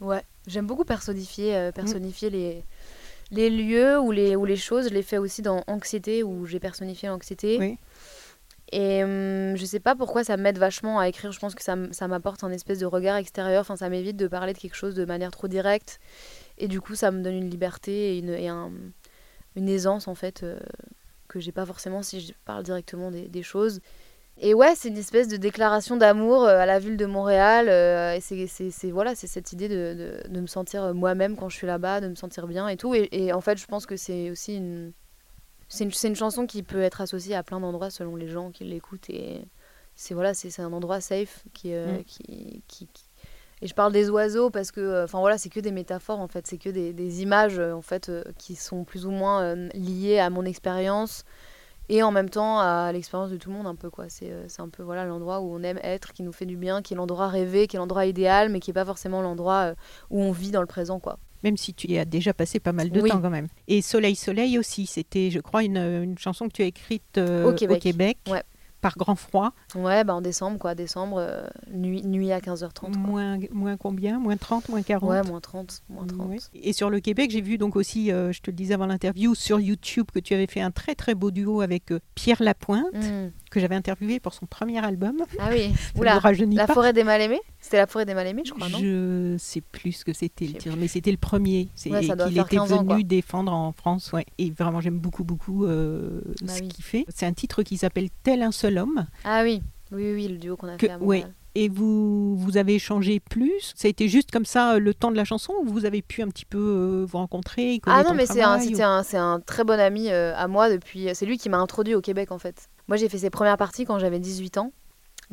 Ouais, 0.00 0.22
j'aime 0.46 0.66
beaucoup 0.66 0.84
personnifier, 0.84 1.52
Mm. 1.52 1.56
euh, 1.56 1.72
personnifier 1.72 2.30
les, 2.30 2.64
les 3.30 3.50
lieux 3.50 3.98
ou 4.00 4.10
les, 4.12 4.36
ou 4.36 4.44
les 4.44 4.56
choses. 4.56 4.88
Je 4.88 4.94
l'ai 4.94 5.02
fait 5.02 5.18
aussi 5.18 5.42
dans 5.42 5.62
Anxiété, 5.66 6.22
où 6.22 6.46
j'ai 6.46 6.60
personnifié 6.60 7.08
l'anxiété. 7.08 7.56
Oui. 7.58 7.78
Et 8.72 9.04
hum, 9.04 9.56
je 9.56 9.64
sais 9.64 9.78
pas 9.78 9.94
pourquoi 9.94 10.24
ça 10.24 10.36
m'aide 10.36 10.58
vachement 10.58 10.98
à 10.98 11.08
écrire. 11.08 11.30
Je 11.30 11.38
pense 11.38 11.54
que 11.54 11.62
ça, 11.62 11.76
ça 11.92 12.08
m'apporte 12.08 12.42
un 12.42 12.50
espèce 12.50 12.80
de 12.80 12.86
regard 12.86 13.16
extérieur. 13.16 13.60
Enfin, 13.60 13.76
ça 13.76 13.88
m'évite 13.88 14.16
de 14.16 14.26
parler 14.26 14.52
de 14.54 14.58
quelque 14.58 14.74
chose 14.74 14.94
de 14.96 15.04
manière 15.04 15.30
trop 15.30 15.46
directe. 15.46 16.00
Et 16.58 16.66
du 16.68 16.80
coup, 16.80 16.94
ça 16.96 17.10
me 17.12 17.22
donne 17.22 17.34
une 17.36 17.48
liberté 17.50 18.14
et 18.14 18.18
une, 18.18 18.30
et 18.30 18.48
un- 18.48 18.72
une 19.54 19.68
aisance, 19.68 20.08
en 20.08 20.14
fait, 20.16 20.42
euh, 20.42 20.58
que 21.28 21.38
j'ai 21.38 21.52
pas 21.52 21.64
forcément 21.64 22.02
si 22.02 22.20
je 22.20 22.32
parle 22.44 22.62
directement 22.64 23.10
des, 23.12 23.28
des 23.28 23.42
choses. 23.44 23.80
Et 24.38 24.52
ouais, 24.52 24.74
c'est 24.76 24.88
une 24.88 24.98
espèce 24.98 25.28
de 25.28 25.36
déclaration 25.38 25.96
d'amour 25.96 26.44
euh, 26.44 26.58
à 26.58 26.66
la 26.66 26.78
ville 26.78 26.96
de 26.98 27.06
Montréal. 27.06 27.68
euh, 27.70 28.14
et 28.14 28.20
c'est, 28.20 28.90
voilà, 28.90 29.14
c'est 29.14 29.26
cette 29.26 29.52
idée 29.52 29.68
de, 29.68 30.20
de, 30.24 30.28
de 30.28 30.40
me 30.40 30.46
sentir 30.46 30.84
euh, 30.84 30.92
moi-même 30.92 31.36
quand 31.36 31.48
je 31.48 31.56
suis 31.56 31.66
là-bas, 31.66 32.00
de 32.02 32.08
me 32.08 32.14
sentir 32.14 32.46
bien 32.46 32.68
et 32.68 32.76
tout. 32.76 32.94
Et, 32.94 33.08
et 33.12 33.32
en 33.32 33.40
fait, 33.40 33.56
je 33.58 33.66
pense 33.66 33.86
que 33.86 33.96
c'est 33.96 34.30
aussi 34.30 34.56
une. 34.56 34.92
C'est 35.68 35.84
une, 35.84 35.90
une 36.04 36.14
chanson 36.16 36.46
qui 36.46 36.62
peut 36.62 36.82
être 36.82 37.00
associée 37.00 37.34
à 37.34 37.42
plein 37.42 37.58
d'endroits 37.60 37.90
selon 37.90 38.14
les 38.14 38.28
gens 38.28 38.50
qui 38.52 38.64
l'écoutent. 38.64 39.10
Et 39.10 39.40
c'est, 39.96 40.14
voilà, 40.14 40.32
c'est, 40.34 40.60
un 40.60 40.72
endroit 40.72 41.00
safe 41.00 41.42
qui, 41.54 41.72
euh, 41.74 41.98
Mm. 41.98 42.04
qui, 42.04 42.62
qui, 42.68 42.86
qui- 42.92 43.04
Et 43.62 43.66
je 43.66 43.74
parle 43.74 43.92
des 43.92 44.10
oiseaux 44.10 44.50
parce 44.50 44.70
que. 44.70 45.02
Enfin 45.04 45.18
voilà, 45.18 45.38
c'est 45.38 45.48
que 45.48 45.60
des 45.60 45.72
métaphores 45.72 46.20
en 46.20 46.28
fait. 46.28 46.46
C'est 46.46 46.58
que 46.58 46.68
des, 46.68 46.92
des 46.92 47.22
images 47.22 47.58
en 47.58 47.80
fait 47.82 48.12
qui 48.38 48.54
sont 48.54 48.84
plus 48.84 49.06
ou 49.06 49.10
moins 49.10 49.54
liées 49.72 50.18
à 50.18 50.28
mon 50.28 50.44
expérience 50.44 51.24
et 51.88 52.02
en 52.02 52.10
même 52.10 52.28
temps 52.30 52.58
à 52.58 52.90
l'expérience 52.92 53.30
de 53.30 53.36
tout 53.36 53.50
le 53.50 53.56
monde 53.56 53.66
un 53.66 53.74
peu 53.74 53.90
quoi 53.90 54.06
c'est 54.08 54.30
euh, 54.30 54.44
c'est 54.48 54.62
un 54.62 54.68
peu 54.68 54.82
voilà 54.82 55.04
l'endroit 55.04 55.40
où 55.40 55.54
on 55.54 55.62
aime 55.62 55.78
être 55.82 56.12
qui 56.12 56.22
nous 56.22 56.32
fait 56.32 56.46
du 56.46 56.56
bien 56.56 56.82
qui 56.82 56.94
est 56.94 56.96
l'endroit 56.96 57.28
rêvé 57.28 57.66
qui 57.66 57.76
est 57.76 57.78
l'endroit 57.78 58.06
idéal 58.06 58.48
mais 58.48 58.60
qui 58.60 58.70
est 58.70 58.74
pas 58.74 58.84
forcément 58.84 59.22
l'endroit 59.22 59.70
euh, 59.70 59.74
où 60.10 60.20
on 60.22 60.32
vit 60.32 60.50
dans 60.50 60.60
le 60.60 60.66
présent 60.66 60.98
quoi 61.00 61.18
Même 61.44 61.56
si 61.56 61.74
tu 61.74 61.86
y 61.88 61.98
as 61.98 62.04
déjà 62.04 62.32
passé 62.34 62.58
pas 62.60 62.72
mal 62.72 62.90
de 62.90 63.00
Oui. 63.00 63.10
temps 63.10 63.20
quand 63.20 63.30
même. 63.30 63.48
Et 63.68 63.82
Soleil 63.82 64.16
Soleil 64.16 64.58
aussi, 64.58 64.86
c'était, 64.86 65.30
je 65.30 65.38
crois, 65.38 65.62
une, 65.62 65.76
une 65.76 66.18
chanson 66.18 66.48
que 66.48 66.52
tu 66.54 66.62
as 66.62 66.66
écrite 66.66 67.18
euh, 67.18 67.44
Au 67.44 67.52
Québec. 67.54 68.18
Ouais. 68.28 68.42
Par 68.80 68.96
grand 68.96 69.16
froid. 69.16 69.52
ouais 69.74 70.04
bah 70.04 70.14
en 70.14 70.20
décembre 70.20 70.58
quoi 70.58 70.74
décembre 70.74 71.16
euh, 71.18 71.46
nuit 71.72 72.02
nuit 72.04 72.30
à 72.32 72.40
15h30 72.40 72.72
quoi. 72.72 72.88
Moins, 72.90 73.38
moins 73.52 73.76
combien? 73.76 74.18
Moins 74.18 74.36
30, 74.36 74.68
moins 74.68 74.82
40 74.82 75.08
ouais 75.10 75.22
moins 75.22 75.40
30 75.40 75.82
moins 75.88 76.06
30 76.06 76.28
Ouais. 76.28 76.36
Et 76.54 76.72
sur 76.72 76.90
le 76.90 77.00
Québec, 77.00 77.30
j'ai 77.30 77.40
vu 77.40 77.58
donc 77.58 77.76
aussi, 77.76 78.10
euh, 78.12 78.32
je 78.32 78.40
te 78.40 78.50
le 78.50 78.56
disais 78.56 78.74
avant 78.74 78.86
l'interview, 78.86 79.34
sur 79.34 79.60
YouTube, 79.60 80.06
que 80.12 80.18
tu 80.18 80.34
avais 80.34 80.46
fait 80.46 80.60
un 80.60 80.70
très 80.70 80.94
très 80.94 81.14
beau 81.14 81.30
duo 81.30 81.60
avec 81.60 81.90
euh, 81.92 82.00
Pierre 82.14 82.42
Lapointe, 82.42 82.84
Mm. 82.94 83.30
Que 83.50 83.60
j'avais 83.60 83.74
interviewé 83.74 84.20
pour 84.20 84.34
son 84.34 84.46
premier 84.46 84.84
album. 84.84 85.16
ah 85.38 85.48
oui 85.50 85.72
oula 85.98 86.14
la 86.14 86.66
pas. 86.66 86.74
forêt 86.74 86.92
des 86.92 87.04
mal 87.04 87.20
aimés 87.20 87.40
c'était 87.60 87.78
la 87.78 87.86
forêt 87.86 88.04
des 88.04 88.14
mal 88.14 88.26
aimés 88.26 88.42
je 88.44 88.52
crois 88.52 88.68
non? 88.68 88.78
Je 88.78 89.36
sais 89.38 89.60
plus 89.60 89.92
ce 89.92 90.04
que 90.04 90.12
c'était 90.12 90.46
le 90.46 90.52
titre, 90.54 90.76
mais 90.78 90.88
c'était 90.88 91.10
le 91.10 91.16
premier. 91.16 91.68
C'est 91.74 91.90
Ouais, 91.90 92.00
qu'il 92.00 92.38
était 92.38 92.56
15 92.56 92.72
ans, 92.72 92.84
venu 92.84 93.02
défendre 93.04 93.52
en 93.52 93.72
France. 93.72 94.12
Ouais. 94.12 94.24
Et 94.38 94.50
vraiment, 94.50 94.80
j'aime 94.80 94.98
beaucoup, 94.98 95.24
beaucoup 95.24 95.64
euh, 95.66 96.20
Bah 96.42 96.52
ce 96.54 96.60
oui. 96.62 96.68
qu'il 96.68 96.84
fait. 96.84 97.04
C'est 97.08 97.26
un 97.26 97.32
titre 97.32 97.62
qui 97.64 97.76
s'appelle 97.76 98.08
Tel 98.22 98.42
un 98.42 98.52
seul 98.52 98.78
homme. 98.78 99.06
ah 99.24 99.42
oui 99.42 99.62
oui 99.92 100.12
oui 100.14 100.28
le 100.28 100.36
duo 100.38 100.56
qu'on 100.56 100.68
a 100.68 100.76
Que- 100.76 100.86
fait 100.86 100.92
à 100.92 100.98
Montréal 100.98 101.32
Et 101.56 101.68
vous, 101.68 102.36
vous 102.36 102.56
avez 102.56 102.74
échangé 102.76 103.18
plus? 103.20 103.72
Ça 103.74 103.86
a 103.86 103.88
été 103.88 104.08
juste 104.08 104.30
comme 104.30 104.44
ça 104.44 104.74
euh, 104.74 104.78
le 104.78 104.94
temps 104.94 105.10
de 105.10 105.16
la 105.16 105.24
chanson 105.24 105.52
ou 105.64 105.68
vous 105.72 105.84
avez 105.86 106.02
pu 106.02 106.22
un 106.22 106.28
petit 106.28 106.44
peu 106.44 106.58
euh, 106.58 107.06
vous 107.08 107.18
rencontrer 107.18 107.80
Ah 107.86 108.02
non, 108.04 108.14
mais 108.14 108.26
c'est 108.26 108.42
un, 108.42 108.58
c'était 108.60 108.82
un, 108.82 109.02
un 109.14 109.40
très 109.40 109.64
bon 109.64 109.78
ami 109.80 110.10
euh, 110.10 110.34
à 110.36 110.46
moi 110.48 110.70
depuis. 110.70 111.08
C'est 111.14 111.26
lui 111.26 111.38
qui 111.38 111.48
m'a 111.48 111.58
introduit 111.58 111.94
au 111.94 112.00
Québec 112.00 112.30
en 112.30 112.38
fait. 112.38 112.68
Moi 112.88 112.96
j'ai 112.96 113.08
fait 113.08 113.18
ses 113.18 113.30
premières 113.30 113.56
parties 113.56 113.84
quand 113.84 113.98
j'avais 113.98 114.18
18 114.20 114.58
ans, 114.58 114.72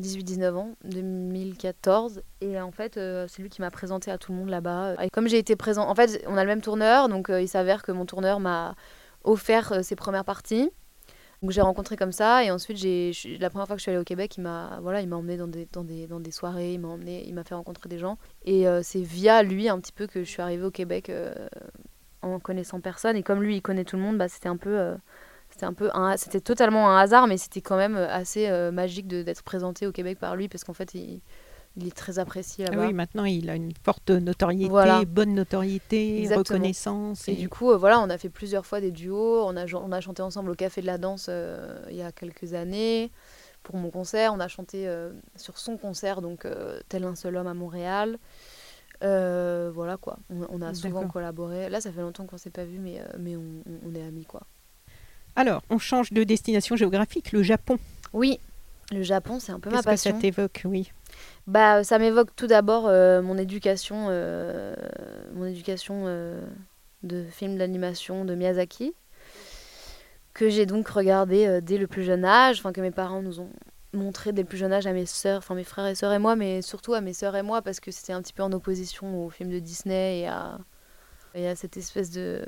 18-19 0.00 0.54
ans, 0.54 0.74
2014. 0.84 2.22
Et 2.40 2.60
en 2.60 2.72
fait, 2.72 2.96
euh, 2.96 3.26
c'est 3.28 3.42
lui 3.42 3.50
qui 3.50 3.60
m'a 3.60 3.70
présenté 3.70 4.10
à 4.10 4.18
tout 4.18 4.32
le 4.32 4.38
monde 4.38 4.48
là-bas. 4.48 4.96
Et 5.02 5.10
comme 5.10 5.28
j'ai 5.28 5.38
été 5.38 5.56
présent, 5.56 5.88
en 5.88 5.94
fait, 5.94 6.24
on 6.26 6.36
a 6.36 6.42
le 6.42 6.48
même 6.48 6.62
tourneur, 6.62 7.08
donc 7.08 7.30
euh, 7.30 7.40
il 7.40 7.48
s'avère 7.48 7.82
que 7.82 7.92
mon 7.92 8.06
tourneur 8.06 8.40
m'a 8.40 8.74
offert 9.22 9.72
euh, 9.72 9.82
ses 9.82 9.96
premières 9.96 10.24
parties. 10.24 10.70
Donc 11.42 11.50
j'ai 11.50 11.60
rencontré 11.60 11.96
comme 11.96 12.12
ça 12.12 12.42
et 12.42 12.50
ensuite 12.50 12.78
la 13.38 13.50
première 13.50 13.66
fois 13.66 13.76
que 13.76 13.80
je 13.80 13.82
suis 13.82 13.90
allée 13.90 14.00
au 14.00 14.04
Québec, 14.04 14.38
il 14.38 14.40
m'a 14.40 14.78
voilà, 14.80 15.02
emmené 15.02 15.36
dans 15.36 15.48
des 15.48 15.68
dans 15.70 15.84
des 15.84 16.06
dans 16.06 16.20
des 16.20 16.30
soirées, 16.30 16.72
il 16.72 16.80
m'a 17.34 17.44
fait 17.44 17.54
rencontrer 17.54 17.90
des 17.90 17.98
gens 17.98 18.16
et 18.46 18.64
c'est 18.82 19.02
via 19.02 19.42
lui 19.42 19.68
un 19.68 19.78
petit 19.78 19.92
peu 19.92 20.06
que 20.06 20.24
je 20.24 20.30
suis 20.30 20.40
arrivée 20.40 20.64
au 20.64 20.70
Québec 20.70 21.12
en 22.22 22.38
connaissant 22.38 22.80
personne 22.80 23.16
et 23.16 23.22
comme 23.22 23.42
lui 23.42 23.56
il 23.56 23.62
connaît 23.62 23.84
tout 23.84 23.96
le 23.96 24.02
monde, 24.02 24.16
bah 24.16 24.28
c'était 24.28 24.48
un 24.48 24.56
peu 24.56 24.94
c'était 25.54 25.66
un 25.66 25.72
peu 25.72 25.88
un- 25.94 26.16
c'était 26.16 26.40
totalement 26.40 26.90
un 26.90 26.98
hasard 26.98 27.28
mais 27.28 27.36
c'était 27.38 27.60
quand 27.60 27.76
même 27.76 27.94
assez 27.96 28.48
euh, 28.48 28.72
magique 28.72 29.06
de- 29.06 29.22
d'être 29.22 29.42
présenté 29.44 29.86
au 29.86 29.92
Québec 29.92 30.18
par 30.18 30.34
lui 30.34 30.48
parce 30.48 30.64
qu'en 30.64 30.72
fait 30.72 30.92
il, 30.94 31.20
il 31.76 31.86
est 31.86 31.94
très 31.96 32.18
apprécié 32.18 32.64
Ah 32.66 32.72
là-bas. 32.72 32.86
oui, 32.88 32.92
maintenant 32.92 33.24
il 33.24 33.48
a 33.48 33.54
une 33.54 33.70
forte 33.84 34.10
notoriété, 34.10 34.68
Voilà. 34.68 35.04
bonne 35.04 35.32
notoriété, 35.34 36.18
Exactement. 36.18 36.56
reconnaissance. 36.58 37.28
Et 37.28 37.34
du 37.34 37.48
coup, 37.48 37.70
euh, 37.70 37.76
voilà, 37.76 38.00
on 38.00 38.10
a 38.10 38.18
fait 38.18 38.28
plusieurs 38.30 38.64
fois 38.66 38.80
des 38.80 38.90
duos. 38.92 39.42
On 39.44 39.56
a, 39.56 39.64
on 39.74 39.90
a 39.92 40.00
chanté 40.00 40.22
ensemble 40.22 40.50
au 40.50 40.54
Café 40.54 40.80
de 40.82 40.86
la 40.86 40.98
Danse 40.98 41.26
euh, 41.28 41.80
il 41.90 41.96
y 41.96 42.02
a 42.02 42.12
quelques 42.12 42.54
années 42.54 43.10
pour 43.64 43.76
mon 43.76 43.90
concert. 43.90 44.32
On 44.34 44.38
a 44.40 44.46
chanté 44.48 44.86
euh, 44.88 45.10
sur 45.36 45.58
son 45.58 45.76
concert, 45.76 46.20
donc 46.20 46.44
euh, 46.44 46.78
Tel 46.88 47.02
un 47.04 47.14
seul 47.16 47.36
homme 47.36 47.48
à 47.48 47.54
Montréal. 47.54 48.18
Euh, 49.02 49.70
voilà 49.74 49.96
quoi. 49.96 50.18
On, 50.30 50.46
on 50.48 50.62
a 50.62 50.72
souvent 50.74 51.08
collaboré. 51.08 51.68
Là, 51.68 51.80
ça 51.80 51.90
fait 51.92 52.00
longtemps 52.02 52.26
qu'on 52.26 52.38
s'est 52.38 52.50
pas 52.50 52.64
vu, 52.64 52.78
mais, 52.78 53.00
euh, 53.00 53.04
mais 53.18 53.36
on- 53.36 53.62
on 53.84 53.94
est 53.96 54.02
amis 54.02 54.24
quoi. 54.26 54.42
Alors, 55.36 55.62
on 55.70 55.78
change 55.78 56.12
de 56.12 56.24
destination 56.24 56.76
géographique, 56.76 57.32
le 57.32 57.42
Japon. 57.42 57.78
Oui, 58.12 58.38
le 58.92 59.02
Japon, 59.02 59.40
c'est 59.40 59.52
un 59.52 59.60
peu 59.60 59.70
ma 59.70 59.76
Qu'est-ce 59.76 59.88
que 59.88 59.96
ça 59.96 60.10
passion. 60.10 60.20
t'évoque 60.20 60.62
Oui. 60.64 60.92
Bah, 61.46 61.84
ça 61.84 61.98
m'évoque 61.98 62.34
tout 62.36 62.46
d'abord 62.46 62.86
euh, 62.86 63.22
mon 63.22 63.36
éducation, 63.38 64.06
euh, 64.10 64.74
mon 65.34 65.44
éducation 65.46 66.04
euh, 66.06 66.44
de 67.02 67.24
films 67.24 67.56
d'animation 67.56 68.24
de 68.24 68.34
Miyazaki, 68.34 68.94
que 70.32 70.48
j'ai 70.48 70.66
donc 70.66 70.88
regardé 70.88 71.60
dès 71.62 71.78
le 71.78 71.86
plus 71.86 72.02
jeune 72.02 72.24
âge, 72.24 72.58
enfin 72.58 72.72
que 72.72 72.80
mes 72.80 72.90
parents 72.90 73.22
nous 73.22 73.40
ont 73.40 73.50
montré 73.92 74.32
dès 74.32 74.42
le 74.42 74.48
plus 74.48 74.58
jeune 74.58 74.72
âge 74.72 74.86
à 74.86 74.92
mes 74.92 75.06
sœurs, 75.06 75.38
enfin 75.38 75.54
mes 75.54 75.64
frères 75.64 75.86
et 75.86 75.94
sœurs 75.94 76.12
et 76.12 76.18
moi, 76.18 76.34
mais 76.34 76.62
surtout 76.62 76.94
à 76.94 77.00
mes 77.00 77.12
sœurs 77.12 77.36
et 77.36 77.42
moi 77.42 77.62
parce 77.62 77.78
que 77.78 77.90
c'était 77.92 78.12
un 78.12 78.22
petit 78.22 78.32
peu 78.32 78.42
en 78.42 78.52
opposition 78.52 79.24
aux 79.24 79.30
films 79.30 79.50
de 79.50 79.60
Disney 79.60 80.20
et 80.20 80.26
à, 80.26 80.58
et 81.34 81.46
à 81.46 81.54
cette 81.54 81.76
espèce 81.76 82.10
de 82.10 82.44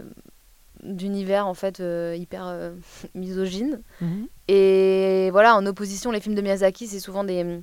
d'univers 0.83 1.47
en 1.47 1.55
fait 1.55 1.83
hyper 2.17 2.73
misogyne. 3.15 3.81
Mhm. 4.01 4.29
Et 4.49 5.29
voilà, 5.33 5.57
en 5.57 5.67
opposition, 5.67 6.11
les 6.11 6.21
films 6.21 6.35
de 6.35 6.43
Miyazaki, 6.43 6.87
c'est 6.87 7.01
souvent 7.01 7.25
des 7.25 7.61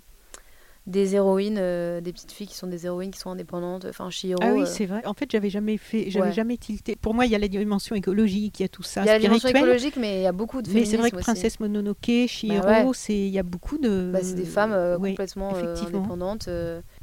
des 0.86 1.16
héroïnes, 1.16 1.60
euh, 1.60 2.02
des 2.02 2.12
petites 2.12 2.32
filles 2.34 2.48
qui 2.48 2.58
sont 2.58 2.68
des 2.68 2.86
héroïnes 2.86 3.12
qui 3.12 3.20
sont 3.20 3.30
indépendantes. 3.30 3.86
Enfin, 3.86 4.10
Chihiro. 4.10 4.40
Ah 4.44 4.52
oui, 4.54 4.64
euh, 4.64 4.66
c'est 4.66 4.86
vrai. 4.86 5.02
En 5.06 5.14
fait, 5.14 5.32
j'avais 5.32 5.50
jamais 5.50 5.78
fait, 5.78 6.10
j'avais 6.10 6.28
Ouais. 6.28 6.32
jamais 6.34 6.58
tilté. 6.58 6.98
Pour 6.98 7.14
moi, 7.14 7.26
il 7.26 7.32
y 7.32 7.36
a 7.36 7.40
la 7.40 7.48
dimension 7.48 7.96
écologique, 7.96 8.60
il 8.60 8.64
y 8.64 8.66
a 8.66 8.70
tout 8.70 8.84
ça, 8.84 9.02
Il 9.02 9.08
y 9.08 9.10
a 9.10 9.14
la 9.14 9.20
dimension 9.20 9.48
écologique, 9.50 9.96
mais 9.96 10.20
il 10.20 10.24
y 10.24 10.28
a 10.28 10.34
beaucoup 10.34 10.62
de 10.62 10.70
Mais 10.72 10.84
c'est 10.84 10.98
vrai 10.98 11.10
que 11.10 11.16
aussi. 11.16 11.24
Princesse 11.24 11.60
Mononoke, 11.62 12.28
Chihiro, 12.28 12.66
ouais. 12.68 12.86
c'est 12.94 13.16
il 13.18 13.30
y 13.30 13.40
a 13.40 13.44
beaucoup 13.44 13.78
de. 13.78 14.10
Bah, 14.12 14.20
c'est 14.22 14.36
des 14.36 14.44
femmes 14.44 14.74
euh, 14.74 14.98
complètement 14.98 15.54
euh, 15.56 15.76
indépendantes. 15.86 16.50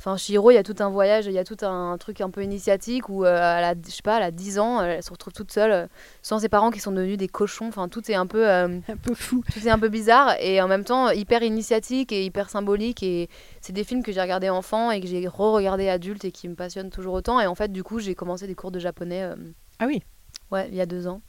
Euh. 0.01 0.11
Enfin, 0.11 0.17
Chihiro, 0.17 0.51
il 0.51 0.55
y 0.55 0.59
a 0.59 0.63
tout 0.63 0.77
un 0.81 0.89
voyage, 0.89 1.27
il 1.27 1.33
y 1.33 1.39
a 1.39 1.45
tout 1.45 1.59
un 1.63 1.99
truc 1.99 2.21
un 2.21 2.31
peu 2.31 2.43
initiatique 2.43 3.09
où, 3.09 3.25
euh, 3.25 3.35
elle 3.35 3.65
a, 3.65 3.75
je 3.75 3.91
sais 3.91 4.03
pas, 4.03 4.17
elle 4.17 4.23
a 4.23 4.31
10 4.31 4.59
ans, 4.59 4.83
elle 4.83 5.03
se 5.03 5.11
retrouve 5.11 5.35
toute 5.35 5.53
seule, 5.53 5.71
euh, 5.71 5.87
sans 6.23 6.39
ses 6.39 6.49
parents 6.49 6.71
qui 6.71 6.81
sont 6.81 6.93
devenus 6.93 7.19
des 7.19 7.29
cochons. 7.29 7.69
Enfin, 7.69 7.89
tout 7.89 8.11
est 8.11 8.15
un 8.15 8.27
peu, 8.27 8.49
euh, 8.49 8.79
un 8.89 8.97
peu 8.97 9.15
fou. 9.15 9.43
tout 9.53 9.67
est 9.67 9.71
un 9.71 9.79
peu 9.79 9.89
bizarre 9.89 10.37
et 10.41 10.61
en 10.63 10.69
même 10.69 10.85
temps 10.85 11.11
hyper 11.11 11.43
initiatique 11.43 12.13
et 12.13 12.25
hyper 12.25 12.49
symbolique. 12.49 13.03
Et 13.03 13.29
c'est 13.61 13.73
des 13.73 13.85
films 13.85 14.03
que 14.03 14.13
j'ai 14.13 14.23
regardés 14.23 14.49
enfant 14.49 14.91
et 14.91 15.01
que 15.01 15.07
j'ai 15.07 15.27
re-regardé 15.29 15.89
adulte 15.89 16.25
et 16.25 16.33
qui 16.33 16.49
me 16.49 16.55
passionnent 16.55 16.91
toujours 16.91 17.15
autant. 17.15 17.41
Et 17.41 17.47
en 17.47 17.55
fait, 17.55 17.71
du 17.71 17.83
coup, 17.83 17.99
j'ai 17.99 18.15
commencé 18.15 18.47
des 18.47 18.55
cours 18.55 18.71
de 18.71 18.79
japonais, 18.79 19.23
euh, 19.23 19.37
Ah 19.79 19.87
oui, 19.87 20.03
ouais, 20.51 20.69
il 20.71 20.75
y 20.75 20.81
a 20.81 20.87
deux 20.87 21.07
ans. 21.07 21.21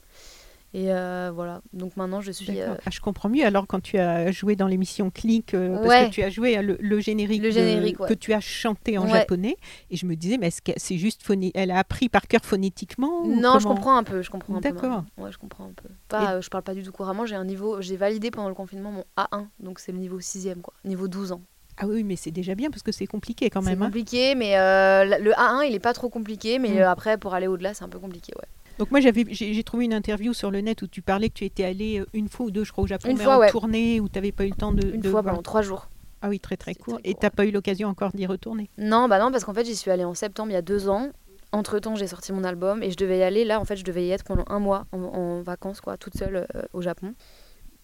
Et 0.73 0.93
euh, 0.93 1.31
voilà. 1.35 1.61
Donc 1.73 1.97
maintenant, 1.97 2.21
je 2.21 2.31
suis. 2.31 2.61
euh, 2.61 2.75
Ah, 2.85 2.89
je 2.89 3.01
comprends 3.01 3.27
mieux. 3.27 3.43
Alors 3.45 3.67
quand 3.67 3.81
tu 3.81 3.97
as 3.97 4.31
joué 4.31 4.55
dans 4.55 4.67
l'émission 4.67 5.09
Click, 5.09 5.53
euh, 5.53 5.75
parce 5.75 5.87
Ouais. 5.89 6.05
que 6.09 6.13
tu 6.13 6.23
as 6.23 6.29
joué 6.29 6.55
à 6.55 6.61
le, 6.61 6.77
le 6.79 6.99
générique, 7.01 7.41
Le 7.41 7.49
de- 7.49 7.53
générique, 7.53 7.99
ouais. 7.99 8.07
que 8.07 8.13
tu 8.13 8.31
as 8.31 8.39
chanté 8.39 8.97
en 8.97 9.03
Ouais. 9.03 9.11
japonais, 9.19 9.57
et 9.89 9.97
je 9.97 10.05
me 10.05 10.15
disais, 10.15 10.37
mais 10.37 10.47
est-ce 10.47 10.61
que 10.61 10.71
c'est 10.77 10.97
juste. 10.97 11.21
Elle 11.55 11.71
a 11.71 11.77
appris 11.79 12.07
par 12.07 12.25
cœur 12.27 12.41
phonétiquement 12.45 13.25
Non, 13.27 13.59
je 13.59 13.67
comprends 13.67 13.97
un 13.97 14.03
peu, 14.03 14.21
je 14.21 14.29
comprends 14.29 14.55
un 14.55 14.61
peu. 14.61 14.69
D'accord. 14.71 15.03
je 15.29 15.37
comprends 15.37 15.65
un 15.65 15.73
peu. 15.75 15.89
Pas, 16.07 16.35
euh, 16.35 16.41
je 16.41 16.49
parle 16.49 16.63
pas 16.63 16.73
du 16.73 16.83
tout 16.83 16.91
couramment, 16.93 17.25
j'ai 17.25 17.35
un 17.35 17.43
niveau, 17.45 17.81
j'ai 17.81 17.97
validé 17.97 18.31
pendant 18.31 18.47
le 18.47 18.55
confinement 18.55 18.91
mon 18.91 19.03
A1, 19.17 19.47
donc 19.59 19.79
c'est 19.79 19.91
le 19.91 19.97
niveau 19.97 20.19
6 20.21 20.47
quoi, 20.63 20.73
niveau 20.85 21.07
12 21.09 21.33
ans. 21.33 21.41
Ah 21.77 21.85
oui, 21.87 22.03
mais 22.03 22.15
c'est 22.15 22.31
déjà 22.31 22.55
bien 22.55 22.69
parce 22.69 22.83
que 22.83 22.91
c'est 22.91 23.07
compliqué 23.07 23.49
quand 23.49 23.61
C'est 23.61 23.71
même. 23.71 23.81
hein. 23.81 23.85
compliqué, 23.87 24.35
mais 24.35 24.51
le 24.55 25.31
A1 25.33 25.67
il 25.67 25.75
est 25.75 25.79
pas 25.79 25.93
trop 25.93 26.09
compliqué, 26.09 26.59
mais 26.59 26.79
Mm. 26.79 26.83
après 26.83 27.17
pour 27.17 27.33
aller 27.33 27.47
au-delà 27.47 27.73
c'est 27.73 27.83
un 27.83 27.89
peu 27.89 27.99
compliqué, 27.99 28.31
ouais. 28.37 28.47
Donc 28.81 28.89
moi 28.89 28.99
j'avais 28.99 29.23
j'ai 29.29 29.63
trouvé 29.63 29.85
une 29.85 29.93
interview 29.93 30.33
sur 30.33 30.49
le 30.49 30.59
net 30.59 30.81
où 30.81 30.87
tu 30.87 31.03
parlais 31.03 31.29
que 31.29 31.35
tu 31.35 31.45
étais 31.45 31.63
allé 31.63 31.99
euh, 31.99 32.05
une 32.13 32.27
fois 32.27 32.47
ou 32.47 32.49
deux 32.49 32.63
je 32.63 32.71
crois 32.71 32.85
au 32.85 32.87
Japon 32.87 33.09
Une 33.09 33.17
mais 33.19 33.23
fois, 33.23 33.37
en 33.37 33.39
ouais. 33.41 33.51
tournée 33.51 33.99
où 33.99 34.09
tu 34.09 34.17
n'avais 34.17 34.31
pas 34.31 34.43
eu 34.43 34.49
le 34.49 34.55
temps 34.55 34.71
de, 34.71 34.95
Une 34.95 35.01
de 35.01 35.07
fois 35.11 35.21
pendant 35.21 35.43
trois 35.43 35.61
jours. 35.61 35.87
Ah 36.23 36.29
oui 36.29 36.39
très 36.39 36.57
très 36.57 36.73
court 36.73 36.99
très 36.99 37.11
et 37.11 37.13
t'as 37.13 37.27
ouais. 37.27 37.29
pas 37.29 37.45
eu 37.45 37.51
l'occasion 37.51 37.89
encore 37.89 38.11
d'y 38.11 38.25
retourner? 38.25 38.71
Non, 38.79 39.07
bah 39.07 39.19
non, 39.19 39.31
parce 39.31 39.45
qu'en 39.45 39.53
fait 39.53 39.65
j'y 39.65 39.75
suis 39.75 39.91
allée 39.91 40.03
en 40.03 40.15
septembre 40.15 40.49
il 40.49 40.53
y 40.53 40.57
a 40.57 40.63
deux 40.63 40.89
ans. 40.89 41.09
Entre 41.51 41.77
temps 41.77 41.95
j'ai 41.95 42.07
sorti 42.07 42.33
mon 42.33 42.43
album 42.43 42.81
et 42.81 42.89
je 42.89 42.97
devais 42.97 43.19
y 43.19 43.21
aller 43.21 43.45
là, 43.45 43.59
en 43.59 43.65
fait 43.65 43.75
je 43.75 43.83
devais 43.83 44.03
y 44.03 44.09
être 44.09 44.23
pendant 44.23 44.45
un 44.47 44.57
mois 44.57 44.87
en, 44.91 44.97
en 44.97 45.41
vacances 45.43 45.79
quoi, 45.79 45.95
toute 45.97 46.17
seule 46.17 46.47
euh, 46.55 46.63
au 46.73 46.81
Japon. 46.81 47.13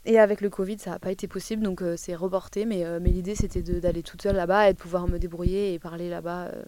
Et 0.05 0.17
avec 0.17 0.41
le 0.41 0.49
Covid, 0.49 0.79
ça 0.79 0.91
n'a 0.91 0.99
pas 0.99 1.11
été 1.11 1.27
possible, 1.27 1.61
donc 1.61 1.83
euh, 1.83 1.95
c'est 1.95 2.15
reporté. 2.15 2.65
Mais, 2.65 2.85
euh, 2.85 2.97
mais 3.01 3.09
l'idée, 3.09 3.35
c'était 3.35 3.61
d'aller 3.61 4.03
toute 4.03 4.21
seule 4.21 4.37
là-bas 4.37 4.69
et 4.69 4.73
de 4.73 4.77
pouvoir 4.77 5.05
me 5.07 5.19
débrouiller 5.19 5.73
et 5.73 5.79
parler 5.79 6.09
là-bas 6.09 6.45
euh, 6.45 6.63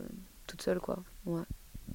toute 0.46 0.62
seule, 0.62 0.82
quoi. 0.82 1.02
Ouais, 1.26 1.44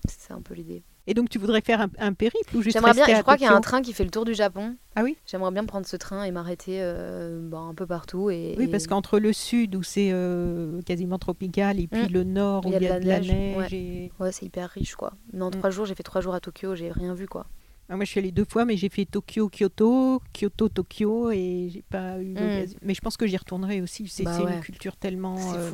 c'est 0.09 0.33
un 0.33 0.41
peu 0.41 0.55
l'idée. 0.55 0.83
Et 1.07 1.13
donc 1.13 1.29
tu 1.29 1.39
voudrais 1.39 1.61
faire 1.61 1.83
un, 1.83 1.89
un 1.99 2.15
périple 2.15 2.57
ou 2.57 2.63
juste 2.63 2.75
J'aimerais 2.77 2.95
bien, 2.95 3.05
je 3.07 3.21
crois 3.21 3.37
qu'il 3.37 3.45
y 3.47 3.49
a 3.49 3.55
un 3.55 3.61
train 3.61 3.83
qui 3.83 3.93
fait 3.93 4.05
le 4.05 4.11
tour 4.11 4.25
du 4.25 4.33
Japon. 4.33 4.77
Ah 4.97 5.03
oui? 5.03 5.17
J'aimerais 5.27 5.51
bien 5.51 5.65
prendre 5.67 5.87
ce 5.87 5.97
train 5.97 6.25
et 6.25 6.31
m'arrêter 6.31 6.79
euh, 6.81 7.47
bah, 7.47 7.59
un 7.59 7.75
peu 7.75 7.85
partout. 7.87 8.31
Et, 8.31 8.55
Oui 8.57 8.65
et- 8.65 8.69
parce 8.69 8.87
qu'entre 8.87 9.19
le 9.19 9.35
sud 9.35 9.75
où 9.77 9.83
c'est 9.83 10.09
euh, 10.13 10.81
quasiment 10.83 11.19
tropical 11.19 11.79
et 11.79 11.87
puis 11.89 12.05
Mm. 12.05 12.13
le 12.13 12.25
nord 12.25 12.65
où 12.65 12.69
il 12.73 12.83
y 12.83 12.87
a 12.87 12.99
de 13.01 13.07
la 13.07 13.21
neige, 13.21 13.31
ouais. 13.59 13.69
et- 13.73 14.13
Ouais, 14.19 14.33
c'est 14.33 14.47
hyper 14.47 14.71
riche, 14.71 14.95
quoi. 14.95 15.13
En 15.39 15.49
Mm. 15.49 15.51
trois 15.51 15.69
jours, 15.71 15.85
j'ai 15.85 15.95
fait 15.95 16.03
trois 16.03 16.23
jours 16.23 16.35
à 16.35 16.41
Tokyo, 16.41 16.75
j'ai 16.75 16.91
rien 16.91 17.13
vu, 17.13 17.27
quoi. 17.29 17.45
Ah, 17.91 17.97
moi 17.97 18.07
je 18.07 18.11
suis 18.13 18.19
allée 18.19 18.33
deux 18.33 18.47
fois 18.47 18.65
mais 18.65 18.79
j'ai 18.79 18.89
fait 18.89 19.05
Tokyo 19.05 19.51
Kyoto, 19.51 20.23
Kyoto 20.33 20.71
Tokyo 20.71 21.31
et 21.33 21.69
j'ai 21.71 21.83
pas 21.83 22.19
eu 22.19 22.33
l'occasion. 22.33 22.79
Mais 22.81 22.95
je 22.95 23.01
pense 23.03 23.19
que 23.19 23.27
j'y 23.27 23.37
retournerai 23.37 23.83
aussi. 23.83 24.09
C'est 24.09 24.23
Mm. 24.23 24.25
Bah 24.25 24.43
ouais. 24.43 24.55
une 24.55 24.61
culture 24.61 24.97
tellement 24.97 25.37
euh, 25.55 25.71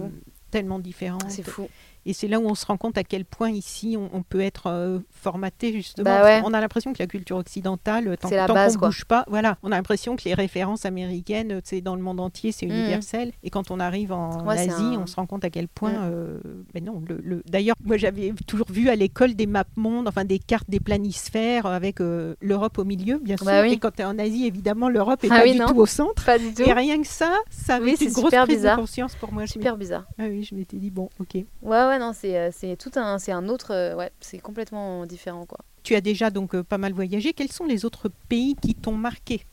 tellement 0.51 0.81
différente. 0.81 1.27
C'est 1.29 1.45
fou. 1.49 1.69
Et 2.07 2.13
c'est 2.13 2.29
là 2.29 2.41
où 2.41 2.47
on 2.47 2.55
se 2.55 2.65
rend 2.67 2.77
compte 2.77 2.97
à 2.99 3.05
quel 3.05 3.25
point 3.25 3.51
ici 3.51 3.97
on, 3.99 4.09
on 4.17 4.23
peut 4.23 4.41
être 4.41 4.69
euh, 4.69 4.99
formaté 5.11 5.73
justement. 5.73 6.05
Bah 6.05 6.23
ouais. 6.25 6.41
qu'on 6.43 6.53
a 6.55 6.61
l'impression 6.61 6.93
que 6.93 6.99
la 6.99 7.07
culture 7.07 7.37
occidentale, 7.37 8.17
tant, 8.19 8.31
la 8.31 8.47
tant 8.47 8.55
base, 8.55 8.75
qu'on 8.75 8.79
quoi. 8.81 8.89
bouge 8.89 9.05
pas, 9.05 9.25
voilà, 9.29 9.59
on 9.63 9.73
a 9.73 9.77
l'impression 9.77 10.17
que 10.17 10.23
les 10.25 10.35
références 10.35 10.85
américaines, 10.87 11.53
euh, 11.53 11.61
c'est 11.65 11.81
dans 11.81 11.95
le 11.97 12.03
monde 12.03 12.21
entier, 12.21 12.53
c'est 12.53 12.67
Mhm. 12.67 12.73
universel. 12.73 13.33
Et 13.43 13.51
quand 13.51 13.71
on 13.71 13.81
arrive 13.81 14.13
en 14.13 14.47
Ouais, 14.47 14.59
Asie, 14.59 14.71
un- 14.97 15.01
on 15.03 15.07
se 15.07 15.17
rend 15.17 15.27
compte 15.27 15.45
à 15.45 15.51
quel 15.51 15.69
point. 15.69 15.93
Mhm. 15.93 15.99
euh, 16.13 16.39
mais 16.75 16.81
non, 16.81 17.03
le, 17.07 17.19
le- 17.23 17.43
d'ailleurs, 17.49 17.77
moi 17.85 17.97
j'avais 17.97 18.33
toujours 18.47 18.71
vu 18.71 18.89
à 18.89 18.97
l'école 18.97 19.35
des 19.35 19.47
maps 19.47 19.65
mondes, 19.77 20.09
enfin 20.09 20.25
des 20.25 20.39
cartes 20.39 20.69
des 20.71 20.81
planisphères 20.81 21.67
avec 21.67 22.01
euh, 22.01 22.35
l'Europe 22.41 22.79
au 22.79 22.85
milieu, 22.85 23.19
bien 23.19 23.37
sûr. 23.37 23.47
Bah 23.47 23.63
oui. 23.63 23.73
Et 23.73 23.79
quand 23.79 23.91
tu 23.95 24.03
es 24.03 24.05
en 24.05 24.19
Asie, 24.19 24.47
évidemment, 24.47 24.89
l'Europe 24.89 25.23
est 25.25 25.29
Ah 25.31 25.39
pas 25.39 25.43
oui, 25.45 25.53
du 25.53 25.59
non. 25.59 25.67
tout 25.69 25.77
au 25.79 25.87
centre. 25.87 26.25
Pas 26.25 26.39
du 26.39 26.53
tout. 26.55 26.63
Et 26.63 26.73
rien 26.73 27.01
que 27.01 27.07
ça, 27.07 27.33
ça 27.51 27.77
avait 27.77 27.93
Oui, 27.93 28.07
une 28.07 28.13
grosse 28.13 28.31
prise 28.31 28.47
bizarre. 28.57 28.77
de 28.77 28.81
conscience 28.83 29.15
pour 29.17 29.33
moi. 29.33 29.47
Super 29.47 29.77
bizarre. 29.77 30.05
Ah 30.19 30.25
oui, 30.29 30.45
je 30.45 30.55
m'étais 30.55 30.77
dit, 30.77 30.91
bon, 30.91 31.09
ok. 31.21 31.35
Ouais, 31.35 31.45
ouais, 31.63 31.90
non, 31.99 32.13
c'est 32.13 32.39
euh, 32.39 32.51
c'est 32.53 32.77
tout 32.77 32.93
un, 32.97 33.19
c'est 33.19 33.33
un 33.33 33.49
autre, 33.49 33.73
euh, 33.73 33.95
ouais, 33.95 34.11
c'est 34.21 34.39
complètement 34.39 35.07
différent, 35.07 35.47
quoi. 35.47 35.59
Tu 35.83 35.95
as 35.95 36.01
déjà 36.01 36.31
donc 36.31 36.55
euh, 36.55 36.63
pas 36.63 36.79
mal 36.79 36.93
voyagé. 36.93 37.33
Quels 37.33 37.53
sont 37.53 37.65
les 37.65 37.85
autres 37.85 38.11
pays 38.29 38.55
qui 38.55 38.75
t'ont 38.75 38.95
marqué? 38.95 39.45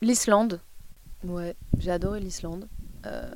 L'Islande, 0.00 0.60
ouais, 1.24 1.56
j'ai 1.78 1.90
adoré 1.90 2.20
l'Islande. 2.20 2.68
Euh, 3.06 3.30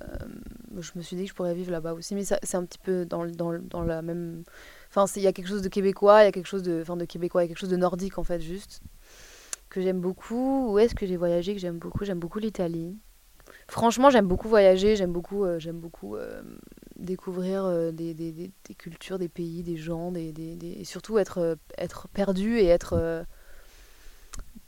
je 0.79 0.91
me 0.97 1.03
suis 1.03 1.17
dit 1.17 1.25
que 1.25 1.31
je 1.31 1.35
pourrais 1.35 1.55
vivre 1.55 1.71
là-bas 1.71 1.93
aussi, 1.95 2.15
mais 2.15 2.25
c'est 2.25 2.55
un 2.55 2.65
petit 2.65 2.79
peu 2.79 3.05
dans, 3.05 3.27
dans, 3.27 3.59
dans 3.59 3.83
la 3.83 4.03
même. 4.03 4.43
Enfin, 4.89 5.07
il 5.17 5.23
y 5.23 5.27
a 5.27 5.33
quelque 5.33 5.49
chose 5.49 5.63
de 5.63 5.69
québécois, 5.69 6.23
il 6.23 6.25
y 6.27 6.29
a 6.29 6.33
quelque 6.33 6.47
chose 6.47 6.63
de, 6.63 6.81
enfin, 6.83 6.97
de 6.97 7.05
québécois, 7.05 7.43
il 7.43 7.45
y 7.45 7.47
a 7.47 7.49
quelque 7.49 7.61
chose 7.61 7.71
de 7.71 7.77
nordique 7.77 8.19
en 8.19 8.25
fait, 8.25 8.41
juste 8.41 8.81
que 9.69 9.81
j'aime 9.81 10.01
beaucoup. 10.01 10.73
Où 10.73 10.79
est-ce 10.79 10.95
que 10.95 11.07
j'ai 11.07 11.17
voyagé 11.17 11.55
que 11.55 11.61
j'aime 11.61 11.79
beaucoup? 11.79 12.05
J'aime 12.05 12.19
beaucoup 12.19 12.41
l'Italie. 12.41 12.97
Franchement, 13.69 14.11
j'aime 14.11 14.27
beaucoup 14.27 14.49
voyager, 14.49 14.97
j'aime 14.97 15.13
beaucoup, 15.13 15.45
euh, 15.45 15.59
j'aime 15.61 15.79
beaucoup 15.79 16.17
euh, 16.17 16.43
découvrir 17.01 17.65
euh, 17.65 17.91
des, 17.93 18.15
des- 18.15 18.33
des- 18.33 18.51
des 18.65 18.75
cultures, 18.75 19.19
des 19.19 19.29
pays, 19.29 19.63
des 19.63 19.77
gens, 19.77 20.13
des, 20.13 20.33
des- 20.33 20.57
des- 20.57 20.73
et 20.73 20.85
surtout 20.85 21.19
être, 21.19 21.39
euh, 21.39 21.55
être 21.79 22.09
perdu 22.09 22.59
et 22.59 22.67
être 22.67 22.93
euh, 22.93 23.25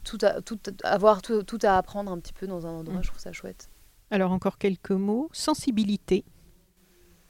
tout, 0.03 0.17
à, 0.21 0.41
tout 0.41 0.59
avoir 0.83 1.21
tout, 1.21 1.43
tout 1.43 1.59
à 1.63 1.77
apprendre 1.77 2.11
un 2.11 2.19
petit 2.19 2.33
peu 2.33 2.47
dans 2.47 2.65
un 2.67 2.71
endroit. 2.71 2.99
Mm. 2.99 3.03
Je 3.03 3.07
trouve 3.09 3.19
ça 3.21 3.31
chouette. 3.31 3.69
Alors 4.11 4.31
encore 4.31 4.57
quelques 4.57 4.91
mots. 4.91 5.29
Sensibilité. 5.31 6.25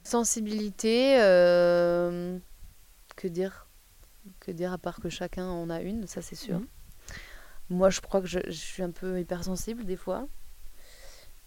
Sensibilité, 0.04 1.18
euh, 1.22 2.38
que 3.16 3.28
dire 3.28 3.68
Que 4.42 4.52
dire 4.52 4.74
à 4.74 4.78
part 4.78 5.00
que 5.00 5.10
chacun 5.10 5.46
en 5.48 5.70
a 5.70 5.82
une, 5.82 6.08
ça 6.08 6.22
c'est 6.22 6.36
sûr. 6.36 6.60
Mhm. 6.60 6.68
Moi, 7.70 7.90
je 7.90 8.02
crois 8.02 8.20
que 8.20 8.28
je, 8.28 8.40
je 8.48 8.52
suis 8.52 8.84
un 8.84 8.92
peu 8.92 9.20
hypersensible 9.20 9.86
des 9.86 9.96
fois. 9.96 10.28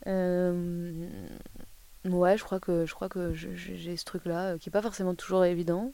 Euh, 0.07 1.09
ouais, 2.07 2.37
je 2.39 2.45
crois 2.45 2.61
que 2.61 2.87
je 2.87 2.95
crois 2.95 3.09
que 3.09 3.33
je- 3.35 3.55
je- 3.55 3.75
j'ai 3.75 3.97
ce 3.97 4.05
truc-là 4.05 4.53
euh, 4.55 4.59
qui 4.59 4.69
est 4.69 4.73
pas 4.73 4.83
forcément 4.83 5.15
toujours 5.15 5.45
évident. 5.45 5.93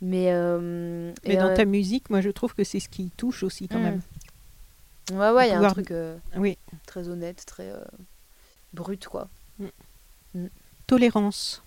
Mais, 0.00 0.32
euh, 0.32 1.12
Mais 1.26 1.36
dans 1.36 1.48
euh, 1.50 1.56
ta 1.56 1.64
musique, 1.64 2.10
moi 2.10 2.20
je 2.20 2.30
trouve 2.30 2.54
que 2.54 2.64
c'est 2.64 2.80
ce 2.80 2.88
qui 2.88 3.10
touche 3.16 3.42
aussi 3.42 3.68
quand 3.68 3.78
Mm. 3.78 3.82
même. 3.82 4.00
ouais, 5.12 5.30
ouais, 5.30 5.48
il 5.48 5.50
y 5.50 5.54
a 5.54 5.60
un 5.60 5.70
truc 5.70 5.90
euh, 5.92 6.16
Oui. 6.36 6.58
très 6.86 7.08
honnête, 7.08 7.44
très 7.46 7.72
brut, 8.72 9.06
quoi. 9.06 9.28
Tolérance. 10.86 11.62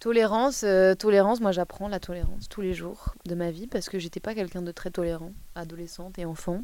Tolérance, 0.00 0.62
euh, 0.64 0.94
tolérance, 0.94 1.40
moi 1.40 1.50
j'apprends 1.50 1.88
la 1.88 1.98
tolérance 1.98 2.48
tous 2.48 2.60
les 2.60 2.72
jours 2.72 3.14
de 3.26 3.34
ma 3.34 3.50
vie 3.50 3.66
parce 3.66 3.88
que 3.88 3.98
j'étais 3.98 4.20
pas 4.20 4.34
quelqu'un 4.34 4.62
de 4.62 4.70
très 4.70 4.90
tolérant, 4.90 5.32
adolescente 5.56 6.18
et 6.18 6.24
enfant. 6.24 6.62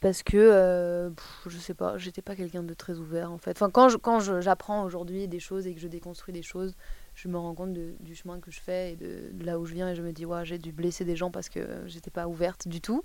Parce 0.00 0.22
que, 0.22 0.36
euh, 0.36 1.10
je 1.46 1.58
sais 1.58 1.72
pas, 1.74 1.96
j'étais 1.98 2.20
pas 2.22 2.36
quelqu'un 2.36 2.62
de 2.62 2.74
très 2.74 2.98
ouvert 2.98 3.32
en 3.32 3.38
fait. 3.38 3.52
Enfin, 3.52 3.70
quand 3.70 3.88
je- 3.88 3.96
quand 3.96 4.20
j'apprends 4.40 4.84
aujourd'hui 4.84 5.26
des 5.26 5.40
choses 5.40 5.66
et 5.66 5.74
que 5.74 5.80
je 5.80 5.88
déconstruis 5.88 6.34
des 6.34 6.42
choses, 6.42 6.74
je 7.14 7.28
me 7.28 7.38
rends 7.38 7.54
compte 7.54 7.72
du 7.72 8.14
chemin 8.14 8.38
que 8.40 8.50
je 8.50 8.60
fais 8.60 8.92
et 8.92 8.96
de, 8.96 9.32
là 9.44 9.58
où 9.58 9.64
je 9.64 9.72
viens 9.74 9.88
et 9.90 9.94
je 9.96 10.02
me 10.02 10.12
dis, 10.12 10.26
ouais, 10.26 10.44
j'ai 10.44 10.58
dû 10.58 10.70
blesser 10.72 11.04
des 11.06 11.16
gens 11.16 11.30
parce 11.30 11.48
que 11.48 11.60
j'étais 11.86 12.10
pas 12.10 12.28
ouverte 12.28 12.68
du 12.68 12.80
tout. 12.82 13.04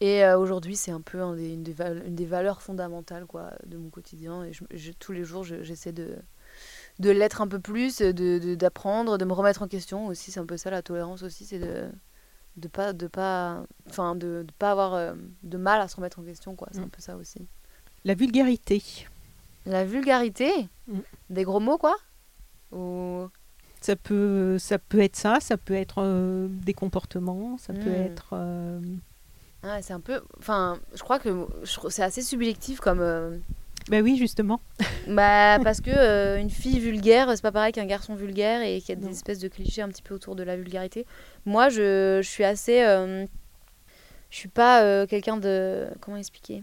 Et 0.00 0.24
euh, 0.24 0.38
aujourd'hui, 0.38 0.76
c'est 0.76 0.90
un 0.92 1.02
peu 1.02 1.20
une, 1.20 1.62
des 1.62 2.24
valeurs 2.26 2.62
fondamentales 2.62 3.26
quoi, 3.26 3.52
de 3.66 3.76
mon 3.76 3.90
quotidien. 3.90 4.44
Et 4.44 4.52
tous 4.98 5.12
les 5.12 5.24
jours, 5.24 5.44
je- 5.44 5.62
j'essaie 5.62 5.92
de, 5.92 6.16
de 7.00 7.10
l'être 7.10 7.42
un 7.42 7.48
peu 7.48 7.60
plus, 7.60 7.98
de- 7.98 8.12
de- 8.12 8.54
d'apprendre, 8.56 9.18
de, 9.18 9.24
me 9.26 9.32
remettre 9.34 9.62
en 9.62 9.68
question 9.68 10.06
aussi. 10.08 10.32
C'est 10.32 10.40
un 10.40 10.46
peu 10.46 10.56
ça 10.58 10.70
la 10.70 10.82
tolérance 10.82 11.22
aussi, 11.24 11.46
c'est 11.46 11.58
de 11.60 11.88
de 12.60 12.68
pas 12.68 12.92
de 12.92 13.06
pas 13.08 13.62
enfin 13.88 14.14
de, 14.14 14.44
de 14.46 14.52
pas 14.58 14.70
avoir 14.72 14.94
euh, 14.94 15.14
de 15.42 15.56
mal 15.58 15.80
à 15.80 15.88
se 15.88 15.96
remettre 15.96 16.18
en 16.18 16.22
question 16.22 16.54
quoi. 16.54 16.68
C'est 16.72 16.80
Mm. 16.80 16.84
un 16.84 16.88
peu 16.88 17.00
ça 17.00 17.16
aussi. 17.16 17.40
La 18.04 18.14
vulgarité. 18.14 18.82
La 19.66 19.84
vulgarité 19.84 20.50
Mm. 20.88 20.98
Des 21.30 21.44
gros 21.44 21.60
mots, 21.60 21.78
quoi? 21.78 21.96
Ou... 22.72 23.26
Ça 23.80 23.96
peut, 23.96 24.58
ça 24.58 24.78
peut 24.78 25.00
être 25.00 25.16
ça, 25.16 25.38
ça 25.40 25.56
peut 25.56 25.74
être 25.74 26.02
euh, 26.02 26.48
des 26.50 26.74
comportements, 26.74 27.56
ça 27.58 27.72
peut 27.72 27.90
Mm. 27.90 28.06
être. 28.06 28.28
euh, 28.34 28.80
Ah, 29.62 29.80
c'est 29.82 29.92
un 29.92 30.00
peu... 30.00 30.20
Enfin, 30.38 30.78
je 30.94 31.02
crois 31.02 31.18
que 31.18 31.46
c'est 31.90 32.02
assez 32.02 32.22
subjectif 32.22 32.80
comme... 32.80 33.40
Ben 33.88 34.02
oui, 34.04 34.16
justement. 34.16 34.60
Bah, 35.08 35.58
parce 35.64 35.80
que 35.80 35.90
euh, 35.90 36.38
une 36.38 36.50
fille 36.50 36.78
vulgaire, 36.78 37.28
c'est 37.34 37.42
pas 37.42 37.50
pareil 37.52 37.72
qu'un 37.72 37.86
garçon 37.86 38.14
vulgaire 38.14 38.62
et 38.62 38.78
qu'il 38.80 38.90
y 38.90 38.92
a 38.92 38.96
des 38.96 39.06
Non. 39.06 39.10
espèces 39.10 39.38
de 39.40 39.48
clichés 39.48 39.82
un 39.82 39.88
petit 39.88 40.02
peu 40.02 40.14
autour 40.14 40.36
de 40.36 40.42
la 40.42 40.56
vulgarité. 40.56 41.06
Moi, 41.46 41.68
je, 41.70 42.20
je 42.22 42.28
suis 42.28 42.44
assez. 42.44 42.82
euh, 42.82 43.24
je 44.30 44.36
suis 44.36 44.48
pas 44.48 44.82
euh, 44.84 45.06
quelqu'un 45.06 45.38
de. 45.38 45.88
Comment 46.00 46.16
expliquer? 46.18 46.62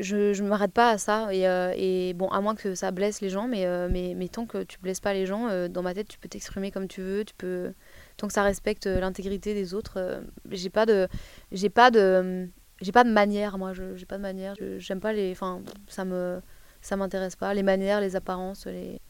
Je, 0.00 0.32
je 0.32 0.42
m'arrête 0.42 0.72
pas 0.72 0.90
à 0.90 0.98
ça. 0.98 1.28
Et, 1.32 1.42
et 1.76 2.14
bon, 2.14 2.28
à 2.28 2.40
moins 2.40 2.54
que 2.54 2.74
ça 2.74 2.90
blesse 2.90 3.20
les 3.20 3.28
gens, 3.28 3.46
mais, 3.46 3.66
mais, 3.90 4.14
mais 4.16 4.28
tant 4.28 4.46
que 4.46 4.62
tu 4.64 4.78
blesses 4.80 5.00
pas 5.00 5.12
les 5.12 5.26
gens, 5.26 5.68
dans 5.68 5.82
ma 5.82 5.92
tête, 5.94 6.08
tu 6.08 6.18
peux 6.18 6.28
t'exprimer 6.30 6.70
comme 6.70 6.88
tu 6.88 7.02
veux. 7.02 7.24
Tu 7.26 7.34
peux, 7.36 7.72
tant 8.16 8.26
que 8.26 8.32
ça 8.32 8.42
respecte 8.42 8.86
l'intégrité 8.86 9.52
des 9.52 9.74
autres, 9.74 10.22
j'ai 10.50 10.70
pas 10.70 10.86
de. 10.86 11.08
J'ai 11.52 11.68
pas 11.68 11.90
de. 11.90 12.48
J'ai 12.82 12.92
pas 12.92 13.04
de 13.04 13.10
manière, 13.12 13.56
moi, 13.56 13.72
j'ai 13.72 14.04
pas 14.06 14.18
de 14.18 14.22
manière. 14.22 14.54
J'aime 14.78 15.00
pas 15.00 15.12
les. 15.14 15.32
Enfin, 15.32 15.62
ça 15.88 16.04
me 16.04 16.40
ça 16.82 16.96
m'intéresse 16.96 17.36
pas. 17.36 17.54
Les 17.54 17.62
manières, 17.62 18.00
les 18.00 18.16
apparences, 18.16 18.66
les... 18.66 19.00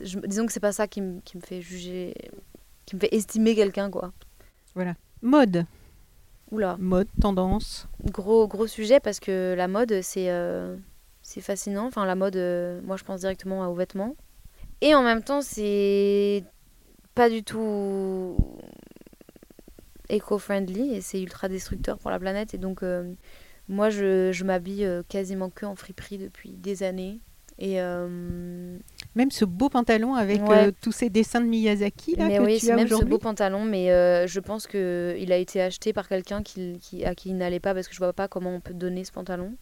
je- 0.00 0.18
disons 0.18 0.44
que 0.44 0.52
c'est 0.52 0.58
pas 0.60 0.72
ça 0.72 0.88
qui, 0.88 1.00
me- 1.00 1.20
qui 1.20 1.36
me 1.36 1.42
fait 1.42 1.60
juger, 1.62 2.14
qui 2.84 2.96
me 2.96 3.00
fait 3.00 3.14
estimer 3.14 3.54
quelqu'un, 3.54 3.90
quoi. 3.90 4.12
Mode, 5.22 5.66
Oula, 6.50 6.76
mode, 6.80 7.06
tendance. 7.20 7.86
gros, 8.10 8.48
gros 8.48 8.66
sujet 8.66 8.98
parce 9.00 9.20
que 9.20 9.54
la 9.56 9.68
mode, 9.68 10.00
c'est 10.02 10.30
euh, 10.30 10.76
c'est 11.22 11.40
fascinant. 11.40 11.86
Enfin, 11.86 12.04
la 12.06 12.16
mode, 12.16 12.34
euh, 12.36 12.80
moi, 12.82 12.96
je 12.96 13.04
pense 13.04 13.20
directement 13.20 13.66
aux 13.70 13.74
vêtements. 13.74 14.16
Et 14.80 14.94
en 14.96 15.02
même 15.04 15.22
temps, 15.22 15.42
c'est 15.42 16.42
pas 17.14 17.30
du 17.30 17.44
tout 17.44 18.36
éco-friendly 20.14 20.94
et 20.94 21.00
c'est 21.00 21.20
ultra 21.20 21.48
destructeur 21.48 21.98
pour 21.98 22.10
la 22.10 22.18
planète. 22.18 22.54
Et 22.54 22.58
donc, 22.58 22.82
euh, 22.82 23.12
moi, 23.68 23.90
je, 23.90 24.30
je 24.32 24.44
m'habille 24.44 24.84
euh, 24.84 25.02
quasiment 25.08 25.50
que 25.50 25.66
en 25.66 25.74
friperie 25.74 26.18
depuis 26.18 26.50
des 26.50 26.82
années. 26.82 27.20
Et 27.58 27.80
euh, 27.80 28.78
Même 29.14 29.30
ce 29.30 29.44
beau 29.44 29.68
pantalon 29.68 30.14
avec 30.14 30.40
Ouais. 30.42 30.68
euh, 30.68 30.72
tous 30.80 30.90
ces 30.90 31.10
dessins 31.10 31.40
de 31.40 31.46
Miyazaki 31.46 32.16
là, 32.16 32.26
mais 32.26 32.38
que 32.38 32.42
oui, 32.42 32.58
tu 32.58 32.66
c'est 32.66 32.72
as 32.72 32.76
même 32.76 32.88
ce 32.88 33.04
beau 33.04 33.18
pantalon, 33.18 33.64
mais 33.64 33.92
euh, 33.92 34.26
je 34.26 34.40
pense 34.40 34.66
que 34.66 35.14
il 35.18 35.30
a 35.32 35.36
été 35.36 35.60
acheté 35.60 35.92
par 35.92 36.08
quelqu'un 36.08 36.42
qui, 36.42 36.78
qui, 36.80 37.04
à 37.04 37.14
qui 37.14 37.28
il 37.28 37.36
n'allait 37.36 37.60
pas 37.60 37.74
parce 37.74 37.88
que 37.88 37.94
je 37.94 37.98
vois 37.98 38.14
pas 38.14 38.26
comment 38.26 38.54
on 38.54 38.60
peut 38.60 38.74
donner 38.74 39.04
ce 39.04 39.12
pantalon. 39.12 39.54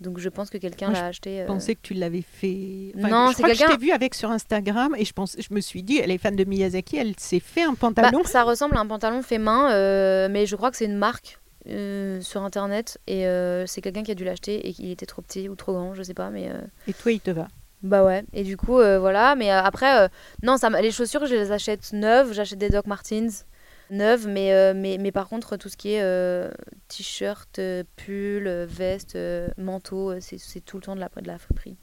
Donc 0.00 0.18
je 0.18 0.28
pense 0.28 0.48
que 0.50 0.58
quelqu'un 0.58 0.90
l'a 0.92 1.06
acheté. 1.06 1.38
Je 1.38 1.42
euh, 1.42 1.46
pensais 1.46 1.74
que 1.74 1.80
tu 1.82 1.94
l'avais 1.94 2.22
fait. 2.22 2.92
Non, 2.94 3.30
je 3.30 3.36
c'est 3.36 3.42
que 3.42 3.54
je 3.54 3.64
t'ai 3.64 3.76
vu 3.76 3.90
avec 3.90 4.14
sur 4.14 4.30
Instagram 4.30 4.94
et 4.96 5.04
je 5.04 5.12
pense, 5.12 5.36
je 5.38 5.52
me 5.54 5.60
suis 5.60 5.82
dit, 5.82 5.98
elle 5.98 6.10
est 6.10 6.18
fan 6.18 6.36
de 6.36 6.44
Miyazaki, 6.44 6.96
elle 6.96 7.14
s'est 7.18 7.40
fait 7.40 7.62
un 7.62 7.72
bah, 7.72 7.78
pantalon. 7.80 8.22
ça 8.24 8.44
ressemble 8.44 8.76
à 8.76 8.80
un 8.80 8.86
pantalon 8.86 9.22
fait 9.22 9.38
main, 9.38 9.72
euh, 9.72 10.28
mais 10.30 10.46
je 10.46 10.54
crois 10.54 10.70
que 10.70 10.76
c'est 10.76 10.84
une 10.84 10.96
marque 10.96 11.40
euh, 11.68 12.20
sur 12.20 12.42
internet 12.42 12.98
et 13.06 13.24
c'est 13.66 13.80
quelqu'un 13.80 14.04
qui 14.04 14.12
a 14.12 14.14
dû 14.14 14.24
l'acheter 14.24 14.68
et 14.68 14.72
qu'il 14.72 14.90
était 14.90 15.06
trop 15.06 15.22
petit 15.22 15.48
ou 15.48 15.56
trop 15.56 15.72
grand, 15.72 15.94
je 15.94 16.02
sais 16.02 16.14
pas, 16.14 16.30
mais 16.30 16.50
Et 16.86 16.92
toi, 16.92 17.10
il 17.10 17.20
te 17.20 17.30
va. 17.30 17.48
bah 17.82 18.04
ouais. 18.04 18.24
Et 18.32 18.44
du 18.44 18.56
coup, 18.56 18.76
voilà. 18.76 19.34
Mais 19.34 19.50
après, 19.50 20.08
non, 20.44 20.56
ça, 20.56 20.68
les 20.80 20.92
chaussures, 20.92 21.26
je 21.26 21.34
les 21.34 21.50
achète 21.50 21.92
neuves. 21.92 22.32
J'achète 22.32 22.58
des 22.58 22.70
Doc 22.70 22.86
Martens 22.86 23.44
neuves, 23.90 24.26
mais, 24.28 24.52
euh, 24.52 24.72
mais, 24.74 24.98
mais 24.98 25.12
par 25.12 25.28
contre, 25.28 25.56
tout 25.56 25.68
ce 25.68 25.76
qui 25.76 25.92
est 25.94 26.02
euh, 26.02 26.50
t-shirt, 26.88 27.58
euh, 27.58 27.84
pull, 27.96 28.48
veste, 28.68 29.18
manteau, 29.56 30.18
c'est 30.20 30.60
tout 30.64 30.76
le 30.76 30.82
temps 30.82 30.94
de 30.94 31.00
la, 31.00 31.08
de 31.08 31.26
la 31.26 31.38
friperie. 31.38 31.76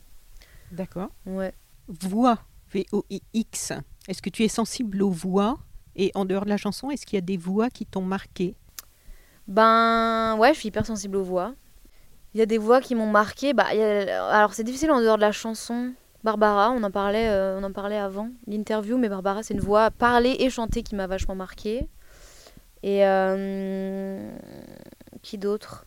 D'accord. 0.72 1.10
Ouais. 1.26 1.54
Voix, 1.88 2.40
V-O-I-X. 2.74 3.74
Est-ce 4.08 4.22
que 4.22 4.30
tu 4.30 4.44
es 4.44 4.48
sensible 4.48 5.02
aux 5.04 5.10
voix? 5.12 5.60
Et 5.96 6.12
en 6.16 6.26
dehors 6.26 6.44
de 6.44 6.50
la 6.50 6.58
chanson, 6.58 6.90
est-ce 6.92 7.06
qu'il 7.06 7.16
y 7.16 7.20
a 7.20 7.26
des 7.26 7.38
voix 7.38 7.70
qui 7.70 7.86
t'ont 7.86 8.02
marqué? 8.02 8.56
Ben 9.48 10.36
ouais, 10.40 10.54
je 10.54 10.60
suis 10.60 10.68
hyper 10.70 10.86
sensible 10.86 11.18
aux 11.18 11.24
voix. 11.24 11.54
Il 12.34 12.40
y 12.40 12.42
a 12.42 12.46
des 12.46 12.58
voix 12.58 12.82
qui 12.82 12.96
m'ont 12.96 13.10
marqué. 13.10 13.54
Bah, 13.54 13.68
a- 13.70 14.36
Alors 14.36 14.54
c'est 14.54 14.64
difficile 14.64 14.92
en 14.92 15.00
dehors 15.00 15.16
de 15.18 15.22
la 15.22 15.32
chanson. 15.32 15.94
Barbara, 16.24 16.72
on 16.72 16.82
en 16.84 16.90
parlait, 16.92 17.30
euh, 17.30 17.60
on 17.60 17.64
en 17.64 17.72
parlait 17.72 17.98
avant 17.98 18.30
l'interview, 18.48 18.98
mais 18.98 19.10
Barbara 19.10 19.44
c'est 19.44 19.54
une 19.54 19.60
voix 19.60 19.92
parlée 19.92 20.36
et 20.40 20.50
chantée 20.50 20.82
qui 20.82 20.96
m'a 20.96 21.06
vachement 21.08 21.36
marquée. 21.36 21.88
Et 22.84 23.06
euh, 23.06 24.32
qui 25.22 25.38
d'autre? 25.38 25.86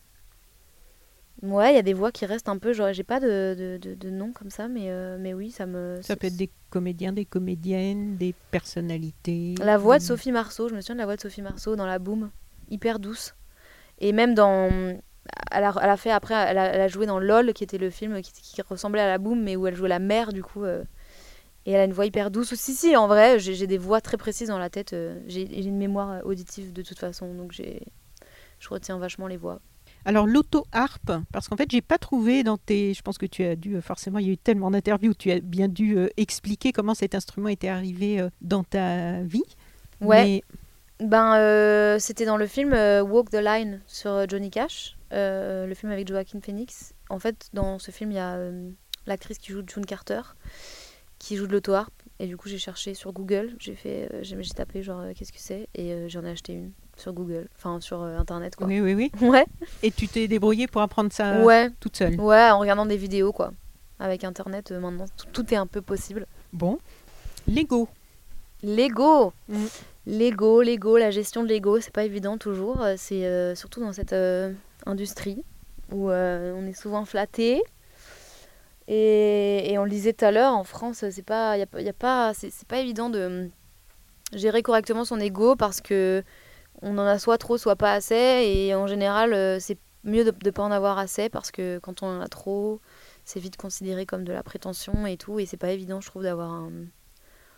Ouais, 1.41 1.71
il 1.71 1.75
y 1.75 1.79
a 1.79 1.83
des 1.83 1.93
voix 1.93 2.11
qui 2.11 2.25
restent 2.25 2.49
un 2.49 2.57
peu. 2.57 2.73
Genre, 2.73 2.91
j'ai 2.91 3.03
pas 3.03 3.21
de, 3.21 3.55
de, 3.57 3.77
de, 3.77 3.95
de 3.95 4.09
nom 4.09 4.33
comme 4.33 4.49
ça, 4.49 4.67
mais, 4.67 4.89
euh, 4.89 5.17
mais 5.17 5.33
oui, 5.33 5.51
ça 5.51 5.65
me. 5.65 5.99
Ça 6.01 6.17
peut 6.17 6.27
être 6.27 6.35
des 6.35 6.49
comédiens, 6.69 7.13
des 7.13 7.23
comédiennes, 7.23 8.17
des 8.17 8.35
personnalités. 8.51 9.55
La 9.63 9.77
voix 9.77 9.99
de. 9.99 10.03
Sophie 10.03 10.33
Marceau, 10.33 10.67
je 10.67 10.75
me 10.75 10.81
souviens 10.81 10.95
de 10.95 10.99
la 10.99 11.05
voix 11.05 11.15
de 11.15 11.21
Sophie 11.21 11.41
Marceau 11.41 11.77
dans 11.77 11.85
La 11.85 11.99
Boom, 11.99 12.29
hyper 12.69 12.99
douce. 12.99 13.35
Et 13.99 14.11
même 14.11 14.33
dans. 14.33 14.69
Elle 15.51 15.63
a, 15.63 15.73
elle 15.81 15.89
a 15.89 15.97
fait 15.97 16.11
après, 16.11 16.33
elle 16.33 16.57
a, 16.57 16.65
elle 16.73 16.81
a 16.81 16.87
joué 16.89 17.05
dans 17.05 17.19
LOL, 17.19 17.53
qui 17.53 17.63
était 17.63 17.77
le 17.77 17.89
film 17.89 18.21
qui, 18.21 18.33
qui 18.33 18.61
ressemblait 18.61 19.01
à 19.01 19.07
La 19.07 19.17
Boom, 19.17 19.41
mais 19.41 19.55
où 19.55 19.65
elle 19.67 19.75
jouait 19.75 19.87
la 19.87 19.99
mère, 19.99 20.33
du 20.33 20.43
coup. 20.43 20.65
euh, 20.65 20.83
et 21.65 21.71
elle 21.71 21.81
a 21.81 21.85
une 21.85 21.93
voix 21.93 22.05
hyper 22.05 22.31
douce. 22.31 22.53
Si, 22.55 22.73
si, 22.73 22.95
en 22.95 23.07
vrai, 23.07 23.39
j'ai 23.39 23.67
des 23.67 23.77
voix 23.77 24.01
très 24.01 24.17
précises 24.17 24.49
dans 24.49 24.59
la 24.59 24.69
tête. 24.69 24.93
euh, 24.93 25.19
j'ai 25.27 25.65
une 25.65 25.77
mémoire 25.77 26.25
auditive 26.25 26.73
de 26.73 26.81
toute 26.81 26.99
façon, 26.99 27.33
donc. 27.33 27.53
Je 28.61 28.67
retiens 28.69 28.97
vachement 28.97 29.27
les 29.27 29.37
voix. 29.37 29.61
Alors 30.05 30.27
l'auto-harpe, 30.27 31.11
parce 31.31 31.47
qu'en 31.47 31.55
fait, 31.55 31.69
j'ai 31.71 31.81
pas 31.81 31.97
trouvé 31.97 32.43
dans 32.43 32.57
tes. 32.57 32.93
Je 32.93 33.01
pense 33.01 33.17
que 33.17 33.25
tu 33.25 33.43
as 33.43 33.55
dû, 33.55 33.75
euh, 33.75 33.81
forcément, 33.81 34.19
il 34.19 34.27
y 34.27 34.29
a 34.29 34.33
eu 34.33 34.37
tellement 34.37 34.71
d'interviews, 34.71 35.13
tu 35.13 35.31
as 35.31 35.39
bien 35.39 35.67
dû 35.67 35.97
euh, 35.97 36.07
expliquer 36.17 36.71
comment 36.71 36.93
cet 36.93 37.15
instrument 37.15 37.49
était 37.49 37.67
arrivé 37.69 38.19
euh, 38.19 38.29
dans 38.41 38.63
ta 38.63 39.21
vie. 39.21 39.43
Ouais. 40.01 40.41
Mais 40.99 41.07
Ben, 41.07 41.35
euh, 41.35 41.99
c'était 41.99 42.25
dans 42.25 42.37
le 42.37 42.47
film 42.47 42.73
Walk 42.73 43.29
the 43.29 43.35
Line 43.41 43.81
sur 43.87 44.27
Johnny 44.29 44.49
Cash, 44.49 44.97
le 45.11 45.73
film 45.73 45.91
avec 45.91 46.07
Joaquin 46.07 46.41
Phoenix. 46.41 46.93
En 47.09 47.19
fait, 47.19 47.49
dans 47.53 47.79
ce 47.79 47.91
film, 47.91 48.11
il 48.11 48.15
y 48.15 48.19
a 48.19 48.37
l'actrice 49.05 49.37
qui 49.37 49.53
joue 49.53 49.61
June 49.65 49.85
Carter, 49.85 50.21
qui 51.19 51.35
joue 51.35 51.45
de 51.47 51.51
l'auto-harpe. 51.53 51.93
Et 52.21 52.27
du 52.27 52.35
coup, 52.35 52.49
j'ai 52.49 52.57
cherché 52.57 52.93
sur 52.95 53.13
Google, 53.13 53.55
j'ai 53.59 53.75
fait, 53.75 54.09
euh, 54.13 54.19
j'ai 54.23 54.35
tapé 54.53 54.83
genre 54.83 54.99
euh, 54.99 55.13
qu'est-ce 55.15 55.31
que 55.31 55.39
c'est, 55.39 55.69
et 55.73 55.93
euh, 55.93 56.09
j'en 56.09 56.25
ai 56.25 56.31
acheté 56.31 56.51
une 56.53 56.71
sur 56.97 57.13
Google, 57.13 57.47
enfin 57.55 57.79
sur 57.79 58.01
euh, 58.01 58.17
Internet 58.17 58.57
quoi. 58.57 58.67
oui, 58.67 58.81
oui, 58.81 58.93
oui. 58.93 59.11
Ouais, 59.21 59.45
Et 59.83 59.89
tu 59.91 60.09
t'es 60.09 60.27
débrouillée 60.27 60.67
pour 60.67 60.81
apprendre 60.81 61.13
ça 61.13 61.41
ouais, 61.45 61.69
toute 61.79 61.95
seule? 61.95 62.19
ouais, 62.19 62.49
en 62.49 62.59
regardant 62.59 62.85
des 62.85 62.97
vidéos 62.97 63.31
quoi. 63.31 63.53
Avec 63.99 64.25
Internet, 64.25 64.71
euh, 64.71 64.81
maintenant, 64.81 65.05
tout, 65.31 65.53
est 65.53 65.57
un 65.57 65.65
peu 65.67 65.81
possible. 65.81 66.25
Bon. 66.51 66.77
Lego. 67.47 67.87
Lego 68.63 69.33
Mm. 69.47 69.65
Lego, 70.07 70.61
Lego, 70.61 70.97
la 70.97 71.11
gestion 71.11 71.43
de 71.43 71.47
Lego, 71.49 71.79
c'est 71.79 71.93
pas 71.93 72.03
évident 72.03 72.37
toujours. 72.37 72.83
C'est 72.97 73.25
euh, 73.25 73.53
surtout 73.55 73.79
dans 73.79 73.93
cette 73.93 74.15
industrie 74.85 75.43
où 75.91 76.09
on 76.09 76.65
est 76.65 76.73
souvent 76.73 77.05
flatté. 77.05 77.61
Et, 78.91 79.71
et 79.71 79.77
on 79.77 79.83
le 79.83 79.89
disait 79.91 80.13
tout 80.13 80.25
à 80.25 80.31
l'heure, 80.31 80.53
en 80.53 80.63
France, 80.63 81.05
c'est 81.11 81.21
pas, 81.21 81.55
y 81.57 81.61
a, 81.61 81.67
pas- 81.67 81.79
y 81.81 81.87
a 81.89 81.93
pas, 81.93 82.33
c'est 82.33 82.67
pas 82.67 82.79
évident 82.79 83.11
de 83.11 83.23
hum, 83.25 83.49
gérer 84.33 84.63
correctement 84.63 85.05
son 85.05 85.19
ego 85.19 85.55
parce 85.55 85.79
que 85.79 86.23
on 86.81 86.97
en 86.97 87.05
a 87.05 87.19
soit 87.19 87.37
trop, 87.37 87.57
soit 87.59 87.75
pas 87.75 87.93
assez. 87.93 88.15
Et 88.15 88.73
en 88.73 88.87
général, 88.87 89.33
euh, 89.33 89.59
c'est 89.59 89.77
mieux 90.03 90.23
de 90.23 90.33
ne 90.43 90.51
pas 90.51 90.63
en 90.63 90.71
avoir 90.71 90.97
assez 90.97 91.29
parce 91.29 91.51
que 91.51 91.77
quand 91.83 92.01
on 92.01 92.07
en 92.07 92.21
a 92.21 92.27
trop, 92.27 92.81
c'est 93.25 93.39
vite 93.39 93.57
considéré 93.57 94.07
comme 94.07 94.23
de 94.23 94.33
la 94.33 94.41
prétention 94.43 95.05
et 95.05 95.17
tout. 95.17 95.39
Et 95.39 95.45
c'est 95.45 95.57
pas 95.57 95.69
évident, 95.71 96.01
je 96.01 96.07
trouve, 96.09 96.23
d'avoir 96.23 96.49
un. 96.51 96.71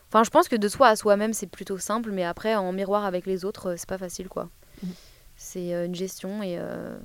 Enfin, 0.09 0.25
je 0.25 0.29
pense 0.31 0.49
que 0.49 0.57
de 0.57 0.67
soi 0.67 0.89
à 0.89 0.97
soi-même, 0.97 1.31
c'est 1.31 1.47
plutôt 1.47 1.77
simple, 1.77 2.11
mais 2.11 2.25
après, 2.25 2.55
en 2.55 2.73
miroir 2.73 3.05
avec 3.05 3.25
les 3.25 3.45
autres, 3.45 3.67
euh, 3.71 3.75
c'est 3.77 3.87
pas 3.87 3.97
facile, 3.97 4.27
quoi. 4.27 4.49
Mhm. 4.83 4.91
C'est 5.37 5.73
euh, 5.73 5.85
une 5.85 5.95
gestion 5.95 6.43
et. 6.43 6.57
euh, 6.59 6.97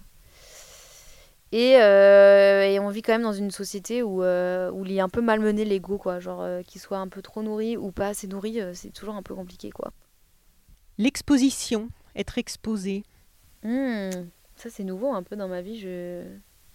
Et, 1.53 1.77
euh, 1.81 2.63
et 2.65 2.81
on 2.81 2.89
vit 2.89 3.03
quand 3.03 3.13
même 3.13 3.23
dans 3.23 3.33
une 3.33 3.51
société 3.53 4.03
où, 4.03 4.23
euh, 4.23 4.71
où 4.73 4.85
il 4.85 4.93
est 4.93 5.01
un 5.01 5.09
peu 5.09 5.21
malmené 5.21 5.65
l'ego, 5.65 5.97
quoi. 5.97 6.19
Genre, 6.19 6.43
euh, 6.43 6.63
qu'il 6.63 6.81
soit 6.81 6.99
un 6.99 7.09
peu 7.09 7.23
trop 7.23 7.43
nourri 7.43 7.77
ou 7.77 7.93
pas 7.93 8.09
assez 8.09 8.27
nourri, 8.27 8.61
c'est 8.75 8.91
toujours 8.93 9.15
un 9.15 9.23
peu 9.23 9.35
compliqué, 9.35 9.71
quoi. 9.71 9.93
L'exposition, 10.99 11.89
être 12.15 12.39
exposé. 12.39 13.05
Hmm, 13.63 14.11
ça, 14.57 14.71
c'est 14.71 14.85
nouveau 14.85 15.13
un 15.13 15.23
peu 15.23 15.37
dans 15.37 15.49
ma 15.49 15.61
vie, 15.63 15.79
je, 15.79 16.25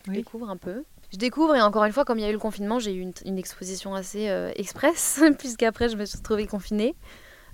je 0.06 0.12
Oui. 0.12 0.18
découvre 0.18 0.50
un 0.50 0.58
peu. 0.58 0.84
Je 1.12 1.18
découvre, 1.18 1.56
et 1.56 1.62
encore 1.62 1.84
une 1.84 1.92
fois, 1.92 2.06
comme 2.06 2.20
il 2.20 2.22
y 2.22 2.26
a 2.26 2.30
eu 2.30 2.34
le 2.34 2.40
confinement, 2.40 2.80
j'ai 2.80 2.94
eu 2.94 3.02
une, 3.02 3.14
une 3.26 3.38
exposition 3.38 3.94
assez 3.94 4.26
express, 4.56 5.22
puisqu'après, 5.38 5.90
je 5.90 5.98
me 5.98 6.06
suis 6.06 6.18
retrouvée 6.18 6.48
confinée. 6.48 6.96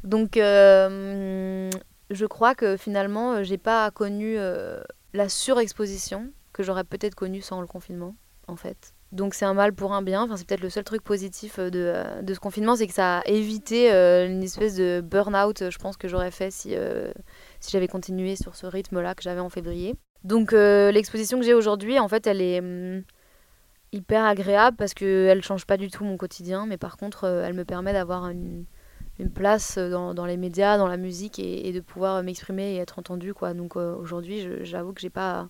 Donc, 0.04 0.34
je 0.36 2.26
crois 2.26 2.54
que 2.54 2.78
finalement, 2.78 3.44
j'ai 3.44 3.58
pas 3.58 3.90
connu 3.92 4.38
la 5.14 5.30
surexposition 5.30 6.32
que 6.58 6.64
j'aurais 6.64 6.84
peut-être 6.84 7.16
connue 7.16 7.42
sans 7.42 7.62
le 7.62 7.68
confinement, 7.68 8.16
en 8.48 8.56
fait. 8.56 8.94
Donc, 9.12 9.34
c'est 9.34 9.46
un 9.46 9.54
mal 9.54 9.74
pour 9.74 9.94
un 9.94 10.02
bien. 10.02 10.24
Enfin, 10.24 10.36
c'est 10.36 10.46
peut-être 10.46 10.62
le 10.62 10.70
seul 10.70 10.84
truc 10.84 11.02
positif 11.02 11.60
euh, 11.60 11.70
de, 11.70 11.80
euh, 11.96 12.22
de 12.22 12.34
ce 12.34 12.40
confinement, 12.40 12.76
c'est 12.76 12.88
que 12.88 12.94
ça 12.94 13.20
a 13.20 13.28
évité 13.28 13.92
euh, 13.94 14.28
une 14.28 14.44
espèce 14.44 14.76
de 14.76 15.02
burn-out, 15.02 15.70
je 15.70 15.78
pense, 15.78 15.96
que 15.96 16.08
j'aurais 16.08 16.32
fait 16.32 16.52
si, 16.52 16.76
si 17.60 17.72
j'avais 17.72 17.88
continué 17.88 18.36
sur 18.36 18.56
ce 18.56 18.66
rythme-là 18.66 19.16
que 19.16 19.24
j'avais 19.24 19.40
en 19.40 19.50
février. 19.50 19.96
Donc, 20.24 20.52
l'exposition 20.52 21.40
que 21.40 21.46
j'ai 21.46 21.54
aujourd'hui, 21.54 22.00
en 22.00 22.08
fait, 22.08 22.28
elle 22.28 22.42
est. 22.42 22.60
hum, 22.60 23.04
hyper 23.94 24.26
agréable 24.26 24.76
parce 24.76 24.94
qu'elle 24.94 25.42
change 25.42 25.66
pas 25.66 25.78
du 25.78 25.90
tout 25.90 26.04
mon 26.04 26.18
quotidien, 26.18 26.66
mais 26.66 26.78
par 26.78 26.98
contre, 26.98 27.24
elle 27.24 27.54
me 27.54 27.64
permet 27.64 27.94
d'avoir 27.94 28.28
une, 28.28 28.66
place 29.34 29.78
dans, 29.78 30.26
les 30.26 30.36
médias, 30.36 30.78
dans 30.78 30.88
la 30.88 30.98
musique 30.98 31.40
et, 31.40 31.72
de 31.72 31.80
pouvoir 31.80 32.22
m'exprimer 32.22 32.74
et 32.74 32.78
être 32.80 33.00
entendue. 33.00 33.34
Donc 33.56 33.78
aujourd'hui, 33.78 34.66
j'avoue 34.66 34.92
que 34.92 35.00
j'ai 35.00 35.10
pas 35.10 35.48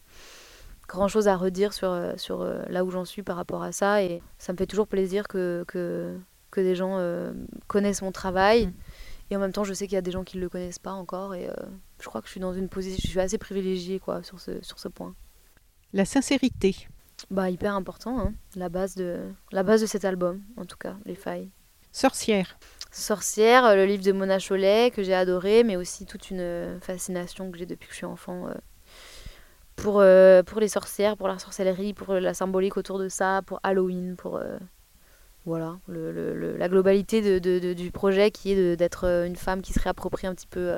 grand 0.87 1.07
chose 1.07 1.27
à 1.27 1.35
redire 1.35 1.73
sur, 1.73 1.95
sur 2.17 2.43
là 2.69 2.85
où 2.85 2.91
j'en 2.91 3.05
suis 3.05 3.23
par 3.23 3.35
rapport 3.35 3.63
à 3.63 3.71
ça. 3.71 4.03
Et 4.03 4.21
ça 4.37 4.53
me 4.53 4.57
fait 4.57 4.67
toujours 4.67 4.87
plaisir 4.87 5.27
que, 5.27 5.65
que, 5.67 6.15
que 6.51 6.61
des 6.61 6.75
gens 6.75 6.99
connaissent 7.67 8.01
mon 8.01 8.11
travail. 8.11 8.67
Mm. 8.67 8.73
Et 9.29 9.35
en 9.35 9.39
même 9.39 9.51
temps, 9.51 9.65
je 9.65 9.73
sais 9.73 9.87
qu'il 9.87 9.95
y 9.95 9.97
a 9.97 10.01
des 10.01 10.11
gens 10.11 10.23
qui 10.23 10.37
ne 10.37 10.41
le 10.41 10.49
connaissent 10.49 10.79
pas 10.79 10.93
encore. 10.93 11.35
Et 11.35 11.49
je 11.99 12.05
crois 12.05 12.21
que 12.21 12.27
je 12.27 12.31
suis 12.31 12.39
dans 12.39 12.53
une 12.53 12.69
position, 12.69 12.99
je 13.03 13.09
suis 13.09 13.19
assez 13.19 13.37
privilégiée 13.37 13.99
quoi, 13.99 14.23
sur, 14.23 14.39
ce, 14.39 14.63
sur 14.63 14.79
ce 14.79 14.87
point. 14.87 15.13
La 15.93 16.05
sincérité. 16.05 16.87
Bah, 17.31 17.49
hyper 17.49 17.73
important, 17.73 18.19
hein. 18.19 18.33
la, 18.55 18.69
base 18.69 18.95
de, 18.95 19.19
la 19.51 19.63
base 19.63 19.81
de 19.81 19.85
cet 19.85 20.05
album, 20.05 20.41
en 20.55 20.65
tout 20.65 20.77
cas, 20.77 20.95
Les 21.05 21.15
Failles. 21.15 21.49
Sorcière. 21.91 22.57
Sorcière, 22.91 23.65
euh, 23.65 23.75
le 23.75 23.85
livre 23.85 24.03
de 24.03 24.11
Mona 24.11 24.37
Cholet 24.39 24.91
que 24.91 25.01
j'ai 25.01 25.13
adoré, 25.13 25.63
mais 25.63 25.75
aussi 25.75 26.05
toute 26.05 26.29
une 26.29 26.39
euh, 26.39 26.79
fascination 26.79 27.51
que 27.51 27.57
j'ai 27.57 27.65
depuis 27.65 27.87
que 27.87 27.93
je 27.93 27.97
suis 27.97 28.05
enfant 28.05 28.47
euh, 28.47 28.53
pour, 29.77 30.03
pour 30.45 30.59
les 30.59 30.67
sorcières, 30.67 31.15
pour 31.15 31.29
la 31.29 31.39
sorcellerie, 31.39 31.93
pour 31.93 32.13
la 32.15 32.33
symbolique 32.33 32.75
autour 32.75 32.99
de 32.99 33.07
ça, 33.07 33.41
pour 33.45 33.61
Halloween, 33.63 34.17
pour 34.17 34.41
voilà, 35.45 35.77
le, 35.87 36.57
la 36.57 36.67
globalité 36.67 37.21
de, 37.21 37.39
de, 37.39 37.73
du 37.73 37.91
projet 37.91 38.31
qui 38.31 38.51
est 38.51 38.75
d'être 38.75 39.05
une 39.05 39.37
femme 39.37 39.61
qui 39.61 39.71
se 39.71 39.79
réapproprie 39.79 40.27
un 40.27 40.35
petit 40.35 40.47
peu 40.47 40.73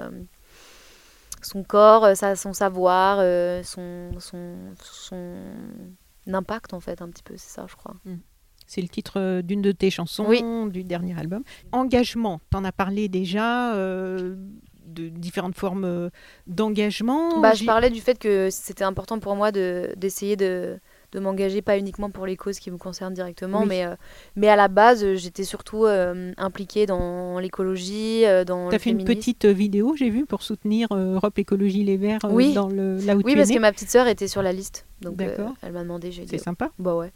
son 1.42 1.64
corps, 1.64 2.16
ça, 2.16 2.36
son 2.36 2.54
savoir, 2.54 3.18
son, 3.64 4.12
son, 4.20 4.56
son 4.82 5.38
impact 6.28 6.74
en 6.74 6.80
fait 6.80 7.02
un 7.02 7.10
petit 7.10 7.24
peu, 7.24 7.36
c'est 7.38 7.50
ça 7.50 7.66
je 7.68 7.76
crois. 7.76 7.96
Mm. 8.06 8.18
C'est 8.70 8.82
le 8.82 8.88
titre 8.88 9.20
euh, 9.20 9.42
d'une 9.42 9.64
de 9.64 9.72
tes 9.72 9.90
chansons 9.90 10.68
du 10.68 10.84
dernier 10.84 11.20
album. 11.20 11.44
Engagement, 11.72 12.40
tu 12.52 12.58
en 12.58 12.64
as 12.64 12.72
parlé 12.72 13.10
déjà. 13.10 13.74
Euh, 14.90 14.94
de 15.00 15.10
différentes 15.10 15.56
formes 15.56 15.86
euh, 15.86 16.10
d'engagement. 16.48 17.40
Bah, 17.40 17.54
je 17.54 17.66
parlais 17.66 17.90
du 17.90 18.02
fait 18.02 18.18
que 18.18 18.50
c'était 18.52 18.84
important 18.84 19.20
pour 19.20 19.36
moi 19.36 19.52
d'essayer 19.52 20.36
de, 20.36 20.80
de, 21.12 21.20
m'engager, 21.20 21.62
pas 21.62 21.78
uniquement 21.78 22.10
pour 22.10 22.26
les 22.26 22.36
causes 22.36 22.60
qui 22.60 22.72
me 22.72 22.78
concernent 22.78 23.14
directement, 23.14 23.66
mais, 23.66 23.86
mais 24.36 24.50
à 24.50 24.56
la 24.56 24.68
base, 24.68 25.16
j'étais 25.16 25.44
surtout 25.44 25.86
impliquée 25.86 26.86
dans 26.86 27.40
l'écologie, 27.40 28.24
dans 28.46 28.70
Tu 28.70 28.76
as 28.76 28.80
fait 28.80 28.92
une 28.92 29.06
petite 29.06 29.46
vidéo, 29.46 29.96
j'ai 29.96 30.10
vu, 30.10 30.26
pour 30.26 30.44
soutenir 30.44 30.88
Europe 30.92 31.38
Écologie 31.38 31.84
Les 31.84 31.98
Verts 31.98 32.20
oui. 32.30 32.54
dans 32.54 32.68
le, 32.68 32.98
là 33.00 33.16
où 33.16 33.22
Oui, 33.24 33.36
parce 33.36 33.50
que 33.50 33.60
ma 33.60 33.72
petite 33.72 33.90
sœur 33.90 34.08
était 34.08 34.28
sur 34.28 34.42
la 34.42 34.52
liste. 34.52 34.86
Donc 35.02 35.22
elle 35.62 35.72
m'a 35.72 35.84
demandé. 35.84 36.12
C'est 36.28 36.38
sympa. 36.38 36.72
Bah 36.80 36.96
ouais. 36.96 37.12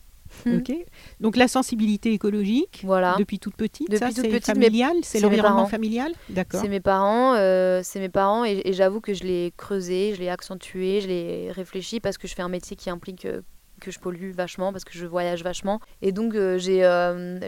Ok. 0.45 0.73
Donc 1.19 1.37
la 1.37 1.47
sensibilité 1.47 2.13
écologique, 2.13 2.81
voilà. 2.83 3.15
depuis 3.17 3.39
toute 3.39 3.55
petite, 3.55 3.89
depuis 3.89 4.13
ça 4.13 4.21
c'est 4.21 4.39
familial, 4.45 4.95
c'est 5.03 5.19
l'environnement 5.19 5.67
familial, 5.67 6.11
d'accord. 6.29 6.61
C'est 6.61 6.67
mes 6.67 6.79
parents, 6.79 7.35
euh, 7.35 7.81
c'est 7.83 7.99
mes 7.99 8.09
parents, 8.09 8.45
et, 8.45 8.73
j'avoue 8.73 9.01
que 9.01 9.13
je 9.13 9.23
l'ai 9.23 9.53
creusé, 9.57 10.13
je 10.15 10.19
l'ai 10.19 10.29
accentué, 10.29 11.01
je 11.01 11.07
l'ai 11.07 11.51
réfléchi 11.51 11.99
parce 11.99 12.17
que 12.17 12.27
je 12.27 12.35
fais 12.35 12.41
un 12.41 12.49
métier 12.49 12.75
qui 12.75 12.89
implique 12.89 13.25
euh, 13.25 13.41
que 13.79 13.91
je 13.91 13.99
pollue 13.99 14.31
vachement 14.31 14.71
parce 14.71 14.83
que 14.83 14.93
je 14.93 15.05
voyage 15.05 15.43
vachement, 15.43 15.79
et 16.01 16.11
donc 16.11 16.35
euh, 16.35 16.57
j'ai, 16.57 16.81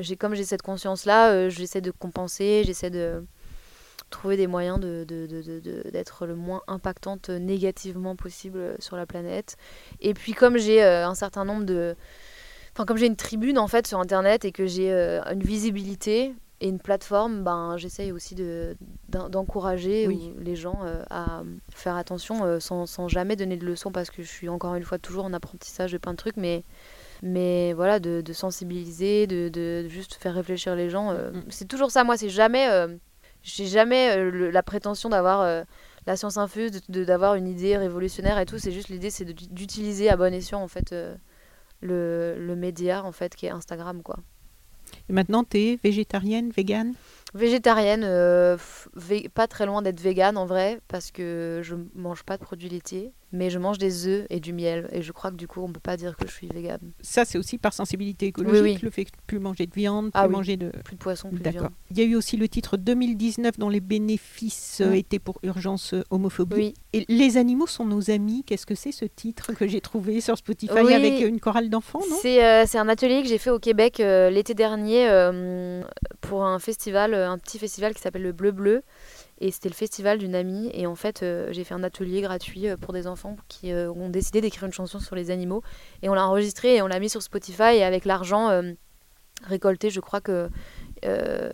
j'ai 0.01 0.15
comme 0.15 0.35
j'ai 0.35 0.45
cette 0.45 0.61
conscience 0.61 1.05
là, 1.05 1.49
j'essaie 1.49 1.81
de 1.81 1.91
compenser, 1.91 2.63
j'essaie 2.65 2.89
de 2.89 3.23
trouver 4.11 4.37
des 4.37 4.47
moyens 4.47 4.79
de, 4.79 5.03
d'être 5.91 6.25
le 6.25 6.35
moins 6.35 6.61
impactante 6.67 7.29
négativement 7.29 8.15
possible 8.15 8.75
sur 8.79 8.95
la 8.95 9.05
planète. 9.05 9.57
Et 9.99 10.13
puis 10.13 10.33
comme 10.33 10.57
j'ai 10.57 10.81
un 10.83 11.15
certain 11.15 11.43
nombre 11.43 11.65
de 11.65 11.95
Enfin, 12.75 12.83
comme 12.83 12.97
j'ai 12.97 13.07
une 13.07 13.15
tribune 13.15 13.57
en 13.57 13.67
fait 13.69 13.87
sur 13.87 14.01
internet 14.01 14.43
et 14.43 14.51
que 14.51 14.65
j'ai 14.65 14.91
euh, 14.91 15.21
une 15.31 15.41
visibilité 15.41 16.33
et 16.59 16.67
une 16.67 16.79
plateforme, 16.79 17.41
ben, 17.41 17.77
j'essaye 17.77 18.11
aussi 18.11 18.35
de, 18.35 18.75
d'encourager 19.07 20.09
les 20.37 20.55
gens 20.57 20.79
euh, 20.83 21.01
à 21.09 21.43
faire 21.73 21.95
attention 21.95 22.43
euh, 22.43 22.59
sans, 22.59 22.85
sans, 22.85 23.07
jamais 23.07 23.37
donner 23.37 23.55
de 23.55 23.65
leçons 23.65 23.93
parce 23.93 24.09
que 24.09 24.21
je 24.23 24.27
suis 24.27 24.49
encore 24.49 24.75
une 24.75 24.83
fois 24.83 24.97
toujours 24.97 25.23
en 25.23 25.31
apprentissage 25.31 25.93
de 25.93 25.97
plein 25.97 26.11
de 26.11 26.17
trucs, 26.17 26.35
mais, 26.35 26.65
mais 27.23 27.71
voilà, 27.71 28.01
de, 28.01 28.19
de 28.19 28.33
sensibiliser, 28.33 29.25
de, 29.25 29.47
de, 29.47 29.87
juste 29.87 30.15
faire 30.15 30.33
réfléchir 30.33 30.75
les 30.75 30.89
gens. 30.89 31.13
Mm. 31.13 31.45
C'est 31.47 31.69
toujours 31.69 31.91
ça, 31.91 32.03
moi, 32.03 32.17
c'est 32.17 32.29
jamais. 32.29 32.67
j'ai 33.41 33.67
jamais 33.67 34.31
la 34.51 34.63
prétention 34.63 35.07
d'avoir 35.07 35.63
la 36.05 36.17
science 36.17 36.35
infuse, 36.35 36.71
d'avoir 36.89 37.35
une 37.35 37.47
idée 37.47 37.77
révolutionnaire 37.77 38.37
et 38.37 38.45
tout. 38.45 38.57
C'est 38.57 38.73
juste 38.73 38.89
l'idée, 38.89 39.11
c'est 39.11 39.25
d'utiliser 39.25 40.09
à 40.09 40.17
bon 40.17 40.33
escient 40.33 40.61
en 40.61 40.67
fait 40.67 40.93
le, 41.81 42.35
le 42.37 42.55
média 42.55 43.03
en 43.03 43.11
fait 43.11 43.35
qui 43.35 43.45
est 43.45 43.51
Instagram 43.51 44.01
quoi. 44.03 44.17
Et 45.09 45.13
maintenant, 45.13 45.43
tu 45.43 45.57
es 45.57 45.79
végétarienne, 45.83 46.51
végane? 46.51 46.93
Végétarienne, 47.33 48.03
euh, 48.05 48.57
pas 49.33 49.47
très 49.47 49.65
loin 49.65 49.81
d'être 49.81 49.99
végane 49.99 50.37
en 50.37 50.45
vrai, 50.45 50.79
parce 50.87 51.11
que 51.11 51.59
je 51.63 51.75
mange 51.95 52.23
pas 52.23 52.37
de 52.37 52.43
produits 52.43 52.69
laitiers 52.69 53.11
mais 53.35 53.49
je 53.49 53.59
mange 53.59 53.77
des 53.77 54.07
œufs 54.07 54.25
et 54.29 54.39
du 54.39 54.53
miel. 54.53 54.89
Et 54.91 55.01
je 55.01 55.11
crois 55.11 55.31
que 55.31 55.35
du 55.35 55.47
coup, 55.47 55.61
on 55.61 55.71
peut 55.71 55.79
pas 55.79 55.97
dire 55.97 56.15
que 56.15 56.27
je 56.27 56.31
suis 56.31 56.47
végane. 56.47 56.79
Ça, 57.01 57.25
c'est 57.25 57.37
aussi 57.37 57.57
par 57.57 57.73
sensibilité 57.73 58.27
écologique, 58.27 58.81
le 58.81 58.89
fait 58.89 59.03
de 59.03 59.09
plus 59.27 59.39
manger 59.39 59.65
de 59.67 59.73
viande, 59.73 60.11
ah 60.13 60.25
plus 60.25 60.33
manger 60.33 60.57
de... 60.57 60.69
Plus 60.83 60.95
de 60.95 60.99
poisson, 60.99 61.29
plus 61.29 61.39
de 61.39 61.49
viande. 61.49 61.69
Il 61.91 61.99
y 61.99 62.01
a 62.01 62.05
eu 62.05 62.15
aussi 62.15 62.37
le 62.37 62.47
titre 62.47 62.77
2019 62.77 63.59
dont 63.59 63.69
les 63.69 63.79
bénéfices 63.79 64.81
euh, 64.81 64.93
étaient 64.93 65.19
pour 65.19 65.39
urgence 65.43 65.93
euh, 65.93 66.03
homophobie. 66.09 66.55
Oui. 66.55 66.73
Et 66.93 67.05
les 67.09 67.37
animaux 67.37 67.67
sont 67.67 67.85
nos 67.85 68.09
amis. 68.09 68.43
Qu'est-ce 68.45 68.65
que 68.65 68.75
c'est 68.75 68.91
ce 68.91 69.05
titre 69.05 69.53
que 69.53 69.67
j'ai 69.67 69.81
trouvé 69.81 70.21
sur 70.21 70.37
Spotify 70.37 70.77
avec 70.77 71.21
une 71.21 71.39
chorale 71.39 71.69
d'enfants, 71.69 72.01
non? 72.09 72.17
Euh, 72.25 72.63
C'est 72.65 72.77
un 72.77 72.89
atelier 72.89 73.21
que 73.21 73.27
j'ai 73.27 73.37
fait 73.37 73.49
au 73.49 73.59
Québec 73.59 73.97
l'été 73.97 74.53
dernier 74.53 75.07
pour 76.21 76.45
un 76.45 76.59
festival, 76.59 77.13
un 77.13 77.37
petit 77.37 77.59
festival 77.59 77.93
qui 77.93 78.01
s'appelle 78.01 78.23
le 78.23 78.31
Bleu 78.31 78.51
Bleu. 78.51 78.83
Et 79.45 79.51
c'était 79.51 79.69
le 79.69 79.75
festival 79.75 80.17
d'une 80.17 80.33
amie. 80.33 80.71
Et 80.73 80.87
en 80.87 80.95
fait, 80.95 81.21
euh, 81.21 81.49
j'ai 81.51 81.63
fait 81.63 81.75
un 81.75 81.83
atelier 81.83 82.21
gratuit 82.21 82.67
euh, 82.67 82.77
pour 82.77 82.93
des 82.93 83.05
enfants 83.05 83.37
qui 83.47 83.71
euh, 83.71 83.91
ont 83.91 84.09
décidé 84.09 84.41
d'écrire 84.41 84.63
une 84.63 84.73
chanson 84.73 84.97
sur 84.97 85.15
les 85.15 85.29
animaux. 85.29 85.61
Et 86.01 86.09
on 86.09 86.15
l'a 86.15 86.25
enregistré 86.25 86.77
et 86.77 86.81
on 86.81 86.87
l'a 86.87 86.99
mis 86.99 87.09
sur 87.09 87.21
Spotify. 87.21 87.75
Et 87.75 87.83
avec 87.83 88.05
l'argent 88.05 88.49
récolté, 89.43 89.91
je 89.91 89.99
crois 89.99 90.19
que 90.19 90.49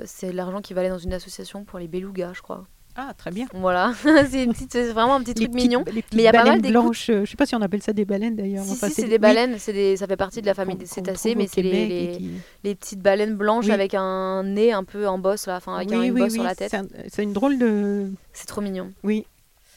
c'est 0.05 0.31
l'argent 0.31 0.61
qui 0.61 0.73
va 0.73 0.79
aller 0.79 0.89
dans 0.89 0.99
une 0.99 1.11
association 1.11 1.65
pour 1.65 1.79
les 1.79 1.89
belugas, 1.89 2.31
je 2.31 2.41
crois. 2.41 2.65
Ah, 2.95 3.13
très 3.17 3.31
bien. 3.31 3.47
Voilà, 3.53 3.93
c'est 4.29 4.91
vraiment 4.91 5.15
un 5.15 5.21
petit 5.21 5.33
truc 5.33 5.53
mignon. 5.53 5.83
mais 5.87 6.03
il 6.11 6.21
y 6.21 6.27
a 6.27 6.31
pas 6.31 6.43
mal 6.43 6.61
blanches. 6.61 7.09
Euh, 7.09 7.25
je 7.25 7.31
sais 7.31 7.37
pas 7.37 7.45
si 7.45 7.55
on 7.55 7.61
appelle 7.61 7.81
ça 7.81 7.93
des 7.93 8.05
baleines 8.05 8.35
d'ailleurs. 8.35 8.65
Si, 8.65 8.75
si 8.75 8.91
c'est 8.91 9.07
des 9.07 9.17
baleines. 9.17 9.57
Des, 9.65 9.97
ça 9.97 10.07
fait 10.07 10.17
partie 10.17 10.41
de 10.41 10.45
la 10.45 10.53
famille 10.53 10.75
des 10.75 10.85
cétacés, 10.85 11.35
mais 11.35 11.47
c'est 11.47 11.61
les, 11.61 12.19
les, 12.63 12.75
petites 12.75 13.01
baleines 13.01 13.35
blanches 13.35 13.69
avec 13.69 13.93
un 13.93 14.43
nez 14.43 14.71
un 14.71 14.83
peu 14.83 15.07
en 15.07 15.17
bosse, 15.17 15.47
là, 15.47 15.57
enfin 15.57 15.75
avec 15.75 15.91
un, 15.91 16.01
une 16.01 16.13
bosse 16.13 16.33
sur 16.33 16.43
la 16.43 16.55
tête. 16.55 16.75
C'est 17.07 17.23
une 17.23 17.33
drôle 17.33 17.57
de. 17.57 18.11
C'est 18.33 18.47
trop 18.47 18.61
mignon. 18.61 18.91
Oui. 19.03 19.25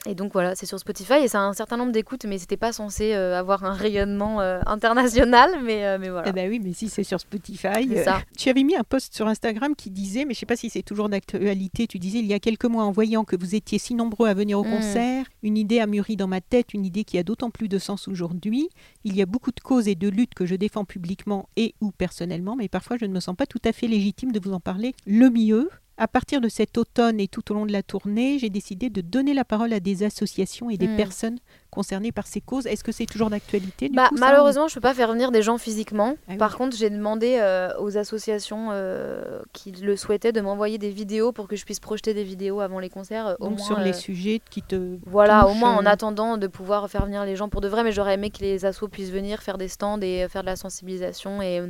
Et 0.07 0.14
donc 0.14 0.32
voilà, 0.34 0.55
c'est 0.55 0.66
sur 0.66 0.78
Spotify 0.78 1.14
et 1.22 1.28
ça 1.28 1.40
a 1.40 1.44
un 1.44 1.55
certain 1.55 1.78
nombre 1.78 1.92
d'écoutes, 1.92 2.26
mais 2.26 2.38
c'était 2.38 2.59
pas 2.59 2.72
censé 2.72 3.14
euh, 3.14 3.38
avoir 3.38 3.64
un 3.64 3.72
rayonnement 3.72 4.40
euh, 4.40 4.61
international, 4.66 5.50
mais, 5.62 5.86
euh, 5.86 5.98
mais 5.98 6.11
voilà. 6.11 6.28
Eh 6.28 6.32
ben 6.32 6.50
oui, 6.50 6.61
mais 6.62 6.74
si 6.74 6.88
c'est 6.88 7.05
sur 7.05 7.20
Spotify. 7.20 7.88
Ça. 8.05 8.20
Tu 8.36 8.50
avais 8.50 8.64
mis 8.64 8.76
un 8.76 8.84
post 8.84 9.14
sur 9.14 9.26
Instagram 9.28 9.74
qui 9.74 9.90
disait, 9.90 10.26
mais 10.26 10.34
je 10.34 10.40
sais 10.40 10.46
pas 10.46 10.57
si 10.57 10.68
c'est 10.68 10.82
toujours 10.82 11.09
d'actualité, 11.09 11.86
tu 11.86 11.98
disais 11.98 12.18
il 12.18 12.26
y 12.26 12.34
a 12.34 12.38
quelques 12.38 12.66
mois 12.66 12.84
en 12.84 12.92
voyant 12.92 13.24
que 13.24 13.36
vous 13.36 13.55
étiez 13.55 13.78
si 13.78 13.94
nombreux 13.94 14.28
à 14.28 14.34
venir 14.34 14.59
au 14.59 14.64
mm. 14.64 14.70
concert, 14.70 15.26
une 15.42 15.57
idée 15.57 15.80
a 15.80 15.86
mûri 15.86 16.16
dans 16.16 16.28
ma 16.28 16.42
tête, 16.42 16.74
une 16.74 16.84
idée 16.84 17.05
qui 17.05 17.16
a 17.16 17.22
d'autant 17.22 17.50
plus 17.50 17.68
de 17.68 17.78
sens 17.78 18.07
aujourd'hui. 18.07 18.68
Il 19.05 19.16
y 19.16 19.22
a 19.22 19.26
beaucoup 19.26 19.52
de 19.52 19.61
causes 19.61 19.88
et 19.88 19.94
de 19.94 20.09
luttes 20.09 20.34
que 20.34 20.44
je 20.44 20.55
défends 20.55 20.84
publiquement 20.84 21.48
et 21.57 21.74
ou 21.80 21.92
personnellement, 21.92 22.57
mais 22.57 22.68
parfois 22.68 22.98
je 22.98 23.07
ne 23.07 23.12
me 23.12 23.20
sens 23.20 23.36
pas 23.36 23.46
tout 23.46 23.62
à 23.64 23.72
fait 23.72 23.86
légitime 23.86 24.32
de 24.32 24.40
vous 24.40 24.52
en 24.52 24.61
parler 24.61 24.94
le 25.07 25.30
mieux. 25.30 25.70
À 25.97 26.09
partir 26.09 26.40
de 26.40 26.49
cet 26.49 26.76
automne 26.76 27.20
et 27.20 27.28
tout 27.28 27.53
au 27.53 27.55
long 27.55 27.66
de 27.66 27.72
la 27.72 27.84
tournée, 27.84 28.40
j'ai 28.40 28.51
décidé 28.51 28.90
de 28.90 29.01
donner 29.01 29.32
la 29.32 29.45
parole 29.45 29.72
à 29.72 29.78
des 29.78 30.03
associations 30.03 30.68
et 30.68 30.76
des 30.76 30.88
hmm. 30.88 30.97
personnes 30.97 31.38
concernées 31.70 32.11
par 32.11 32.26
ces 32.26 32.40
causes. 32.40 32.66
Est-ce 32.66 32.82
que 32.82 32.90
c'est 32.90 33.07
toujours 33.07 33.30
d'actualité 33.30 33.90
bah, 33.92 34.09
Malheureusement, 34.18 34.66
je 34.66 34.72
ne 34.72 34.74
peux 34.74 34.80
pas 34.80 34.95
faire 34.95 35.12
venir 35.12 35.30
des 35.30 35.42
gens 35.42 35.57
physiquement. 35.57 36.16
Ah 36.28 36.34
par 36.36 36.57
contre, 36.57 36.76
j'ai 36.76 36.90
demandé 36.90 37.38
euh, 37.40 37.70
aux 37.78 37.97
associations 37.97 38.70
euh, 38.72 39.40
qui 39.53 39.70
le 39.70 39.97
souhaitaient 39.97 40.32
de 40.32 40.40
m'envoyer 40.40 40.78
des 40.78 40.90
vidéos 40.90 41.30
pour 41.30 41.47
que 41.47 41.55
je 41.55 41.64
puisse 41.64 41.80
projeter 41.80 42.12
des 42.12 42.24
vidéos 42.24 42.59
avant 42.59 42.80
les 42.80 42.90
concerts. 42.90 43.28
Euh, 43.28 43.34
au 43.38 43.51
moins, 43.51 43.59
sur 43.59 43.78
les 43.78 43.92
sujets 43.92 44.40
qui 44.51 44.62
te. 44.62 44.99
Voilà, 45.07 45.47
au 45.47 45.55
moins 45.55 45.76
en 45.76 45.86
attendant 45.86 46.38
de 46.38 46.47
pouvoir 46.49 46.88
faire 46.90 47.07
venir 47.07 47.24
les 47.24 47.36
gens 47.36 47.49
pour 47.49 47.61
de 47.61 47.68
vrai. 47.68 47.84
Mais 47.84 47.92
j'aurais 47.92 48.14
aimé 48.14 48.30
que 48.30 48.40
les 48.40 48.64
assos 48.64 48.88
puissent 48.88 49.12
venir 49.12 49.42
faire 49.42 49.59
des 49.59 49.68
stands 49.68 50.01
et 50.01 50.26
faire 50.28 50.42
de 50.42 50.47
la 50.47 50.57
sensibilisation 50.57 51.40
et 51.40 51.61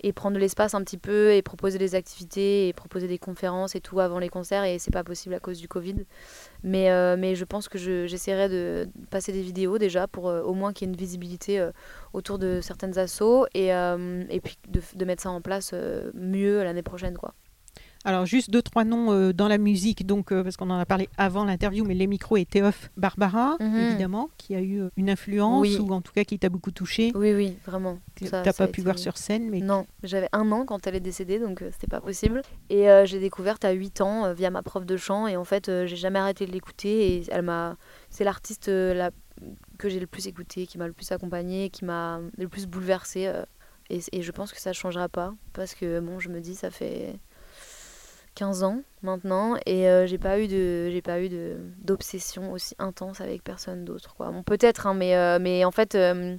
et 0.00 0.12
prendre 0.12 0.34
de 0.34 0.40
l'espace 0.40 0.74
un 0.74 0.82
petit 0.82 0.98
peu 0.98 1.32
et 1.32 1.42
proposer 1.42 1.78
des 1.78 1.94
activités 1.94 2.68
et 2.68 2.72
proposer 2.72 3.06
des 3.06 3.18
conférences 3.18 3.74
et 3.74 3.80
tout 3.80 4.00
avant 4.00 4.18
les 4.18 4.28
concerts 4.28 4.64
et 4.64 4.78
c'est 4.78 4.90
pas 4.90 5.04
possible 5.04 5.34
à 5.34 5.40
cause 5.40 5.58
du 5.58 5.68
Covid. 5.68 5.96
Mais, 6.62 6.90
euh, 6.90 7.16
mais 7.18 7.34
je 7.34 7.44
pense 7.44 7.68
que 7.68 7.78
j'essaierai 7.78 8.48
de 8.48 8.88
passer 9.10 9.32
des 9.32 9.42
vidéos 9.42 9.78
déjà 9.78 10.06
pour 10.06 10.28
euh, 10.28 10.42
au 10.42 10.54
moins 10.54 10.72
qu'il 10.72 10.88
y 10.88 10.90
ait 10.90 10.92
une 10.92 10.98
visibilité 10.98 11.60
euh, 11.60 11.70
autour 12.12 12.38
de 12.38 12.60
certaines 12.60 12.98
assos 12.98 13.46
et, 13.54 13.68
et 13.68 14.40
puis 14.40 14.58
de, 14.68 14.80
de, 14.94 15.04
mettre 15.04 15.22
ça 15.22 15.30
en 15.30 15.40
place 15.40 15.74
mieux 16.14 16.62
l'année 16.62 16.82
prochaine 16.82 17.16
quoi. 17.16 17.34
Alors, 18.04 18.24
juste 18.24 18.50
deux, 18.50 18.62
trois 18.62 18.84
noms 18.84 19.12
euh, 19.12 19.32
dans 19.34 19.46
la 19.46 19.58
musique, 19.58 20.06
donc, 20.06 20.32
euh, 20.32 20.42
parce 20.42 20.56
qu'on 20.56 20.70
en 20.70 20.78
a 20.78 20.86
parlé 20.86 21.10
avant 21.18 21.44
l'interview, 21.44 21.84
mais 21.84 21.92
les 21.94 22.06
micros 22.06 22.38
étaient 22.38 22.62
off. 22.62 22.90
Barbara, 22.96 23.56
Mhm. 23.60 23.76
évidemment, 23.76 24.30
qui 24.38 24.54
a 24.54 24.60
eu 24.62 24.80
euh, 24.80 24.88
une 24.96 25.10
influence, 25.10 25.60
Oui. 25.60 25.76
ou 25.78 25.92
en 25.92 26.00
tout 26.00 26.12
cas 26.12 26.24
qui 26.24 26.38
t'a 26.38 26.48
beaucoup 26.48 26.70
touché. 26.70 27.12
Oui, 27.14 27.34
oui, 27.34 27.58
vraiment. 27.66 27.98
T'as 28.30 28.42
pas 28.54 28.66
pu 28.68 28.80
été- 28.80 28.82
voir 28.82 28.98
sur 28.98 29.18
scène, 29.18 29.50
mais 29.50 29.60
Non, 29.60 29.86
j'avais 30.02 30.28
un 30.32 30.50
an 30.50 30.64
quand 30.64 30.86
elle 30.86 30.94
est 30.96 31.00
décédée, 31.00 31.38
donc 31.38 31.60
euh, 31.60 31.68
c'était 31.72 31.88
pas 31.88 32.00
possible. 32.00 32.40
Et 32.70 32.86
j'ai 33.04 33.20
découverte 33.20 33.64
à 33.66 33.72
8 33.72 34.00
ans 34.00 34.32
via 34.32 34.48
ma 34.50 34.62
prof 34.62 34.86
de 34.86 34.96
chant, 34.96 35.26
et 35.26 35.36
en 35.36 35.44
fait, 35.44 35.66
j'ai 35.86 35.96
jamais 35.96 36.18
arrêté 36.18 36.46
de 36.46 36.52
l'écouter. 36.52 37.16
Et 37.16 37.24
elle 37.30 37.42
m'a, 37.42 37.76
c'est 38.08 38.24
l'artiste 38.24 38.68
la... 38.68 39.10
que 39.76 39.90
j'ai 39.90 40.00
le 40.00 40.06
plus 40.06 40.26
écouté, 40.26 40.66
qui 40.66 40.78
m'a 40.78 40.86
le 40.86 40.94
plus 40.94 41.12
accompagnée, 41.12 41.68
qui 41.68 41.84
m'a 41.84 42.20
le 42.38 42.48
plus 42.48 42.66
bouleversée. 42.66 43.30
et, 43.90 44.00
et 44.12 44.22
je 44.22 44.32
pense 44.32 44.52
que 44.52 44.60
ça 44.60 44.72
changera 44.72 45.08
pas, 45.10 45.34
parce 45.52 45.74
que 45.74 46.00
bon, 46.00 46.18
je 46.18 46.30
me 46.30 46.40
dis, 46.40 46.54
ça 46.54 46.70
fait 46.70 47.18
15 48.40 48.62
ans 48.62 48.80
maintenant, 49.02 49.56
et 49.66 49.86
euh, 49.88 50.06
j'ai 50.06 50.16
pas 50.18 50.40
eu 50.40 50.48
de, 50.48 50.88
j'ai 50.90 51.02
pas 51.02 51.20
eu 51.20 51.28
de 51.28 51.56
d'obsession 51.84 52.52
aussi 52.52 52.74
intense 52.78 53.20
avec 53.20 53.44
personne 53.44 53.84
d'autre, 53.84 54.14
quoi. 54.16 54.30
Bon, 54.30 54.42
peut-être, 54.42 54.86
hein, 54.86 54.94
mais 54.94 55.14
euh, 55.14 55.38
mais 55.40 55.64
en 55.64 55.70
fait. 55.70 55.94
euh, 55.94 56.36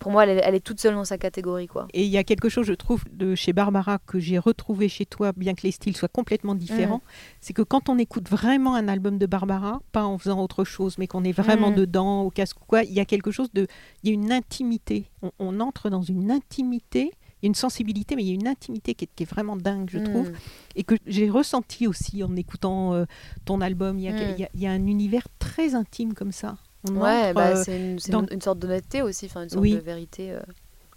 pour 0.00 0.10
moi, 0.10 0.24
elle 0.24 0.36
est, 0.38 0.42
elle 0.44 0.56
est 0.56 0.60
toute 0.70 0.80
seule 0.80 0.94
dans 0.94 1.04
sa 1.04 1.18
catégorie, 1.18 1.68
quoi. 1.68 1.86
Et 1.94 2.02
il 2.02 2.10
y 2.10 2.18
a 2.18 2.24
quelque 2.24 2.48
chose, 2.48 2.66
je 2.66 2.74
trouve, 2.74 3.04
de 3.12 3.34
chez 3.36 3.52
Barbara 3.52 3.98
que 4.06 4.18
j'ai 4.18 4.38
retrouvé 4.38 4.88
chez 4.88 5.06
toi, 5.06 5.32
bien 5.36 5.54
que 5.54 5.62
les 5.62 5.70
styles 5.70 5.96
soient 5.96 6.08
complètement 6.20 6.54
différents. 6.56 7.00
C'est 7.40 7.52
que 7.54 7.62
quand 7.62 7.88
on 7.88 7.96
écoute 7.98 8.28
vraiment 8.28 8.74
un 8.74 8.88
album 8.88 9.18
de 9.18 9.26
Barbara, 9.26 9.80
pas 9.92 10.04
en 10.04 10.18
faisant 10.18 10.40
autre 10.42 10.64
chose, 10.64 10.98
mais 10.98 11.06
qu'on 11.06 11.22
est 11.24 11.32
vraiment 11.32 11.70
Mhm. 11.70 11.76
dedans, 11.76 12.22
au 12.22 12.30
casque 12.30 12.60
ou 12.60 12.64
quoi, 12.66 12.82
il 12.82 12.92
y 12.92 13.00
a 13.00 13.04
quelque 13.04 13.30
chose 13.30 13.50
de. 13.54 13.66
Il 14.02 14.08
y 14.08 14.12
a 14.12 14.14
une 14.14 14.32
intimité. 14.32 15.08
On, 15.22 15.30
on 15.38 15.60
entre 15.60 15.88
dans 15.90 16.02
une 16.02 16.30
intimité. 16.32 17.12
Il 17.44 17.48
y 17.48 17.48
a 17.48 17.50
une 17.50 17.54
sensibilité, 17.56 18.16
mais 18.16 18.22
il 18.24 18.28
y 18.28 18.30
a 18.30 18.34
une 18.36 18.48
intimité 18.48 18.94
qui 18.94 19.04
est, 19.04 19.08
qui 19.14 19.24
est 19.24 19.26
vraiment 19.26 19.54
dingue, 19.54 19.90
je 19.92 19.98
trouve, 19.98 20.30
Mm. 20.30 20.34
et 20.76 20.82
que 20.82 20.94
j'ai 21.06 21.28
ressenti 21.28 21.86
aussi 21.86 22.24
en 22.24 22.34
écoutant 22.36 22.94
euh, 22.94 23.04
ton 23.44 23.60
album. 23.60 23.98
Il 23.98 24.04
y, 24.06 24.08
a, 24.08 24.12
Mm. 24.12 24.16
il 24.16 24.40
y 24.40 24.44
a- 24.44 24.48
il 24.54 24.60
y 24.62 24.66
a 24.66 24.70
un 24.70 24.86
univers 24.86 25.26
très 25.38 25.74
intime 25.74 26.14
comme 26.14 26.32
ça. 26.32 26.56
On 26.88 26.96
Ouais, 26.96 27.34
bah, 27.34 27.48
euh, 27.48 27.62
c'est 27.62 27.76
une, 27.78 27.96
dans- 28.08 28.24
une- 28.28 28.40
sorte 28.40 28.58
d'honnêteté 28.60 29.02
aussi, 29.02 29.26
une 29.26 29.50
sorte 29.50 29.56
Oui. 29.56 29.74
de 29.74 29.78
vérité 29.80 30.32
euh, 30.32 30.40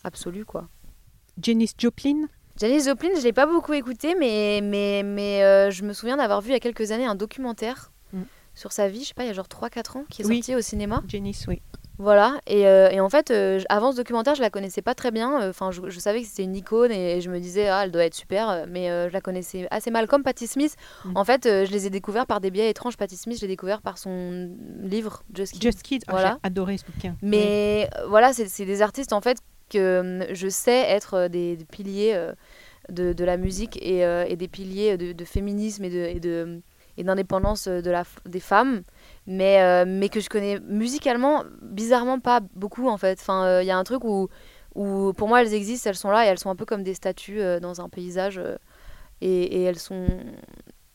absolue, 0.06 0.46
quoi. 0.46 0.70
Janis 1.42 1.72
Joplin, 1.78 2.28
Janis 2.58 2.86
Joplin, 2.86 3.10
je 3.18 3.24
l'ai 3.24 3.34
pas 3.34 3.46
beaucoup 3.46 3.74
écouté, 3.74 4.16
mais, 4.18 4.62
mais, 4.64 5.04
mais 5.04 5.44
euh, 5.44 5.70
je 5.70 5.84
me 5.84 5.92
souviens 5.92 6.16
d'avoir 6.16 6.40
vu 6.40 6.52
il 6.52 6.54
y 6.54 6.56
a 6.56 6.60
quelques 6.62 6.92
années 6.92 7.06
un 7.06 7.16
documentaire 7.16 7.92
Mm. 8.14 8.22
sur 8.56 8.72
sa 8.72 8.88
vie, 8.88 9.02
je 9.04 9.10
sais 9.10 9.14
pas, 9.14 9.26
il 9.26 9.28
y 9.28 9.32
a 9.32 9.34
genre 9.34 9.50
3-4 9.50 9.98
ans, 9.98 10.06
qui 10.10 10.22
est 10.22 10.26
Oui. 10.26 10.38
sorti 10.38 10.56
au 10.56 10.62
cinéma. 10.62 11.04
Janis, 11.10 11.44
oui. 11.50 11.62
Voilà, 12.00 12.40
et, 12.46 12.68
euh, 12.68 12.90
et 12.92 13.00
en 13.00 13.10
fait, 13.10 13.32
euh, 13.32 13.60
avant 13.70 13.92
ce 13.92 13.98
documentaire, 13.98 14.36
je 14.36 14.42
la 14.42 14.50
connaissais 14.52 14.84
pas 14.84 14.94
très 14.94 15.10
bien. 15.10 15.42
euh, 15.42 15.50
Enfin, 15.50 15.72
je, 15.72 15.82
je 15.90 16.00
savais 16.00 16.22
que 16.22 16.28
c'était 16.28 16.44
une 16.44 16.56
icône 16.56 16.92
et 16.92 17.22
je 17.22 17.30
me 17.32 17.40
disais, 17.40 17.68
ah, 17.70 17.82
elle 17.86 17.92
doit 17.92 18.06
être 18.06 18.14
super, 18.14 18.66
mais 18.68 18.92
euh, 18.92 19.08
je 19.10 19.14
la 19.14 19.22
connaissais 19.22 19.68
assez 19.72 19.90
mal. 19.90 20.06
Comme 20.08 20.22
Patti 20.24 20.46
Smith, 20.48 20.76
Mm. 21.06 21.18
en 21.18 21.24
fait, 21.26 21.42
je 21.46 21.72
les 21.72 21.88
ai 21.88 21.90
découverts 21.90 22.28
par 22.28 22.40
des 22.40 22.52
biais 22.52 22.70
étranges. 22.70 22.98
Patti 22.98 23.18
Smith, 23.18 23.38
je 23.38 23.42
l'ai 23.42 23.48
découvert 23.48 23.82
par 23.82 23.98
son 23.98 24.50
livre, 24.82 25.24
Just 25.34 25.54
Kids. 25.54 25.62
Just 25.62 25.82
Kids, 25.82 26.02
ah, 26.08 26.12
Voilà. 26.12 26.38
j'ai 26.44 26.48
adoré 26.48 26.78
ce 26.78 26.86
bouquin. 26.86 27.16
Mais 27.24 27.90
voilà, 28.08 28.32
c'est 28.34 28.48
c'est 28.48 28.66
des 28.66 28.82
artistes 28.84 29.12
en 29.14 29.22
fait 29.22 29.38
que 29.70 30.28
je 30.32 30.48
sais 30.48 30.82
être 30.88 31.28
des, 31.30 31.56
des 31.58 31.66
piliers 31.66 32.16
de, 32.90 33.12
de 33.14 33.24
la 33.26 33.38
musique 33.38 33.78
et, 33.82 34.00
et 34.28 34.36
des 34.36 34.48
piliers 34.48 34.98
de, 34.98 35.12
de 35.14 35.26
féminisme 35.26 35.84
et 35.84 35.90
de 35.90 35.98
et 36.06 36.20
de- 36.20 36.62
et 37.00 37.04
d'indépendance 37.04 37.68
de 37.68 37.92
la, 37.92 38.06
des 38.26 38.40
femmes, 38.40 38.82
mais, 39.28 39.62
euh, 39.62 39.86
mais 39.88 40.10
que 40.10 40.20
je 40.20 40.30
connais 40.30 40.60
musicalement, 40.62 41.44
bizarrement 41.62 42.20
pas 42.20 42.40
beaucoup 42.56 42.88
en 42.88 42.98
fait. 42.98 43.20
Enfin, 43.22 43.62
il 43.62 43.68
y 43.68 43.72
a 43.72 43.78
un 43.78 43.84
truc 43.84 44.04
où, 44.04 44.30
où 44.76 45.14
pour 45.14 45.28
moi 45.28 45.42
elles 45.42 45.54
existent, 45.54 45.90
elles 45.90 45.96
sont 45.98 46.10
là 46.12 46.26
et 46.26 46.28
elles 46.30 46.40
sont 46.40 46.50
un 46.50 46.56
peu 46.56 46.66
comme 46.66 46.84
des 46.84 46.94
statues 46.94 47.42
euh, 47.42 47.60
dans 47.60 47.82
un 47.82 47.90
paysage 47.90 48.38
euh, 48.40 48.56
et, 49.22 49.44
et 49.60 49.64
elles 49.64 49.80
sont. 49.80 50.08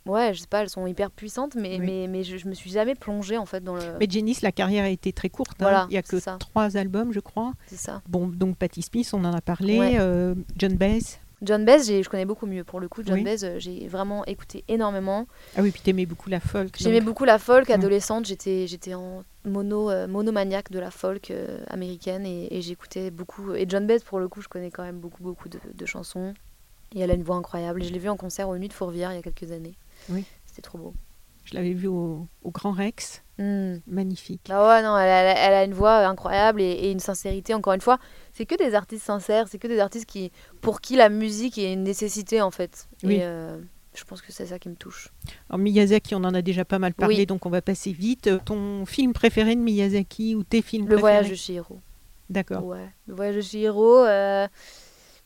Ouais, 0.05 0.35
je 0.35 0.41
sais 0.41 0.49
pas, 0.49 0.63
elles 0.63 0.69
sont 0.69 0.85
hyper 0.89 1.13
puissantes, 1.13 1.55
mais, 1.55 1.79
Oui. 1.79 1.87
mais, 1.87 2.07
mais 2.09 2.25
je, 2.25 2.37
je 2.37 2.49
me 2.49 2.55
suis 2.55 2.71
jamais 2.71 2.97
plongée 2.97 3.39
en 3.39 3.47
fait 3.47 3.63
dans 3.63 3.77
le. 3.77 3.83
Mais 4.01 4.09
Janis, 4.11 4.39
la 4.43 4.51
carrière 4.51 4.85
a 4.85 4.89
été 4.89 5.13
très 5.13 5.29
courte. 5.29 5.53
hein. 5.53 5.57
Voilà, 5.61 5.87
Il 5.91 5.93
n'y 5.93 5.97
a 5.97 6.03
que 6.03 6.19
ça. 6.19 6.39
trois 6.41 6.77
albums, 6.77 7.13
je 7.13 7.21
crois. 7.21 7.53
C'est 7.67 7.77
ça. 7.79 8.03
Bon, 8.09 8.27
donc 8.27 8.57
Patti 8.57 8.83
Smith, 8.83 9.09
on 9.13 9.25
en 9.25 9.33
a 9.33 9.41
parlé. 9.41 9.79
Ouais. 9.79 9.97
euh, 10.01 10.35
John 10.57 10.75
Baez. 10.75 11.21
John 11.43 11.65
Baez, 11.65 12.03
je 12.03 12.09
connais 12.09 12.25
beaucoup 12.25 12.47
mieux. 12.47 12.63
Pour 12.63 12.79
le 12.79 12.89
coup, 12.89 13.03
John 13.05 13.17
Oui. 13.17 13.25
Baez, 13.25 13.43
euh, 13.45 13.59
j'ai 13.59 13.89
vraiment 13.89 14.25
écouté 14.27 14.65
énormément. 14.69 15.27
Ah 15.57 15.63
oui, 15.63 15.73
puis 15.73 15.83
t'aimais 15.83 16.07
beaucoup 16.07 16.31
la 16.31 16.39
folk. 16.41 16.77
J'aimais 16.79 17.01
beaucoup 17.01 17.25
la 17.25 17.39
folk. 17.39 17.69
Adolescente, 17.69 18.27
j'étais, 18.27 18.67
j'étais 18.69 18.95
en 18.95 19.25
mono, 19.45 19.91
euh, 19.91 20.07
monomaniaque 20.07 20.71
de 20.71 20.79
la 20.79 20.91
folk 20.93 21.31
euh, 21.33 21.59
américaine 21.69 22.25
et, 22.25 22.57
et 22.57 22.63
j'écoutais 22.63 23.11
beaucoup. 23.11 23.55
Et 23.55 23.67
John 23.69 23.87
Baez, 23.87 24.01
pour 24.07 24.21
le 24.21 24.29
coup, 24.29 24.41
je 24.41 24.49
connais 24.49 24.71
quand 24.71 24.85
même 24.85 25.01
beaucoup, 25.01 25.23
beaucoup 25.23 25.49
de, 25.49 25.59
de 25.75 25.87
chansons. 25.87 26.33
Et 26.95 27.01
elle 27.01 27.11
a 27.11 27.15
une 27.15 27.25
voix 27.25 27.37
incroyable. 27.37 27.83
Et 27.83 27.87
je 27.87 27.93
l'ai 27.93 27.99
vue 27.99 28.09
en 28.11 28.17
concert 28.17 28.49
au 28.49 28.57
Nuit 28.57 28.69
de 28.69 28.73
Fourvière 28.75 29.13
il 29.13 29.17
y 29.17 29.19
a 29.19 29.23
quelques 29.23 29.51
années. 29.51 29.75
Oui. 30.11 30.25
C'était 30.47 30.63
trop 30.63 30.79
beau. 30.79 30.95
Je 31.45 31.55
l'avais 31.55 31.73
vu 31.73 31.89
au, 31.89 32.27
au 32.43 32.51
Grand 32.51 32.73
Rex. 32.73 33.23
Mm. 33.39 33.77
Magnifique. 33.87 34.43
Bah 34.49 34.67
ouais, 34.69 34.83
non, 34.83 34.97
elle 34.97 35.09
a, 35.09 35.37
elle 35.37 35.55
a 35.55 35.65
une 35.65 35.75
voix 35.75 36.07
incroyable 36.07 36.61
et, 36.61 36.71
et 36.71 36.91
une 36.93 37.01
sincérité. 37.01 37.55
Encore 37.55 37.73
une 37.73 37.81
fois, 37.81 37.99
c'est 38.33 38.47
que 38.47 38.55
des 38.57 38.75
artistes 38.75 39.05
sincères, 39.05 39.49
c'est 39.49 39.59
que 39.59 39.67
des 39.69 39.81
artistes 39.81 40.07
qui, 40.07 40.31
pour 40.61 40.81
qui 40.81 40.97
la 40.97 41.09
musique 41.09 41.59
est 41.59 41.73
une 41.73 41.83
nécessité 41.83 42.41
en 42.41 42.51
fait. 42.51 42.89
Oui. 43.03 43.17
Et 43.17 43.25
euh, 43.25 43.57
je 43.95 44.05
pense 44.05 44.23
que 44.23 44.31
c'est 44.33 44.47
ça 44.47 44.59
qui 44.59 44.69
me 44.69 44.77
touche. 44.77 45.09
Alors 45.51 45.59
Miyazaki, 45.59 46.15
on 46.15 46.19
en 46.25 46.35
a 46.35 46.43
déjà 46.43 46.65
pas 46.65 46.79
mal 46.79 46.95
parlé, 46.95 47.17
Oui. 47.17 47.27
donc 47.27 47.45
on 47.45 47.51
va 47.51 47.61
passer 47.63 47.93
vite. 47.93 48.29
Euh, 48.29 48.39
Ton 48.45 48.87
film 48.87 49.13
préféré 49.13 49.57
de 49.57 49.61
Miyazaki 49.61 50.35
ou 50.37 50.45
tes 50.45 50.63
films 50.63 50.87
Le 50.89 50.97
voyage 50.97 51.25
de 51.25 51.31
préférés 51.31 51.37
Chihiro. 51.37 51.81
D'accord. 52.31 52.65
Ouais, 52.65 52.89
le 53.07 53.15
voyage 53.15 53.37
de 53.37 53.41
Chihiro, 53.43 53.99
euh, 53.99 54.47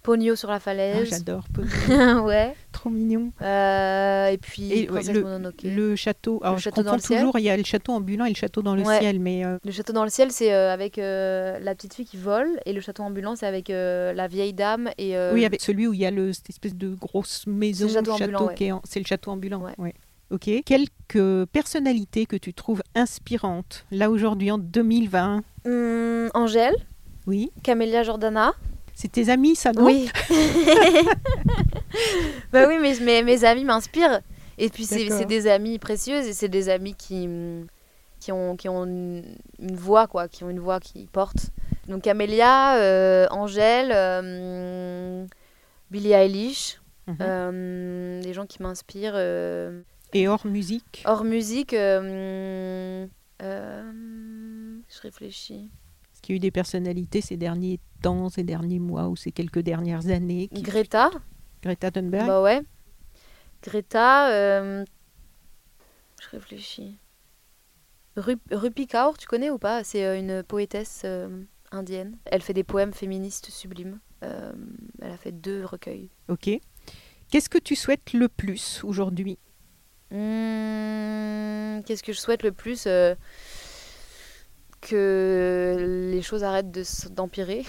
Ponyo 0.06 0.36
sur 0.36 0.48
la 0.48 0.54
Ah, 0.54 0.60
falaise. 0.60 1.10
J'adore. 1.10 1.44
Paul. 1.52 1.66
ouais. 2.24 2.54
Trop 2.72 2.88
mignon. 2.90 3.32
Euh, 3.42 4.28
et 4.28 4.38
puis 4.38 4.72
Et, 4.72 4.88
ouais. 4.90 5.02
Le... 5.12 5.52
Le 5.64 5.96
château. 5.96 6.40
Alors, 6.42 6.58
château 6.58 6.82
le 6.82 6.98
ciel. 6.98 7.18
toujours. 7.20 7.38
Il 7.38 7.42
y 7.42 7.50
a 7.50 7.56
le 7.56 7.64
château 7.64 7.92
ambulant 7.92 8.24
et 8.24 8.30
le 8.30 8.34
château 8.36 8.62
dans 8.62 8.74
le 8.76 8.82
Ouais. 8.82 9.00
ciel, 9.00 9.18
mais 9.20 9.44
euh, 9.44 9.58
château 9.70 9.92
dans 9.92 10.04
le 10.04 10.10
ciel, 10.10 10.30
c'est 10.30 10.54
euh, 10.54 10.72
avec 10.72 10.96
la 10.96 11.74
petite 11.74 11.94
fille 11.94 12.06
qui 12.06 12.16
vole, 12.16 12.60
et 12.66 12.72
le 12.72 12.80
château 12.80 13.02
ambulant, 13.02 13.34
c'est 13.36 13.46
avec 13.46 13.68
la 13.68 14.26
vieille 14.28 14.52
dame 14.54 14.90
et. 14.96 15.14
oui, 15.34 15.44
avec 15.44 15.60
celui 15.60 15.86
où 15.86 15.92
il 15.92 16.00
y 16.00 16.06
a 16.06 16.10
le, 16.10 16.32
cette 16.32 16.48
espèce 16.50 16.74
de 16.76 16.94
grosse 16.94 17.44
maison, 17.46 17.86
le 17.86 17.92
château 17.92 18.12
ambulant, 18.12 18.46
ouais. 18.46 18.54
est 18.60 18.72
en- 18.72 18.82
c'est 18.84 19.00
le 19.00 19.06
château 19.06 19.32
ambulant. 19.32 19.64
Ok. 20.30 20.50
Quelques 20.64 21.46
personnalités 21.52 22.26
que 22.26 22.36
tu 22.36 22.52
trouves 22.54 22.82
inspirantes 22.94 23.86
là 23.92 24.10
aujourd'hui 24.10 24.50
en 24.50 24.58
2020. 24.58 25.42
hum, 25.64 26.30
Angèle, 26.34 26.74
Oui. 27.26 27.50
Camélia 27.62 28.02
Jordana. 28.02 28.52
C'est 28.98 29.12
tes 29.12 29.28
amis, 29.28 29.54
ça 29.56 29.72
non 29.72 29.84
Oui. 29.84 30.10
bah 32.52 32.64
oui, 32.66 32.76
mais 32.80 32.94
mes, 33.00 33.22
mes 33.22 33.44
amis 33.44 33.64
m'inspirent. 33.64 34.20
Et 34.58 34.70
puis 34.70 34.84
c'est 34.86 35.26
des 35.26 35.46
amis 35.48 35.78
précieuses 35.78 36.26
et 36.26 36.32
c'est 36.32 36.48
des 36.48 36.70
amis 36.70 36.94
qui, 36.94 37.28
qui 38.20 38.32
ont, 38.32 38.56
qui 38.56 38.68
ont 38.70 38.84
une, 38.86 39.22
une 39.60 39.76
voix, 39.76 40.06
quoi, 40.06 40.28
qui 40.28 40.44
ont 40.44 40.50
une 40.50 40.60
voix 40.60 40.80
qui 40.80 41.06
porte. 41.12 41.50
Donc 41.88 42.02
Camélia, 42.04 42.76
euh, 42.78 43.26
Angèle, 43.30 43.90
euh, 43.94 45.26
Billie 45.90 46.12
Eilish, 46.12 46.80
Mhm. 47.08 47.16
euh, 47.20 48.20
des 48.22 48.32
gens 48.32 48.46
qui 48.46 48.60
m'inspirent. 48.62 49.12
euh, 49.14 49.80
Et 50.12 50.26
hors 50.26 50.44
musique. 50.44 51.02
hors 51.04 51.22
musique, 51.22 51.72
euh, 51.72 53.06
je 53.40 55.00
réfléchis. 55.02 55.70
Qu'il 56.26 56.32
y 56.32 56.34
a 56.34 56.38
eu 56.38 56.40
des 56.40 56.50
personnalités 56.50 57.20
ces 57.20 57.36
derniers 57.36 57.78
temps, 58.02 58.28
ces 58.30 58.42
derniers 58.42 58.80
mois 58.80 59.06
ou 59.08 59.14
ces 59.14 59.30
quelques 59.30 59.60
dernières 59.60 60.08
années 60.08 60.48
qui... 60.48 60.60
Greta, 60.62 61.12
Greta 61.62 61.92
Thunberg 61.92 62.26
bah 62.26 62.42
ouais. 62.42 62.62
Greta, 63.62 64.30
euh, 64.32 64.84
je 66.20 66.28
réfléchis. 66.30 66.98
Ru- 68.16 68.40
Rupi 68.50 68.88
Kaur, 68.88 69.16
tu 69.16 69.28
connais 69.28 69.50
ou 69.50 69.58
pas? 69.58 69.84
C'est 69.84 70.04
euh, 70.04 70.18
une 70.18 70.42
poétesse 70.42 71.02
euh, 71.04 71.44
indienne. 71.70 72.16
Elle 72.24 72.42
fait 72.42 72.54
des 72.54 72.64
poèmes 72.64 72.92
féministes 72.92 73.48
sublimes. 73.50 74.00
Euh, 74.24 74.52
elle 75.00 75.12
a 75.12 75.16
fait 75.16 75.30
deux 75.30 75.64
recueils. 75.64 76.10
Ok. 76.26 76.50
Qu'est-ce 77.30 77.48
que 77.48 77.58
tu 77.58 77.76
souhaites 77.76 78.12
le 78.14 78.28
plus 78.28 78.82
aujourd'hui? 78.82 79.38
Hmm, 80.10 81.82
Qu'est-ce 81.84 82.02
que 82.02 82.12
je 82.12 82.18
souhaite 82.18 82.42
le 82.42 82.50
plus 82.52 82.88
Que 84.88 86.08
les 86.12 86.22
choses 86.22 86.44
arrêtent 86.44 86.70
de 86.70 86.82
d'empirer. 87.10 87.64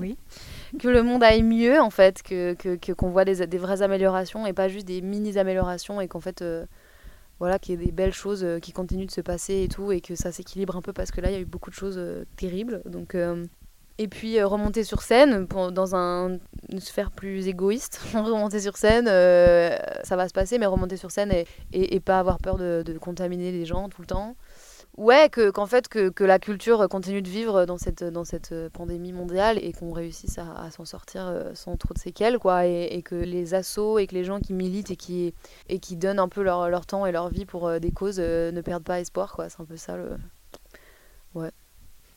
Oui. 0.00 0.16
que 0.80 0.88
le 0.88 1.02
monde 1.02 1.22
aille 1.22 1.42
mieux, 1.42 1.78
en 1.80 1.90
fait. 1.90 2.22
Que 2.22 2.54
qu'on 2.54 2.76
que, 2.78 2.92
qu'on 2.92 3.10
voit 3.10 3.24
des, 3.26 3.46
des 3.46 3.58
vraies 3.58 3.82
améliorations 3.82 4.46
et 4.46 4.54
pas 4.54 4.68
juste 4.68 4.86
des 4.86 5.02
mini-améliorations. 5.02 6.00
Et 6.00 6.08
qu'en 6.08 6.20
fait, 6.20 6.40
euh, 6.40 6.64
voilà, 7.40 7.58
qu'il 7.58 7.78
y 7.78 7.82
ait 7.82 7.86
des 7.86 7.92
belles 7.92 8.14
choses 8.14 8.42
euh, 8.42 8.58
qui 8.58 8.72
continuent 8.72 9.06
de 9.06 9.10
se 9.10 9.20
passer 9.20 9.64
et 9.64 9.68
tout. 9.68 9.92
Et 9.92 10.00
que 10.00 10.14
ça 10.14 10.32
s'équilibre 10.32 10.76
un 10.76 10.82
peu 10.82 10.94
parce 10.94 11.10
que 11.10 11.20
là, 11.20 11.30
il 11.30 11.34
y 11.34 11.36
a 11.36 11.40
eu 11.40 11.44
beaucoup 11.44 11.68
de 11.68 11.74
choses 11.74 11.98
euh, 11.98 12.24
terribles. 12.36 12.80
Donc. 12.86 13.14
et 13.98 14.08
puis 14.08 14.42
remonter 14.42 14.82
sur 14.84 15.02
scène 15.02 15.46
pour- 15.46 15.72
dans 15.72 15.94
un, 15.94 16.38
une 16.70 16.80
sphère 16.80 17.10
plus 17.10 17.48
égoïste. 17.48 18.00
remonter 18.14 18.60
sur 18.60 18.78
scène, 18.78 19.06
ça 19.06 20.16
va 20.16 20.26
se 20.26 20.32
passer, 20.32 20.58
mais 20.58 20.66
remonter 20.66 20.96
sur 20.96 21.10
scène 21.10 21.32
et, 21.32 21.46
et, 21.74 21.96
et 21.96 22.00
pas 22.00 22.18
avoir 22.18 22.38
peur 22.38 22.56
de, 22.56 22.82
de 22.84 22.96
contaminer 22.98 23.52
les 23.52 23.66
gens 23.66 23.88
tout 23.90 24.00
le 24.00 24.06
temps. 24.06 24.36
Ouais, 24.96 25.28
que 25.28 25.50
qu'en 25.50 25.66
fait 25.66 25.88
que, 25.88 26.08
que, 26.08 26.24
la 26.24 26.38
culture 26.38 26.88
continue 26.88 27.22
de 27.22 27.28
vivre 27.28 27.66
dans 27.66 27.78
cette 27.78 28.04
dans 28.04 28.24
cette 28.24 28.54
pandémie 28.72 29.12
mondiale 29.12 29.58
et 29.62 29.72
qu'on 29.72 29.92
réussisse 29.92 30.38
à, 30.38 30.70
s'en 30.70 30.84
sortir 30.84 31.32
sans 31.54 31.76
trop 31.76 31.94
de 31.94 31.98
séquelles, 31.98 32.38
quoi, 32.38 32.66
et, 32.66 33.02
que 33.02 33.14
les 33.14 33.54
assos 33.54 33.98
et 33.98 34.06
que 34.06 34.14
les 34.14 34.24
gens 34.24 34.40
qui 34.40 34.52
militent 34.52 34.90
et 34.90 34.96
qui 34.96 35.34
et 35.68 35.78
qui 35.78 35.96
donnent 35.96 36.18
un 36.18 36.28
peu 36.28 36.42
leur, 36.42 36.68
leur 36.68 36.86
temps 36.86 37.06
et 37.06 37.12
leur 37.12 37.28
vie 37.28 37.46
pour 37.46 37.80
des 37.80 37.90
causes 37.92 38.18
ne 38.18 38.60
perdent 38.60 38.84
pas 38.84 39.00
espoir, 39.00 39.34
quoi. 39.34 39.48
C'est 39.48 39.60
un 39.60 39.64
peu 39.64 39.76
ça 39.76 39.96
le. 39.96 40.16
Ouais. 41.34 41.50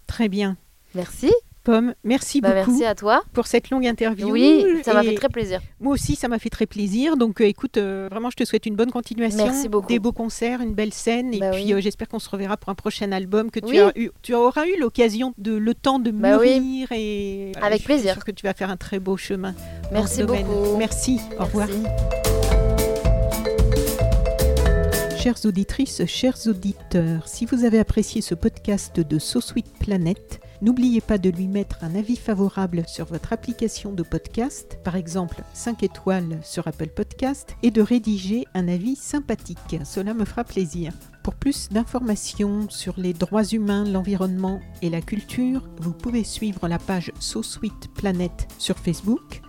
Très 0.07 0.29
bien. 0.29 0.57
Merci. 0.95 1.31
Pomme, 1.63 1.93
merci 2.03 2.39
bah, 2.39 2.53
beaucoup. 2.53 2.71
Merci 2.71 2.85
à 2.85 2.95
toi. 2.95 3.21
Pour 3.33 3.47
cette 3.47 3.69
longue 3.69 3.85
interview. 3.85 4.31
Oui, 4.31 4.65
ça 4.83 4.93
m'a 4.93 5.03
fait 5.03 5.15
très 5.15 5.29
plaisir. 5.29 5.61
Moi 5.79 5.93
aussi, 5.93 6.15
ça 6.15 6.27
m'a 6.27 6.39
fait 6.39 6.49
très 6.49 6.65
plaisir. 6.65 7.17
Donc, 7.17 7.41
euh, 7.41 7.45
écoute, 7.45 7.77
euh, 7.77 8.07
vraiment, 8.09 8.29
je 8.29 8.37
te 8.37 8.45
souhaite 8.45 8.65
une 8.65 8.75
bonne 8.75 8.91
continuation. 8.91 9.45
Merci 9.45 9.67
beaucoup. 9.67 9.87
Des 9.87 9.99
beaux 9.99 10.13
concerts, 10.13 10.61
une 10.61 10.73
belle 10.73 10.93
scène. 10.93 11.33
Et 11.33 11.39
bah 11.39 11.51
puis, 11.51 11.73
euh, 11.73 11.81
j'espère 11.81 12.07
qu'on 12.07 12.19
se 12.19 12.29
reverra 12.29 12.55
pour 12.55 12.69
un 12.69 12.75
prochain 12.75 13.11
album, 13.11 13.51
que 13.51 13.59
tu, 13.59 13.77
as 13.77 13.91
eu, 13.97 14.09
tu 14.21 14.33
auras 14.33 14.67
eu 14.67 14.79
l'occasion 14.79 15.33
de 15.37 15.55
le 15.55 15.73
temps 15.73 15.99
de 15.99 16.11
bah 16.11 16.37
mûrir. 16.37 16.91
Et, 16.91 17.51
Avec 17.61 17.83
plaisir. 17.83 18.15
Je 18.19 18.25
que 18.25 18.31
tu 18.31 18.45
vas 18.45 18.53
faire 18.53 18.69
un 18.69 18.77
très 18.77 18.99
beau 18.99 19.17
chemin. 19.17 19.53
Merci 19.91 20.23
beaucoup. 20.23 20.77
Merci. 20.77 21.19
Au 21.39 21.45
revoir. 21.45 21.67
Chères 25.17 25.45
auditrices, 25.45 26.05
chers 26.05 26.47
auditeurs, 26.47 27.27
si 27.27 27.45
vous 27.45 27.65
avez 27.65 27.79
apprécié 27.79 28.21
ce 28.21 28.35
podcast 28.35 29.01
de 29.01 29.19
So 29.19 29.41
Sweet 29.41 29.67
Planet, 29.77 30.39
N'oubliez 30.61 30.99
pas 30.99 31.17
de 31.17 31.29
lui 31.29 31.47
mettre 31.47 31.83
un 31.83 31.95
avis 31.95 32.17
favorable 32.17 32.83
sur 32.85 33.05
votre 33.05 33.31
application 33.31 33.93
de 33.93 34.03
podcast, 34.03 34.77
par 34.83 34.97
exemple 34.97 35.41
5 35.53 35.83
étoiles 35.83 36.39
sur 36.43 36.67
Apple 36.67 36.89
Podcast, 36.89 37.55
et 37.63 37.71
de 37.71 37.81
rédiger 37.81 38.45
un 38.53 38.67
avis 38.67 38.97
sympathique. 38.97 39.79
Cela 39.85 40.13
me 40.13 40.25
fera 40.25 40.43
plaisir. 40.43 40.91
Pour 41.23 41.35
plus 41.35 41.69
d'informations 41.69 42.69
sur 42.69 42.99
les 42.99 43.13
droits 43.13 43.45
humains, 43.45 43.85
l'environnement 43.85 44.59
et 44.81 44.89
la 44.89 45.01
culture, 45.01 45.69
vous 45.79 45.93
pouvez 45.93 46.25
suivre 46.25 46.67
la 46.67 46.79
page 46.79 47.11
So 47.19 47.41
Sweet 47.41 47.93
Planet 47.93 48.47
sur 48.57 48.77
Facebook 48.77 49.41